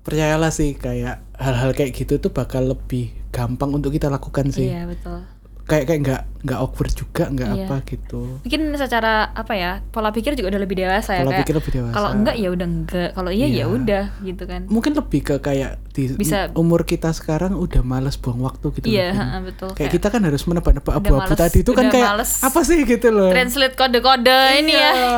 percayalah 0.00 0.48
sih 0.48 0.72
kayak 0.74 1.26
hal-hal 1.34 1.72
kayak 1.72 1.92
gitu 1.92 2.16
tuh 2.18 2.30
bakal 2.30 2.64
lebih 2.66 3.10
gampang 3.28 3.72
untuk 3.72 3.90
kita 3.90 4.06
lakukan 4.06 4.48
sih 4.48 4.70
Iya, 4.70 4.86
betul. 4.86 5.26
Kayak 5.64 5.84
kayak 5.86 6.00
nggak 6.00 6.22
nggak 6.42 6.58
awkward 6.58 6.92
juga 6.92 7.24
nggak 7.26 7.50
Iya. 7.50 7.64
apa 7.64 7.76
gitu 7.82 8.20
Mungkin 8.38 8.60
secara 8.74 9.12
apa 9.30 9.52
ya? 9.52 9.80
Pola 9.82 10.08
pikir 10.10 10.32
juga 10.32 10.52
udah 10.52 10.60
lebih 10.60 10.76
dewasa 10.76 11.10
ya 11.10 11.20
Pola 11.20 11.30
kayak. 11.30 11.40
pikir 11.42 11.54
lebih 11.56 11.72
dewasa. 11.72 11.94
Kalau 11.94 12.10
enggak 12.12 12.36
ya 12.36 12.48
udah 12.50 12.66
enggak. 12.66 13.08
Kalau 13.10 13.30
iya 13.30 13.46
ya 13.46 13.54
Iya. 13.54 13.64
udah 13.66 14.04
gitu 14.20 14.42
kan. 14.44 14.60
mungkin 14.66 14.92
lebih 14.92 15.20
ke 15.22 15.34
kayak 15.38 15.70
di 15.90 16.02
Bisa- 16.12 16.52
umur 16.52 16.82
kita 16.82 17.10
sekarang 17.10 17.54
udah 17.54 17.80
malas 17.82 18.14
buang 18.14 18.40
waktu 18.40 18.66
gitu 18.72 18.86
Iya, 18.86 19.10
ha-ha, 19.10 19.40
betul. 19.40 19.72
kayak 19.72 19.90
kita 19.90 20.06
kan 20.08 20.20
harus 20.20 20.44
menebak-nebak 20.44 20.92
abu-abu 20.92 21.24
males- 21.24 21.40
tadi 21.40 21.58
itu 21.58 21.72
kan 21.72 21.88
kayak 21.88 22.08
males 22.12 22.30
apa 22.40 22.60
sih 22.60 22.78
gitu 22.82 23.08
loh 23.08 23.30
translate 23.30 23.72
kode-kode 23.74 24.38
ini 24.58 24.72
ya. 24.72 24.90
Iya, 24.90 25.12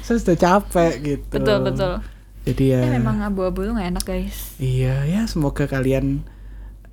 saya 0.00 0.16
sudah 0.18 0.34
capek 0.36 0.92
gitu 1.00 1.30
Betul, 1.32 1.56
betul. 1.62 1.92
jadi 2.42 2.64
ya 2.68 2.80
Ya, 2.80 2.90
memang 2.92 3.22
abu-abu 3.22 3.62
tuh 3.62 3.72
gak 3.72 3.86
enak, 3.88 4.02
guys. 4.02 4.58
Iya 4.58 5.06
ya 5.06 5.22
semoga 5.24 5.64
kalian 5.64 6.26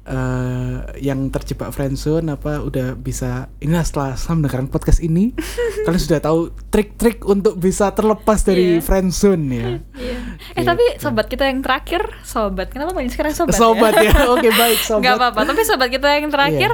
eh 0.10 0.76
yang 1.00 1.30
terjebak 1.30 1.70
friendzone 1.70 2.26
apa 2.30 2.60
udah 2.60 2.94
bisa 2.94 3.30
ini 3.58 3.78
setelah, 3.80 4.14
setelah 4.14 4.36
mendengarkan 4.40 4.68
podcast 4.68 5.00
ini 5.00 5.38
kalian 5.86 6.02
sudah 6.02 6.20
tahu 6.20 6.40
trik-trik 6.68 7.22
untuk 7.24 7.56
bisa 7.56 7.90
terlepas 7.90 8.42
dari 8.42 8.60
Iya. 8.72 8.82
friendzone 8.82 9.44
ya. 9.48 9.68
Iya. 9.94 10.18
Eh 10.52 10.64
tapi 10.64 10.82
sobat 10.98 11.26
kita 11.26 11.46
yang 11.46 11.62
terakhir, 11.62 12.02
sobat. 12.22 12.68
Kenapa 12.68 12.92
panggil 12.92 13.12
sekarang 13.12 13.34
sobat? 13.34 13.54
sobat 13.54 13.94
ya? 13.96 14.10
ya 14.10 14.18
oke 14.34 14.50
baik 14.50 14.80
sobat 14.80 15.04
Gak 15.04 15.14
apa-apa. 15.16 15.40
Tapi 15.46 15.62
sobat 15.62 15.90
kita 15.90 16.10
yang 16.12 16.28
terakhir, 16.28 16.72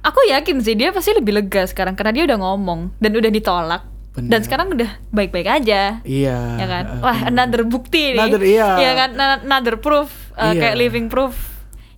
aku 0.00 0.20
yakin 0.26 0.56
sih 0.58 0.72
dia 0.72 0.88
pasti 0.88 1.12
lebih 1.12 1.36
lega 1.36 1.62
sekarang 1.62 1.92
karena 1.92 2.10
dia 2.10 2.24
udah 2.24 2.38
ngomong 2.38 2.96
dan 2.96 3.12
udah 3.12 3.28
ditolak. 3.28 3.82
Bener. 4.10 4.30
Dan 4.30 4.40
sekarang 4.42 4.66
udah 4.72 4.90
baik-baik 5.10 5.46
aja. 5.46 6.00
iya 6.02 6.38
ya 6.56 6.66
kan? 6.66 6.84
eh, 6.88 7.00
Wah, 7.00 7.18
another 7.26 7.62
bukti 7.62 8.16
nih. 8.16 8.18
Another- 8.18 8.42
iya. 8.42 8.68
Iya 8.76 8.92
kan? 8.96 9.10
Another 9.44 9.76
proof 9.76 10.08
uh, 10.34 10.50
Iya. 10.50 10.58
kayak 10.58 10.76
living 10.76 11.06
proof 11.06 11.36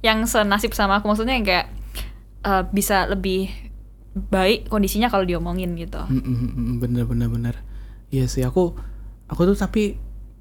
yang 0.00 0.24
senasib 0.24 0.72
sama 0.72 0.98
aku 0.98 1.08
maksudnya 1.08 1.36
yang 1.36 1.44
kayak 1.44 1.66
uh, 2.42 2.64
bisa 2.66 3.04
lebih 3.04 3.52
baik 4.10 4.66
kondisinya 4.66 5.06
kalau 5.06 5.22
diomongin 5.22 5.76
gitu. 5.76 6.00
Mm, 6.08 6.20
mm, 6.20 6.50
mm, 6.50 6.74
bener 6.78 7.04
bener 7.06 7.28
bener 7.28 7.54
iya 8.10 8.26
sih 8.26 8.42
aku 8.42 8.74
aku 9.30 9.40
tuh 9.46 9.54
tapi 9.54 9.94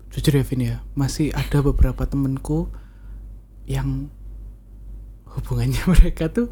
jujur 0.09 0.33
ya 0.33 0.43
Vin 0.43 0.61
ya 0.63 0.75
masih 0.93 1.29
ada 1.31 1.61
beberapa 1.61 2.01
temenku 2.03 2.71
yang 3.69 4.09
hubungannya 5.29 5.77
mereka 5.93 6.33
tuh 6.33 6.49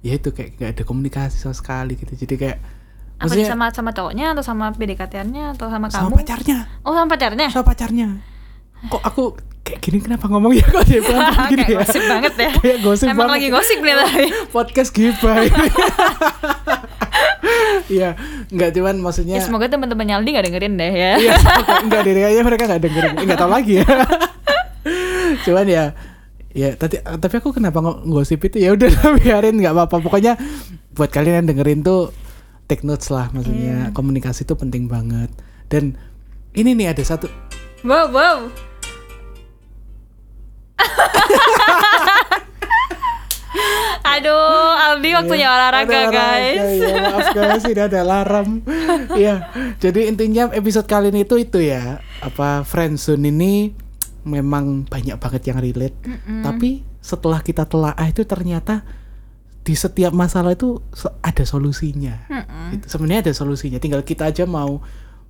ya 0.00 0.16
itu 0.16 0.32
kayak 0.32 0.56
gak 0.56 0.70
ada 0.78 0.82
komunikasi 0.84 1.36
sama 1.36 1.52
sekali 1.52 1.96
gitu 1.96 2.16
jadi 2.16 2.34
kayak 2.36 2.58
Apa 3.14 3.30
sama 3.30 3.66
sama 3.70 3.90
cowoknya 3.92 4.32
atau 4.32 4.42
sama 4.42 4.72
PDKT-nya 4.72 5.54
atau 5.54 5.68
sama 5.68 5.86
sama 5.88 6.10
kamu? 6.10 6.16
pacarnya 6.24 6.58
Oh, 6.82 6.92
sama 6.92 7.08
pacarnya. 7.12 7.46
sama 7.48 7.64
pacarnya 7.64 8.08
kok 8.84 9.02
aku 9.02 9.24
kayak 9.60 9.80
gini 9.80 9.98
kenapa 9.98 10.26
ngomong 10.26 10.52
ya 10.52 10.66
kok 10.70 10.84
dia 10.84 11.00
pelan 11.00 11.24
gini 11.50 11.62
Kayak 11.62 11.70
ya 11.70 11.78
gosip 11.80 12.02
banget 12.04 12.34
ya. 12.36 12.50
Kayak 12.62 12.78
gosip 12.80 13.06
Emang 13.06 13.18
banget. 13.18 13.34
lagi 13.34 13.48
gosip 13.50 13.78
nih 13.78 13.94
tadi. 13.94 14.26
podcast 14.50 14.90
gibah 14.90 15.36
Iya, 17.84 18.16
nggak 18.48 18.70
cuman 18.72 18.96
maksudnya 18.98 19.36
Ya, 19.36 19.42
semoga 19.42 19.68
teman-teman 19.68 20.08
Aldi 20.10 20.30
gak 20.32 20.46
dengerin 20.48 20.74
deh 20.74 20.88
ya. 20.90 21.12
Iya, 21.14 21.32
semoga- 21.36 21.82
enggak 21.82 22.00
deh 22.02 22.12
kayaknya 22.14 22.42
mereka 22.42 22.62
enggak 22.64 22.82
dengerin. 22.82 23.12
Enggak 23.18 23.38
tahu 23.38 23.50
lagi 23.50 23.72
ya. 23.76 23.86
Cuman 25.44 25.66
ya 25.66 25.84
ya 26.54 26.68
tadi 26.72 26.96
tapi 27.02 27.34
aku 27.34 27.50
kenapa 27.50 27.78
ng- 27.80 28.08
ngosip 28.08 28.40
itu 28.42 28.56
ya 28.58 28.72
udah 28.72 28.88
biarin 29.14 29.56
nggak 29.56 29.74
apa-apa. 29.74 29.96
Pokoknya 30.00 30.40
buat 30.92 31.10
kalian 31.10 31.44
yang 31.44 31.48
dengerin 31.50 31.80
tuh 31.80 32.08
take 32.64 32.82
notes 32.82 33.08
lah 33.08 33.28
maksudnya 33.28 33.92
komunikasi 33.92 34.42
itu 34.42 34.54
penting 34.54 34.86
banget. 34.86 35.28
Dan 35.66 35.94
ini 36.52 36.72
nih 36.72 36.90
ada 36.90 37.02
satu 37.02 37.28
Wow, 37.84 38.08
wow. 38.08 38.38
Aduh, 44.14 44.74
Aldi 44.78 45.10
waktunya 45.14 45.48
olahraga, 45.50 45.90
Iya, 45.90 46.06
Ada 46.06 46.14
guys. 46.14 46.60
Ya, 46.78 46.96
maaf 47.02 47.28
guys, 47.34 47.64
ini 47.66 47.82
ada 47.82 47.98
alarm. 48.02 48.48
Iya. 49.20 49.50
Jadi 49.78 50.10
intinya 50.10 50.50
episode 50.54 50.86
kali 50.86 51.10
ini 51.10 51.26
itu 51.26 51.34
itu 51.38 51.58
ya. 51.62 51.98
Apa 52.22 52.62
friendzone 52.66 53.30
ini 53.30 53.74
memang 54.26 54.86
banyak 54.86 55.18
banget 55.18 55.42
yang 55.50 55.58
relate. 55.58 55.96
Tapi 56.42 56.82
setelah 57.02 57.42
kita 57.42 57.66
telaah 57.66 58.06
itu 58.06 58.22
ternyata 58.24 58.82
di 59.64 59.72
setiap 59.72 60.12
masalah 60.12 60.52
itu 60.54 60.78
ada 61.24 61.42
solusinya. 61.42 62.28
Gitu. 62.76 62.84
Sebenarnya 62.90 63.30
ada 63.30 63.34
solusinya. 63.34 63.78
Tinggal 63.80 64.04
kita 64.04 64.30
aja 64.30 64.44
mau 64.46 64.82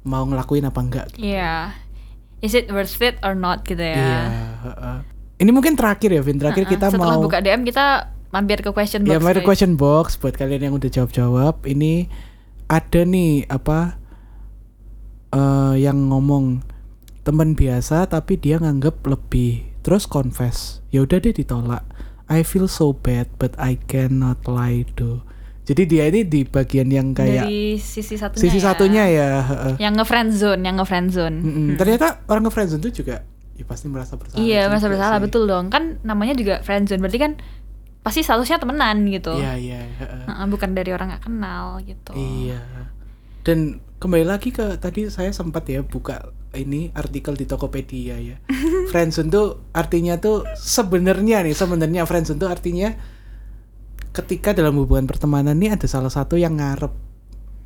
mau 0.04 0.22
ngelakuin 0.28 0.68
apa 0.68 0.80
enggak. 0.84 1.06
Iya. 1.16 1.72
Is 2.44 2.52
it 2.52 2.68
worth 2.68 3.00
it 3.00 3.16
or 3.24 3.32
not 3.32 3.64
gitu 3.64 3.80
ya? 3.80 3.96
Iya. 3.96 4.20
heeh. 4.68 5.13
Ini 5.34 5.50
mungkin 5.50 5.74
terakhir 5.74 6.14
ya, 6.14 6.22
Vin. 6.22 6.38
Terakhir 6.38 6.64
kita 6.70 6.94
Setelah 6.94 7.18
mau 7.18 7.26
buka 7.26 7.42
DM 7.42 7.66
kita 7.66 8.14
mampir 8.30 8.62
ke 8.62 8.70
question 8.70 9.02
box. 9.06 9.14
Ya, 9.14 9.18
mari 9.22 9.42
guys. 9.42 9.46
question 9.46 9.72
box 9.78 10.18
buat 10.18 10.34
kalian 10.34 10.70
yang 10.70 10.74
udah 10.74 10.90
jawab-jawab. 10.90 11.62
Ini 11.66 12.10
ada 12.70 13.00
nih 13.06 13.46
apa 13.46 13.98
eh 15.34 15.74
yang 15.82 16.10
ngomong 16.10 16.62
teman 17.26 17.58
biasa 17.58 18.06
tapi 18.06 18.38
dia 18.38 18.58
nganggep 18.62 19.02
lebih 19.06 19.66
terus 19.82 20.06
confess. 20.06 20.82
Ya 20.94 21.02
udah 21.02 21.18
deh 21.18 21.34
ditolak. 21.34 21.82
I 22.30 22.46
feel 22.46 22.70
so 22.70 22.94
bad 22.94 23.28
but 23.36 23.52
I 23.58 23.78
cannot 23.90 24.46
lie 24.46 24.86
though. 24.98 25.26
Jadi 25.64 25.88
dia 25.88 26.04
ini 26.12 26.28
di 26.28 26.44
bagian 26.44 26.92
yang 26.92 27.16
kayak 27.16 27.48
dari 27.48 27.80
sisi 27.80 28.20
satunya. 28.20 28.42
sisi 28.44 28.58
ya. 28.60 28.64
satunya 28.68 29.04
ya. 29.08 29.28
Yang 29.80 29.94
nge-friend 29.96 30.30
zone, 30.36 30.60
yang 30.60 30.76
nge-friend 30.76 31.08
zone. 31.08 31.36
Mm-mm. 31.40 31.68
Ternyata 31.80 32.20
orang 32.28 32.44
nge-friendzone 32.44 32.82
itu 32.84 33.00
juga 33.00 33.24
ya 33.54 33.64
pasti 33.64 33.86
merasa 33.86 34.18
bersalah. 34.18 34.42
Iya, 34.42 34.66
merasa 34.66 34.86
bersalah 34.90 35.18
sih. 35.18 35.24
betul 35.30 35.42
dong. 35.46 35.70
Kan 35.70 36.02
namanya 36.02 36.34
juga 36.34 36.60
friend 36.60 36.90
zone, 36.90 36.98
berarti 36.98 37.20
kan 37.22 37.32
pasti 38.02 38.20
statusnya 38.20 38.60
temenan 38.60 39.06
gitu. 39.08 39.32
Iya, 39.38 39.54
iya. 39.56 39.80
Heeh, 40.26 40.46
bukan 40.50 40.74
dari 40.74 40.90
orang 40.92 41.14
nggak 41.14 41.24
kenal 41.24 41.80
gitu. 41.80 42.12
Iya. 42.12 42.60
Dan 43.44 43.80
kembali 44.02 44.24
lagi 44.26 44.52
ke 44.52 44.76
tadi 44.76 45.08
saya 45.08 45.32
sempat 45.32 45.64
ya 45.64 45.80
buka 45.80 46.28
ini 46.54 46.92
artikel 46.92 47.34
di 47.34 47.46
Tokopedia 47.46 48.18
ya. 48.20 48.36
friendzone 48.92 49.30
tuh 49.30 49.46
artinya 49.72 50.20
tuh 50.20 50.44
sebenarnya 50.54 51.42
nih 51.42 51.54
sebenarnya 51.56 52.04
friendzone 52.04 52.38
tuh 52.38 52.50
artinya 52.52 52.92
ketika 54.14 54.54
dalam 54.54 54.78
hubungan 54.78 55.10
pertemanan 55.10 55.58
nih 55.58 55.74
ada 55.74 55.86
salah 55.90 56.12
satu 56.12 56.38
yang 56.38 56.54
ngarep 56.60 56.92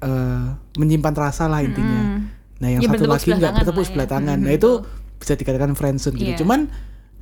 eh, 0.01 0.47
menyimpan 0.79 1.15
rasa 1.17 1.51
lah 1.51 1.61
intinya. 1.61 2.01
Mm. 2.17 2.21
Nah, 2.59 2.69
yang 2.75 2.81
Ya, 2.83 2.89
satu 2.91 3.07
lagi 3.07 3.29
nggak 3.35 3.53
bertepuk 3.63 3.83
lah 3.83 3.87
sebelah 3.87 4.09
ya. 4.09 4.13
tangan. 4.19 4.39
Nah, 4.43 4.53
itu. 4.55 4.73
Bisa 5.19 5.35
dikatakan 5.35 5.75
friendzone 5.75 6.17
gitu. 6.17 6.33
Iya. 6.35 6.39
Cuman 6.41 6.61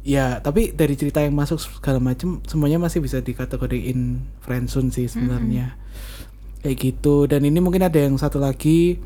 ya 0.07 0.39
tapi 0.39 0.71
dari 0.71 0.95
cerita 0.95 1.19
yang 1.19 1.35
masuk 1.35 1.59
segala 1.59 1.99
macam 1.99 2.39
semuanya 2.47 2.79
masih 2.79 3.03
bisa 3.03 3.19
dikategoriin 3.25 4.23
friendzone 4.45 4.93
sih 4.95 5.11
sebenarnya. 5.11 5.75
Kayak 6.63 6.77
gitu 6.79 7.27
dan 7.27 7.43
ini 7.43 7.59
mungkin 7.59 7.83
ada 7.83 7.99
yang 7.99 8.15
satu 8.21 8.39
lagi 8.39 9.01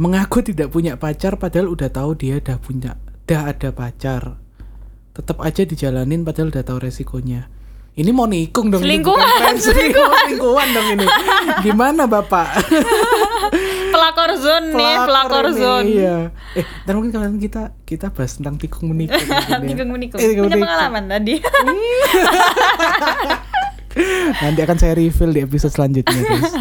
mengaku 0.00 0.40
tidak 0.40 0.72
punya 0.72 0.96
pacar 0.96 1.36
padahal 1.36 1.72
udah 1.76 1.92
tahu 1.92 2.16
dia 2.16 2.40
udah 2.40 2.56
punya 2.60 2.96
udah 3.24 3.40
ada 3.52 3.68
pacar. 3.70 4.22
Tetap 5.14 5.38
aja 5.44 5.62
dijalanin 5.66 6.24
padahal 6.24 6.50
udah 6.50 6.64
tahu 6.64 6.78
resikonya. 6.82 7.52
Ini 7.90 8.14
mau 8.14 8.24
nikung 8.24 8.70
dong 8.70 8.86
Selingkuhan, 8.86 9.18
mau 9.18 9.58
selingkuhan 9.68 10.68
dong 10.72 10.88
ini. 10.94 11.06
Gimana 11.60 12.08
Bapak? 12.08 12.48
Pelakor 13.94 14.30
zone 14.38 14.66
nih, 14.72 14.94
pelakor 15.02 15.46
ini, 15.50 15.58
zone. 15.58 15.88
Iya. 15.88 16.16
Eh, 16.54 16.64
ntar 16.86 16.94
mungkin 16.94 17.12
kalian 17.12 17.38
kita 17.38 17.62
kita 17.82 18.06
bahas 18.14 18.32
tentang 18.38 18.54
tikung 18.56 18.90
menikung. 18.90 19.18
mungkin 19.22 19.66
ya. 19.66 19.68
Tikung 19.74 19.90
menikung. 19.90 20.18
Eh, 20.18 20.26
tikung 20.30 20.46
Punya 20.46 20.56
menikung. 20.56 20.66
pengalaman 20.66 21.04
tadi. 21.08 21.34
Nanti 24.32 24.60
akan 24.60 24.76
saya 24.76 24.94
reveal 24.94 25.30
di 25.30 25.40
episode 25.40 25.70
selanjutnya, 25.70 26.14
guys. 26.16 26.52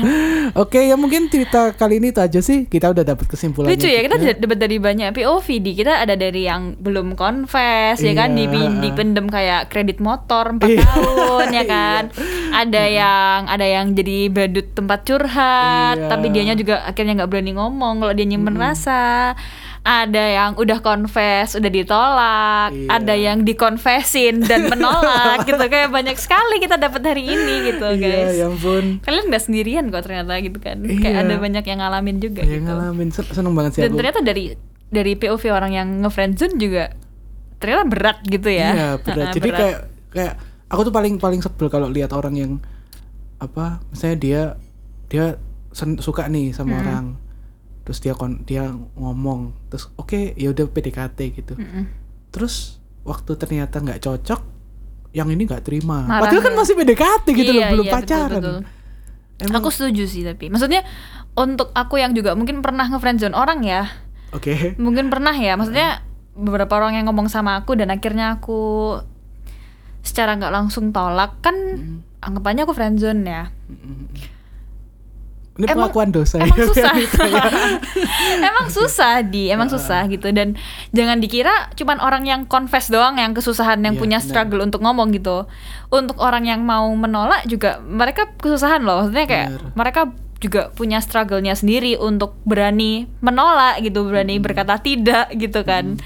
Oke, 0.55 0.81
ya 0.81 0.95
mungkin 0.95 1.29
cerita 1.29 1.71
kali 1.71 1.97
ini 1.97 2.09
itu 2.09 2.17
aja 2.17 2.39
sih. 2.39 2.65
Kita 2.65 2.89
udah 2.89 3.03
dapat 3.03 3.25
kesimpulannya. 3.25 3.69
Lucu 3.71 3.85
ya, 3.85 4.01
kita 4.01 4.17
dapat 4.35 4.57
dari 4.57 4.77
banyak 4.77 5.13
POV 5.13 5.47
di 5.59 5.71
kita 5.73 5.99
ada 5.99 6.13
dari 6.13 6.43
yang 6.43 6.73
belum 6.75 7.13
confess 7.13 7.99
ya 7.99 8.13
kan 8.13 8.33
Iya. 8.33 8.49
dipi- 8.49 8.77
dipendem 8.81 9.25
kayak 9.27 9.69
kredit 9.69 9.99
motor 9.99 10.49
4 10.51 10.65
Iya. 10.65 10.81
tahun 10.83 11.47
ya 11.51 11.63
kan. 11.69 12.03
Ada 12.49 12.83
yang 12.83 13.39
ada 13.45 13.65
yang 13.67 13.93
jadi 13.93 14.17
badut 14.27 14.73
tempat 14.73 14.99
curhat, 15.03 15.95
Iya. 15.95 16.09
tapi 16.09 16.25
dianya 16.29 16.53
juga 16.53 16.81
akhirnya 16.81 17.13
nggak 17.15 17.29
berani 17.29 17.53
ngomong 17.53 17.99
kalau 17.99 18.11
dia 18.11 18.25
nyimpen 18.25 18.57
rasa. 18.57 19.37
Ada 19.81 20.23
yang 20.29 20.51
udah 20.55 20.79
confess, 20.79 21.55
udah 21.55 21.67
ditolak, 21.67 22.69
Iya. 22.69 22.87
ada 22.91 23.13
yang 23.13 23.41
dikonfesin 23.41 24.43
dan 24.43 24.67
menolak 24.67 25.43
gitu 25.43 25.59
kayak 25.61 25.87
banyak 25.87 26.13
sekali 26.13 26.57
kita 26.57 26.75
dapat 26.75 26.99
hari 27.01 27.23
ini 27.25 27.55
gitu 27.65 27.87
Iya, 27.89 27.97
guys. 27.97 28.35
ya 28.35 28.45
ampun. 28.45 28.99
Kalian 28.99 29.25
nggak 29.25 29.39
sendirian 29.41 29.87
kok 29.87 30.03
ternyata 30.03 30.35
gitu 30.37 30.57
kan. 30.57 30.77
Iya. 30.79 30.99
Kayak 30.99 31.17
ada 31.21 31.35
banyak 31.37 31.63
yang 31.63 31.79
ngalamin 31.79 32.17
juga 32.17 32.41
Kayak 32.41 32.53
gitu. 32.53 32.67
ngalamin 32.67 33.07
Sen- 33.09 33.31
seneng 33.31 33.53
banget 33.53 33.71
sih 33.71 33.81
Dan 33.81 33.89
aku. 33.89 33.97
ternyata 33.97 34.19
dari 34.21 34.43
dari 34.85 35.13
POV 35.13 35.43
orang 35.47 35.71
yang 35.71 35.87
ngefriendzone 35.99 36.55
juga 36.55 36.83
ternyata 37.57 37.83
berat 37.85 38.17
gitu 38.23 38.49
ya. 38.49 38.69
Iya, 38.69 38.89
berat. 38.99 39.31
Jadi 39.37 39.47
berat. 39.47 39.59
kayak 39.59 39.77
kayak 40.09 40.33
aku 40.67 40.81
tuh 40.81 40.93
paling 40.93 41.15
paling 41.15 41.39
sebel 41.39 41.67
kalau 41.67 41.87
lihat 41.87 42.11
orang 42.11 42.35
yang 42.35 42.51
apa 43.37 43.79
misalnya 43.87 44.17
dia 44.17 44.41
dia 45.07 45.25
sen- 45.71 45.97
suka 45.97 46.27
nih 46.27 46.51
sama 46.51 46.75
orang 46.75 47.05
terus 47.89 47.99
dia 47.99 48.13
kon 48.13 48.37
dia 48.43 48.69
ngomong 48.93 49.49
terus 49.65 49.89
oke 49.95 50.37
ya 50.37 50.53
udah 50.53 50.65
PDKT 50.67 51.17
gitu. 51.33 51.53
Mm-mm. 51.55 51.89
terus 52.29 52.77
waktu 53.01 53.33
ternyata 53.33 53.81
nggak 53.81 53.97
cocok 53.99 54.41
yang 55.09 55.25
ini 55.27 55.43
nggak 55.43 55.65
terima. 55.65 56.05
Marah 56.05 56.21
padahal 56.21 56.43
kan 56.43 56.53
masih 56.53 56.77
PDKT 56.77 57.25
gitu 57.33 57.49
loh 57.49 57.63
Iya, 57.65 57.73
belum 57.73 57.81
iya, 57.81 57.91
betul, 57.91 58.05
pacaran. 58.05 58.37
betul. 58.37 58.57
Emang- 59.39 59.57
Aku 59.57 59.69
setuju 59.69 60.03
sih 60.05 60.21
tapi. 60.21 60.45
Maksudnya 60.47 60.85
untuk 61.33 61.73
aku 61.73 61.97
yang 61.97 62.13
juga 62.13 62.37
mungkin 62.37 62.61
pernah 62.61 62.85
ngefriendzone 62.85 63.33
orang 63.33 63.65
ya, 63.65 63.89
oke. 64.29 64.53
Mungkin 64.77 65.09
pernah 65.09 65.33
ya. 65.33 65.57
Maksudnya 65.57 66.05
beberapa 66.37 66.77
orang 66.77 66.93
yang 66.93 67.09
ngomong 67.09 67.25
sama 67.25 67.57
aku 67.57 67.73
dan 67.73 67.89
akhirnya 67.89 68.37
aku 68.37 68.93
secara 69.99 70.37
nggak 70.37 70.53
langsung 70.53 70.93
tolak 70.93 71.41
kan 71.41 71.55
anggapannya 72.19 72.63
aku 72.63 72.71
friendzone 72.71 73.25
ya. 73.25 73.49
Ini 75.59 75.67
Emang- 75.67 75.91
pengakuan 75.91 76.09
dosa 76.09 76.39
emang 76.39 76.55
ya, 76.55 76.65
susah. 76.71 76.93
Gitu 77.03 77.19
ya. 77.27 77.43
emang 78.49 78.67
susah 78.71 79.13
di. 79.21 79.43
Emang 79.51 79.67
susah 79.67 80.07
gitu. 80.07 80.31
Dan 80.31 80.55
jangan 80.89 81.19
dikira 81.19 81.67
cuman 81.75 81.99
orang 81.99 82.23
yang 82.23 82.41
confess 82.47 82.87
doang 82.87 83.19
yang 83.19 83.35
kesusahan 83.35 83.83
yang 83.83 83.93
Iya, 83.93 84.01
punya 84.01 84.19
struggle 84.23 84.63
untuk 84.63 84.79
ngomong 84.79 85.11
gitu. 85.11 85.43
Untuk 85.91 86.15
orang 86.17 86.47
yang 86.47 86.63
mau 86.63 86.87
menolak 86.95 87.43
juga 87.43 87.83
mereka 87.83 88.31
kesusahan 88.39 88.79
loh. 88.79 89.03
Maksudnya 89.03 89.27
kayak 89.27 89.47
Benar. 89.51 89.71
mereka 89.75 90.01
juga 90.39 90.71
punya 90.71 91.03
struggle-nya 91.03 91.51
sendiri 91.51 91.99
untuk 91.99 92.39
berani 92.47 93.11
menolak 93.19 93.83
gitu, 93.83 94.07
berani 94.07 94.39
Hmm. 94.39 94.45
berkata 94.47 94.79
tidak 94.79 95.27
gitu 95.35 95.67
kan. 95.67 95.99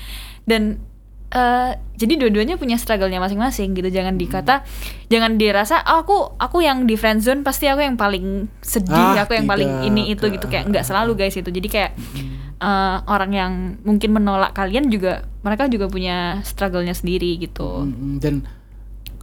Dan 0.43 0.81
eh, 1.33 1.71
jadi 1.93 2.13
dua-duanya 2.15 2.55
punya 2.55 2.77
struggle-nya 2.77 3.17
masing-masing 3.17 3.73
gitu. 3.73 3.89
Jangan 3.89 4.15
dikata 4.15 4.61
jangan 5.07 5.35
dirasa 5.35 5.81
"Oh, 5.83 6.01
aku 6.01 6.17
aku 6.37 6.61
yang 6.61 6.85
di 6.85 6.93
friendzone 6.93 7.41
pasti 7.41 7.65
aku 7.65 7.81
yang 7.81 7.95
paling 7.95 8.49
sedih, 8.59 9.17
Ah, 9.17 9.25
aku 9.25 9.33
yang 9.33 9.45
paling 9.45 9.83
ini 9.83 10.09
itu 10.09 10.25
gitu 10.27 10.45
kayak 10.45 10.69
nggak 10.69 10.83
selalu 10.83 11.17
guys 11.17 11.33
itu. 11.33 11.47
Jadi 11.47 11.67
kayak 11.67 11.91
eh, 12.59 12.97
orang 13.05 13.31
yang 13.31 13.51
mungkin 13.81 14.13
menolak 14.13 14.53
kalian 14.53 14.87
juga 14.87 15.25
mereka 15.41 15.67
juga 15.67 15.85
punya 15.85 16.39
struggle-nya 16.41 16.93
sendiri 16.93 17.35
gitu. 17.37 17.83
Mm-mm. 17.83 18.17
dan 18.17 18.45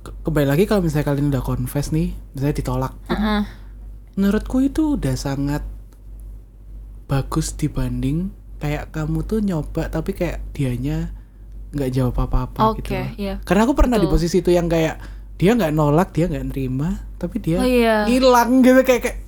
ke- 0.00 0.16
kembali 0.22 0.46
lagi 0.48 0.64
kalau 0.64 0.80
misalnya 0.80 1.06
kalian 1.06 1.28
udah 1.28 1.40
confess 1.40 1.92
nih 1.92 2.12
misalnya 2.32 2.56
ditolak 2.56 2.92
Heeh. 3.06 3.42
menurutku 4.14 4.61
itu 4.61 4.96
udah 4.96 5.12
sangat 5.12 5.61
bagus 7.04 7.52
dibanding 7.52 8.30
kayak 8.56 8.92
kamu 8.92 9.24
tuh 9.24 9.40
nyoba 9.40 9.88
tapi 9.88 10.12
kayak 10.12 10.40
dianya 10.52 11.11
nggak 11.70 11.90
jawab 11.90 12.16
apa-apa 12.18 12.60
Oke, 12.68 12.82
gitu 12.82 12.92
loh. 12.94 13.08
iya. 13.16 13.34
karena 13.40 13.62
aku 13.62 13.74
pernah 13.74 13.94
di 13.94 14.04
Betul. 14.04 14.14
posisi 14.16 14.36
itu 14.38 14.50
yang 14.50 14.66
kayak 14.66 14.98
dia 15.34 15.52
nggak 15.52 15.70
nolak 15.70 16.10
dia 16.10 16.26
nggak 16.26 16.46
nerima 16.46 16.88
tapi 17.14 17.36
dia 17.38 17.56
Oh, 17.56 17.64
iya. 17.64 18.04
hilang 18.04 18.60
gitu 18.60 18.80
kayak 18.80 19.02
kayak 19.02 19.18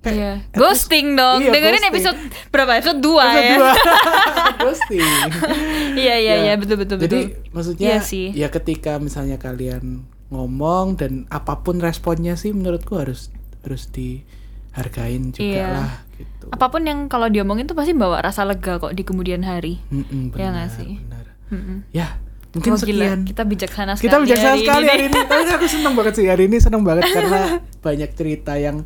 kayak 0.00 0.14
Iya. 0.14 0.32
Ghosting 0.52 1.14
dong. 1.14 1.40
Iya, 1.40 1.48
Dengerin 1.50 1.80
ghosting. 1.80 1.92
episode 1.94 2.18
berapa? 2.50 2.70
Episode 2.76 2.98
2 2.98 3.08
episode 3.16 3.40
ya. 3.40 3.56
dua. 3.56 3.72
ghosting 4.60 5.00
Iya 5.94 6.14
iya 6.18 6.34
Ya. 6.34 6.34
iya 6.42 6.54
betul 6.54 6.76
betul 6.76 6.96
Jadi 6.98 7.18
betul. 7.24 7.40
maksudnya 7.50 7.86
Iya 7.86 7.98
sih. 8.02 8.26
ya 8.32 8.48
ketika 8.48 8.98
misalnya 8.98 9.38
kalian 9.38 10.04
ngomong 10.28 10.96
dan 10.96 11.24
apa 11.28 11.56
pun 11.58 11.78
responnya 11.78 12.34
sih 12.34 12.50
menurutku 12.50 12.94
harus 12.94 13.32
harus 13.62 13.88
dihargain 13.88 15.30
juga 15.30 15.40
Iya. 15.40 15.66
lah 15.70 15.90
gitu. 16.12 16.46
Apa 16.50 16.66
pun 16.68 16.82
yang 16.82 17.06
kalau 17.06 17.26
diomongin 17.26 17.64
tuh 17.64 17.74
pasti 17.74 17.92
bawa 17.92 18.20
rasa 18.20 18.42
lega 18.42 18.76
kok 18.76 18.92
di 18.92 19.02
kemudian 19.02 19.40
hari. 19.40 19.80
Mm-mm, 19.88 20.30
Iya 20.30 20.32
benar, 20.32 20.52
nggak 20.52 20.70
sih? 20.74 20.90
benar. 21.00 21.13
Mm-mm. 21.46 21.84
Ya, 21.90 22.16
mungkin 22.50 22.70
Oh, 22.70 22.78
gila, 22.78 23.04
sekian. 23.04 23.20
kita 23.24 23.42
bijaksana 23.42 23.92
sekali. 23.94 24.04
Kita 24.04 24.16
bijaksana 24.18 24.50
hari 24.50 24.62
sekali 24.62 24.80
ini. 24.80 24.90
hari 24.90 25.04
ini. 25.04 25.20
Tapi 25.22 25.42
aku 25.52 25.66
seneng 25.66 25.92
banget 25.92 26.12
sih 26.14 26.24
hari 26.24 26.44
ini 26.46 26.56
seneng 26.56 26.82
banget 26.82 27.04
karena 27.10 27.40
banyak 27.86 28.10
cerita 28.12 28.52
yang 28.54 28.76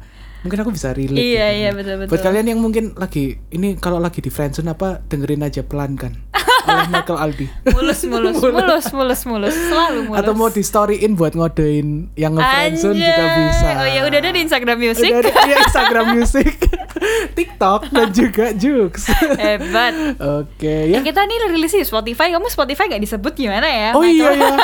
mungkin 0.41 0.59
aku 0.61 0.71
bisa 0.71 0.91
relate. 0.91 1.19
Iya, 1.19 1.47
gitu. 1.49 1.59
iya, 1.59 1.71
betul-betul. 1.73 2.11
Buat 2.11 2.23
kalian 2.23 2.47
yang 2.47 2.61
mungkin 2.61 2.85
lagi 2.95 3.39
ini 3.51 3.75
kalau 3.75 3.99
lagi 3.99 4.19
di 4.19 4.29
friendzone 4.29 4.69
apa 4.69 5.03
dengerin 5.05 5.43
aja 5.43 5.63
pelan 5.63 5.95
kan 5.95 6.15
oleh 6.69 6.87
Michael 6.89 7.19
Aldi. 7.19 7.47
mulus 7.73 8.01
mulus 8.13 8.37
mulus 8.39 8.87
mulus 8.93 9.21
mulus 9.25 9.57
selalu 9.57 10.01
mulus. 10.07 10.19
Atau 10.21 10.33
mau 10.33 10.49
di 10.49 10.63
storyin 10.63 11.13
buat 11.15 11.33
ngodein 11.33 12.13
yang 12.15 12.35
nge-friendzone 12.35 12.97
juga 12.97 13.25
bisa. 13.41 13.67
Oh 13.79 13.89
ya 13.89 14.01
udah 14.05 14.19
ada 14.21 14.31
di 14.31 14.41
Instagram 14.41 14.77
Music. 14.79 15.11
Udah 15.11 15.21
ada 15.25 15.43
di 15.43 15.55
Instagram 15.59 16.07
Music, 16.13 16.53
TikTok 17.39 17.81
dan 17.89 18.09
juga 18.13 18.47
Jux. 18.53 19.09
Hebat. 19.37 19.95
Oke 20.19 20.77
Ya 20.89 20.99
ya. 20.99 21.01
kita 21.01 21.25
nih 21.25 21.51
rilis 21.51 21.73
di 21.73 21.83
Spotify, 21.83 22.31
kamu 22.31 22.47
Spotify 22.47 22.87
gak 22.87 23.03
disebut 23.03 23.33
gimana 23.35 23.67
ya? 23.67 23.91
Oh 23.97 24.05
iya 24.05 24.31
Michael? 24.31 24.55
ya. 24.55 24.57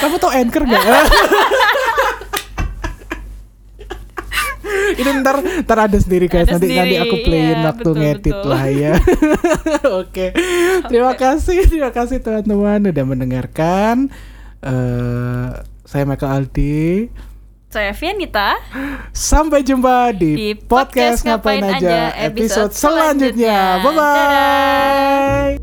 Kamu 0.00 0.14
tau 0.16 0.30
Anchor 0.32 0.62
gak? 0.66 0.82
Ini 4.96 5.10
ntar, 5.22 5.36
ntar 5.66 5.78
ada 5.90 5.98
sendiri 5.98 6.26
guys. 6.26 6.48
Ada 6.48 6.58
nanti 6.58 6.66
nanti 6.74 6.94
sendiri, 6.96 7.02
aku 7.02 7.16
playin 7.22 7.46
iya, 7.46 7.66
waktu 7.66 7.90
betul, 7.90 8.00
ngedit 8.00 8.34
betul. 8.34 8.50
lah 8.50 8.64
ya. 8.68 8.92
Oke. 10.02 10.26
Terima 10.90 11.12
kasih, 11.14 11.58
terima 11.70 11.90
kasih 11.94 12.18
teman-teman 12.22 12.90
udah 12.90 13.04
mendengarkan. 13.06 14.10
Eh 14.60 15.48
saya 15.90 16.06
Michael 16.06 16.30
Aldi. 16.30 17.10
Saya 17.70 17.94
Vianita. 17.94 18.58
Sampai 19.10 19.62
jumpa 19.66 20.14
di, 20.14 20.34
Di 20.38 20.48
podcast, 20.54 21.22
podcast 21.22 21.26
ngapain, 21.26 21.62
Ngapain 21.62 21.82
aja 21.82 22.14
episode 22.30 22.70
selanjutnya. 22.74 23.82
Bye 23.82 23.94
bye. 23.98 25.54